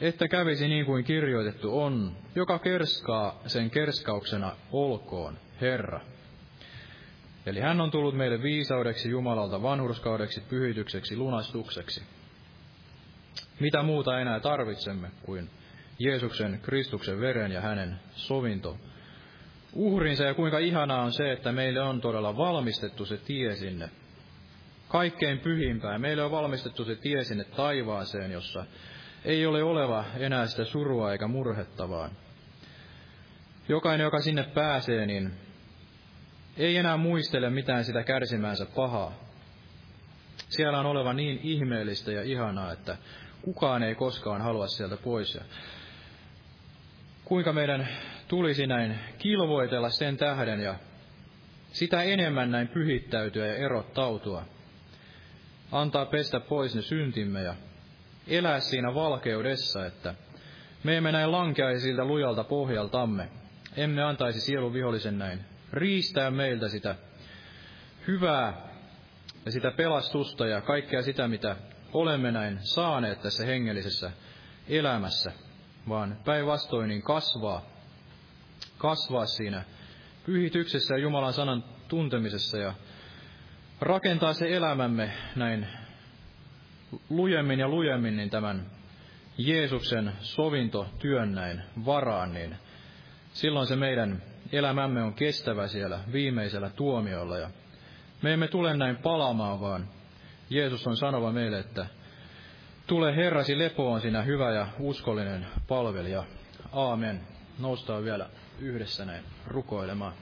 että 0.01 0.29
kävisi 0.29 0.69
niin 0.69 0.87
kuin 0.87 1.05
kirjoitettu 1.05 1.81
on, 1.81 2.17
joka 2.35 2.59
kerskaa 2.59 3.41
sen 3.47 3.71
kerskauksena 3.71 4.57
olkoon 4.73 5.39
Herra. 5.61 6.01
Eli 7.47 7.61
hän 7.61 7.81
on 7.81 7.91
tullut 7.91 8.17
meille 8.17 8.43
viisaudeksi 8.43 9.11
Jumalalta 9.11 9.63
vanhurskaudeksi, 9.63 10.41
pyhitykseksi, 10.41 11.17
lunastukseksi. 11.17 12.03
Mitä 13.61 13.83
muuta 13.83 14.21
enää 14.21 14.41
tarvitsemme 14.41 15.11
kuin 15.23 15.51
Jeesuksen, 15.99 16.61
Kristuksen 16.63 17.21
veren 17.21 17.53
ja 17.53 17.61
hänen 17.61 18.01
sovinto 18.13 18.77
uhrinsa 19.75 20.25
ja 20.25 20.35
kuinka 20.35 20.59
ihanaa 20.59 21.03
on 21.03 21.13
se, 21.13 21.33
että 21.33 21.53
meille 21.53 21.81
on 21.81 22.01
todella 22.01 22.37
valmistettu 22.37 23.07
se 23.07 23.17
tie 23.17 23.57
sinne 23.57 23.91
kaikkein 24.89 25.39
pyhimpään. 25.39 26.01
Meille 26.01 26.23
on 26.23 26.31
valmistettu 26.31 26.85
se 26.85 26.97
tie 26.97 27.25
sinne 27.25 27.45
taivaaseen, 27.45 28.31
jossa 28.31 28.65
ei 29.25 29.47
ole 29.47 29.63
oleva 29.63 30.05
enää 30.19 30.47
sitä 30.47 30.65
surua 30.65 31.13
eikä 31.13 31.29
murhettavaa. 31.29 32.11
Jokainen, 33.69 34.05
joka 34.05 34.21
sinne 34.21 34.43
pääsee, 34.43 35.07
niin 35.07 35.33
ei 36.57 36.77
enää 36.77 36.97
muistele 36.97 37.51
mitään 37.51 37.85
sitä 37.85 38.03
kärsimäänsä 38.03 38.67
pahaa. 38.67 39.13
Siellä 40.49 40.81
on 40.81 40.87
oleva 40.87 41.13
niin 41.13 41.41
ihmeellistä 41.43 42.13
ja 42.13 42.23
ihanaa, 42.23 42.73
että 42.73 42.97
kukaan 43.43 43.83
ei 43.83 43.95
koskaan 43.95 44.43
halua 44.43 44.67
sieltä 44.67 44.97
pois. 44.97 45.35
Ja 45.35 45.41
kuinka 47.25 47.53
meidän 47.53 47.89
tulisi 48.31 48.67
näin 48.67 48.99
kilvoitella 49.19 49.91
sen 49.91 50.17
tähden 50.17 50.61
ja 50.61 50.75
sitä 51.73 52.03
enemmän 52.03 52.51
näin 52.51 52.69
pyhittäytyä 52.69 53.47
ja 53.47 53.55
erottautua. 53.55 54.45
Antaa 55.73 56.07
pestä 56.07 56.41
pois 56.41 56.75
ne 56.75 56.83
syntimme 56.83 57.43
ja 57.43 57.55
elää 58.29 58.61
siinä 58.61 58.95
valkeudessa, 58.95 59.87
että 59.87 60.15
me 60.85 60.97
emme 60.97 61.13
näin 61.13 61.33
lankeaisi 61.33 61.81
siltä 61.81 62.05
lujalta 62.05 62.45
pohjaltamme. 62.45 63.29
Emme 63.77 64.03
antaisi 64.03 64.41
sielun 64.41 64.73
vihollisen 64.73 65.19
näin 65.19 65.41
riistää 65.73 66.31
meiltä 66.31 66.69
sitä 66.69 66.95
hyvää 68.07 68.69
ja 69.45 69.53
sitä 69.53 69.71
pelastusta 69.71 70.47
ja 70.47 70.61
kaikkea 70.61 71.03
sitä, 71.03 71.29
mitä 71.29 71.57
olemme 71.93 72.31
näin 72.31 72.59
saaneet 72.61 73.23
tässä 73.23 73.47
hengellisessä 73.47 74.11
elämässä, 74.69 75.33
vaan 75.89 76.17
päinvastoin 76.25 76.89
niin 76.89 77.03
kasvaa, 77.03 77.80
kasvaa 78.81 79.27
siinä 79.27 79.65
pyhityksessä 80.27 80.95
ja 80.95 80.99
Jumalan 80.99 81.33
sanan 81.33 81.65
tuntemisessa 81.89 82.59
ja 82.59 82.75
rakentaa 83.81 84.33
se 84.33 84.57
elämämme 84.57 85.13
näin 85.37 85.67
lujemmin 87.11 87.61
ja 87.61 87.69
lujemmin 87.69 88.17
niin 88.17 88.31
tämän 88.31 88.67
Jeesuksen 89.39 90.13
sovintotyön 90.21 91.35
näin 91.35 91.63
varaan, 91.85 92.33
niin 92.35 92.57
silloin 93.33 93.67
se 93.67 93.77
meidän 93.77 94.23
elämämme 94.53 95.03
on 95.03 95.15
kestävä 95.15 95.69
siellä 95.69 95.99
viimeisellä 96.13 96.71
tuomiolla. 96.71 97.39
Ja 97.39 97.51
me 98.23 98.33
emme 98.33 98.49
tule 98.49 98.77
näin 98.77 98.97
palaamaan, 98.97 99.61
vaan 99.61 99.89
Jeesus 100.51 100.87
on 100.87 100.97
sanova 100.97 101.33
meille, 101.33 101.59
että 101.59 101.87
tule 102.87 103.17
Herrasi 103.17 103.59
lepoon 103.59 104.01
sinä 104.01 104.23
hyvä 104.23 104.53
ja 104.53 104.67
uskollinen 104.79 105.47
palvelija. 105.69 106.25
Aamen. 106.73 107.21
Noustaan 107.59 108.05
vielä 108.05 108.29
yhdessä 108.61 109.05
näin 109.05 109.25
rukoilemaan. 109.47 110.13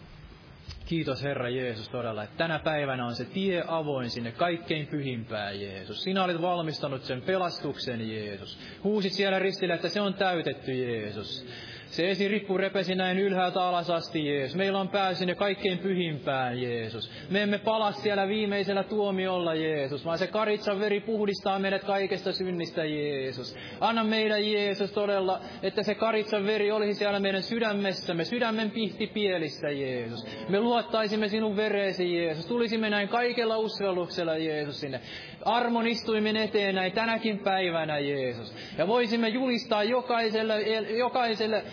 Kiitos 0.87 1.23
Herra 1.23 1.49
Jeesus 1.49 1.89
todella, 1.89 2.23
että 2.23 2.37
tänä 2.37 2.59
päivänä 2.59 3.07
on 3.07 3.15
se 3.15 3.25
tie 3.25 3.65
avoin 3.67 4.11
sinne 4.11 4.33
kaikkein 4.33 4.87
pyhimpään 4.87 5.61
Jeesus. 5.61 6.03
Sinä 6.03 6.25
olit 6.25 6.43
valmistanut 6.43 7.05
sen 7.05 7.23
pelastuksen 7.23 8.11
Jeesus. 8.11 8.59
Huusit 8.85 9.13
siellä 9.13 9.39
ristillä, 9.39 9.75
että 9.75 9.89
se 9.89 10.01
on 10.01 10.15
täytetty 10.15 10.73
Jeesus. 10.73 11.47
Se 11.91 12.11
esirippu 12.11 12.59
repesi 12.59 12.95
näin 12.95 13.19
ylhäältä 13.19 13.63
alas 13.63 13.91
asti, 13.91 14.27
Jeesus. 14.27 14.57
Meillä 14.57 14.81
on 14.81 14.89
pääsy 14.89 15.19
sinne 15.19 15.35
kaikkein 15.35 15.79
pyhimpään, 15.79 16.63
Jeesus. 16.63 17.11
Me 17.31 17.43
emme 17.43 17.59
pala 17.59 17.93
siellä 17.93 18.29
viimeisellä 18.29 18.83
tuomiolla, 18.85 19.55
Jeesus, 19.55 20.05
vaan 20.05 20.19
se 20.19 20.27
karitsan 20.27 20.81
veri 20.81 21.01
puhdistaa 21.01 21.59
meidät 21.59 21.85
kaikesta 21.85 22.33
synnistä, 22.33 22.85
Jeesus. 22.85 23.57
Anna 23.81 24.05
meidän, 24.05 24.53
Jeesus, 24.53 24.93
todella, 24.93 25.41
että 25.63 25.83
se 25.83 25.95
karitsan 25.95 26.47
veri 26.47 26.71
olisi 26.71 26.95
siellä 26.95 27.21
meidän 27.21 27.43
sydämessämme, 27.43 28.25
sydämen 28.25 28.71
pihti 28.71 29.07
pielissä, 29.07 29.71
Jeesus. 29.71 30.27
Me 30.49 30.61
luottaisimme 30.61 31.29
sinun 31.29 31.57
vereesi, 31.57 32.17
Jeesus. 32.17 32.47
Tulisimme 32.47 32.91
näin 32.91 33.09
kaikella 33.09 33.59
uskalluksella, 33.59 34.37
Jeesus, 34.37 34.81
sinne 34.81 35.01
armon 35.45 35.87
istuimen 35.87 36.37
eteen 36.37 36.75
näin 36.75 36.93
tänäkin 36.93 37.39
päivänä, 37.39 37.99
Jeesus. 37.99 38.55
Ja 38.79 38.87
voisimme 38.89 39.29
julistaa 39.29 39.85
jokaiselle, 39.85 40.61
jokaiselle 40.99 41.65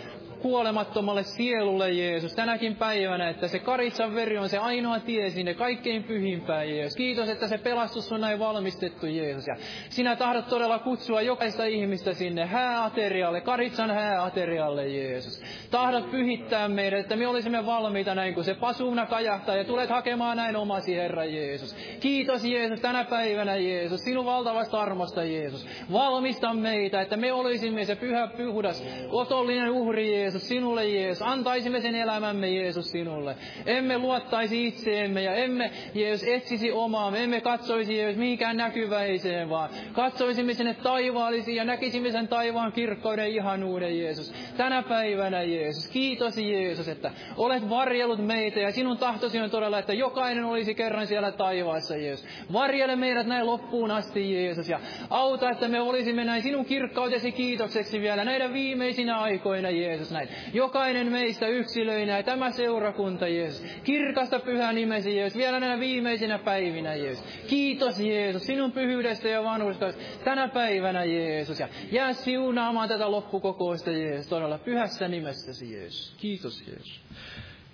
kuolemattomalle 0.46 1.22
sielulle, 1.22 1.90
Jeesus, 1.92 2.34
tänäkin 2.34 2.76
päivänä, 2.76 3.28
että 3.28 3.48
se 3.48 3.58
karitsan 3.58 4.14
veri 4.14 4.38
on 4.38 4.48
se 4.48 4.58
ainoa 4.58 5.00
tie 5.00 5.30
sinne 5.30 5.54
kaikkein 5.54 6.04
pyhimpään, 6.04 6.70
Jeesus. 6.70 6.96
Kiitos, 6.96 7.28
että 7.28 7.48
se 7.48 7.58
pelastus 7.58 8.12
on 8.12 8.20
näin 8.20 8.38
valmistettu, 8.38 9.06
Jeesus. 9.06 9.46
Ja 9.46 9.56
sinä 9.88 10.16
tahdot 10.16 10.48
todella 10.48 10.78
kutsua 10.78 11.22
jokaista 11.22 11.64
ihmistä 11.64 12.14
sinne 12.14 12.46
hääaterialle, 12.46 13.40
karitsan 13.40 13.90
hääaterialle, 13.90 14.88
Jeesus. 14.88 15.42
Tahdot 15.70 16.10
pyhittää 16.10 16.68
meidät, 16.68 17.00
että 17.00 17.16
me 17.16 17.26
olisimme 17.26 17.66
valmiita 17.66 18.14
näin, 18.14 18.34
kun 18.34 18.44
se 18.44 18.54
pasuuna 18.54 19.06
kajahtaa 19.06 19.56
ja 19.56 19.64
tulet 19.64 19.90
hakemaan 19.90 20.36
näin 20.36 20.56
omasi, 20.56 20.96
Herra 20.96 21.24
Jeesus. 21.24 21.76
Kiitos, 22.00 22.44
Jeesus, 22.44 22.80
tänä 22.80 23.04
päivänä, 23.04 23.56
Jeesus, 23.56 24.00
sinun 24.00 24.24
valtavasta 24.24 24.80
armosta, 24.80 25.24
Jeesus. 25.24 25.66
Valmista 25.92 26.54
meitä, 26.54 27.00
että 27.00 27.16
me 27.16 27.32
olisimme 27.32 27.84
se 27.84 27.96
pyhä, 27.96 28.26
puhdas, 28.26 28.84
otollinen 29.10 29.70
uhri, 29.70 30.14
Jeesus 30.14 30.35
Jeesus, 30.36 30.48
sinulle 30.48 30.88
Jeesus. 30.88 31.22
Antaisimme 31.22 31.80
sen 31.80 31.94
elämämme 31.94 32.50
Jeesus 32.50 32.90
sinulle. 32.90 33.36
Emme 33.66 33.98
luottaisi 33.98 34.66
itseemme 34.66 35.22
ja 35.22 35.34
emme 35.34 35.70
Jeesus 35.94 36.28
etsisi 36.28 36.72
omaa. 36.72 37.10
Me 37.10 37.24
emme 37.24 37.40
katsoisi 37.40 37.98
Jeesus 37.98 38.18
mihinkään 38.18 38.56
näkyväiseen, 38.56 39.48
vaan 39.48 39.70
katsoisimme 39.92 40.54
sinne 40.54 40.74
taivaallisiin 40.74 41.56
ja 41.56 41.64
näkisimme 41.64 42.10
sen 42.10 42.28
taivaan 42.28 42.72
kirkkouden 42.72 43.28
ihanuuden 43.28 43.98
Jeesus. 43.98 44.32
Tänä 44.56 44.82
päivänä 44.82 45.42
Jeesus. 45.42 45.88
Kiitos 45.88 46.38
Jeesus, 46.38 46.88
että 46.88 47.10
olet 47.36 47.68
varjellut 47.68 48.26
meitä 48.26 48.60
ja 48.60 48.72
sinun 48.72 48.98
tahtosi 48.98 49.40
on 49.40 49.50
todella, 49.50 49.78
että 49.78 49.92
jokainen 49.92 50.44
olisi 50.44 50.74
kerran 50.74 51.06
siellä 51.06 51.32
taivaassa 51.32 51.96
Jeesus. 51.96 52.26
Varjele 52.52 52.96
meidät 52.96 53.26
näin 53.26 53.46
loppuun 53.46 53.90
asti 53.90 54.34
Jeesus 54.34 54.68
ja 54.68 54.80
auta, 55.10 55.50
että 55.50 55.68
me 55.68 55.80
olisimme 55.80 56.24
näin 56.24 56.42
sinun 56.42 56.64
kirkkautesi 56.64 57.32
kiitokseksi 57.32 58.00
vielä 58.00 58.24
näiden 58.24 58.52
viimeisinä 58.52 59.18
aikoina 59.18 59.70
Jeesus 59.70 60.10
näin. 60.16 60.28
Jokainen 60.52 61.12
meistä 61.12 61.48
yksilöinä 61.48 62.16
ja 62.16 62.22
tämä 62.22 62.50
seurakunta, 62.50 63.28
Jeesus. 63.28 63.62
Kirkasta 63.84 64.38
pyhä 64.40 64.72
nimesi, 64.72 65.16
Jeesus. 65.16 65.38
Vielä 65.38 65.60
näinä 65.60 65.80
viimeisinä 65.80 66.38
päivinä, 66.38 66.94
Jeesus. 66.94 67.24
Kiitos, 67.48 68.00
Jeesus, 68.00 68.46
sinun 68.46 68.72
pyhyydestä 68.72 69.28
ja 69.28 69.44
vanhuudesta 69.44 69.92
tänä 70.24 70.48
päivänä, 70.48 71.04
Jeesus. 71.04 71.60
Ja 71.60 71.68
jää 71.92 72.12
siunaamaan 72.12 72.88
tätä 72.88 73.10
loppukokousta, 73.10 73.90
Jeesus. 73.90 74.26
Todella 74.26 74.58
pyhässä 74.58 75.08
nimessäsi, 75.08 75.72
Jeesus. 75.72 76.14
Kiitos, 76.16 76.64
Jeesus. 76.66 77.00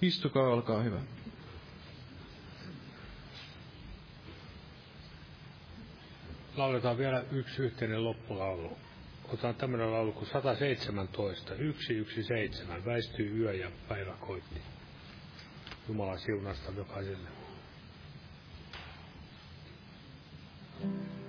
Istukaa, 0.03 0.49
olkaa 0.49 0.83
hyvä. 0.83 1.01
Lauletaan 6.57 6.99
vielä 6.99 7.25
yksi 7.33 7.63
yhteinen 7.63 8.05
loppulaulu 8.05 8.77
otetaan 9.33 9.55
tämmöinen 9.55 9.93
laulu 9.93 10.13
kuin 10.13 10.27
117, 10.27 11.55
117, 11.57 12.85
väistyy 12.85 13.39
yö 13.39 13.53
ja 13.55 13.71
päivä 13.89 14.13
koitti. 14.21 14.61
Jumalan 15.89 16.19
siunasta 16.19 16.73
jokaiselle. 16.77 17.29
thank 20.81 20.95
you 21.17 21.22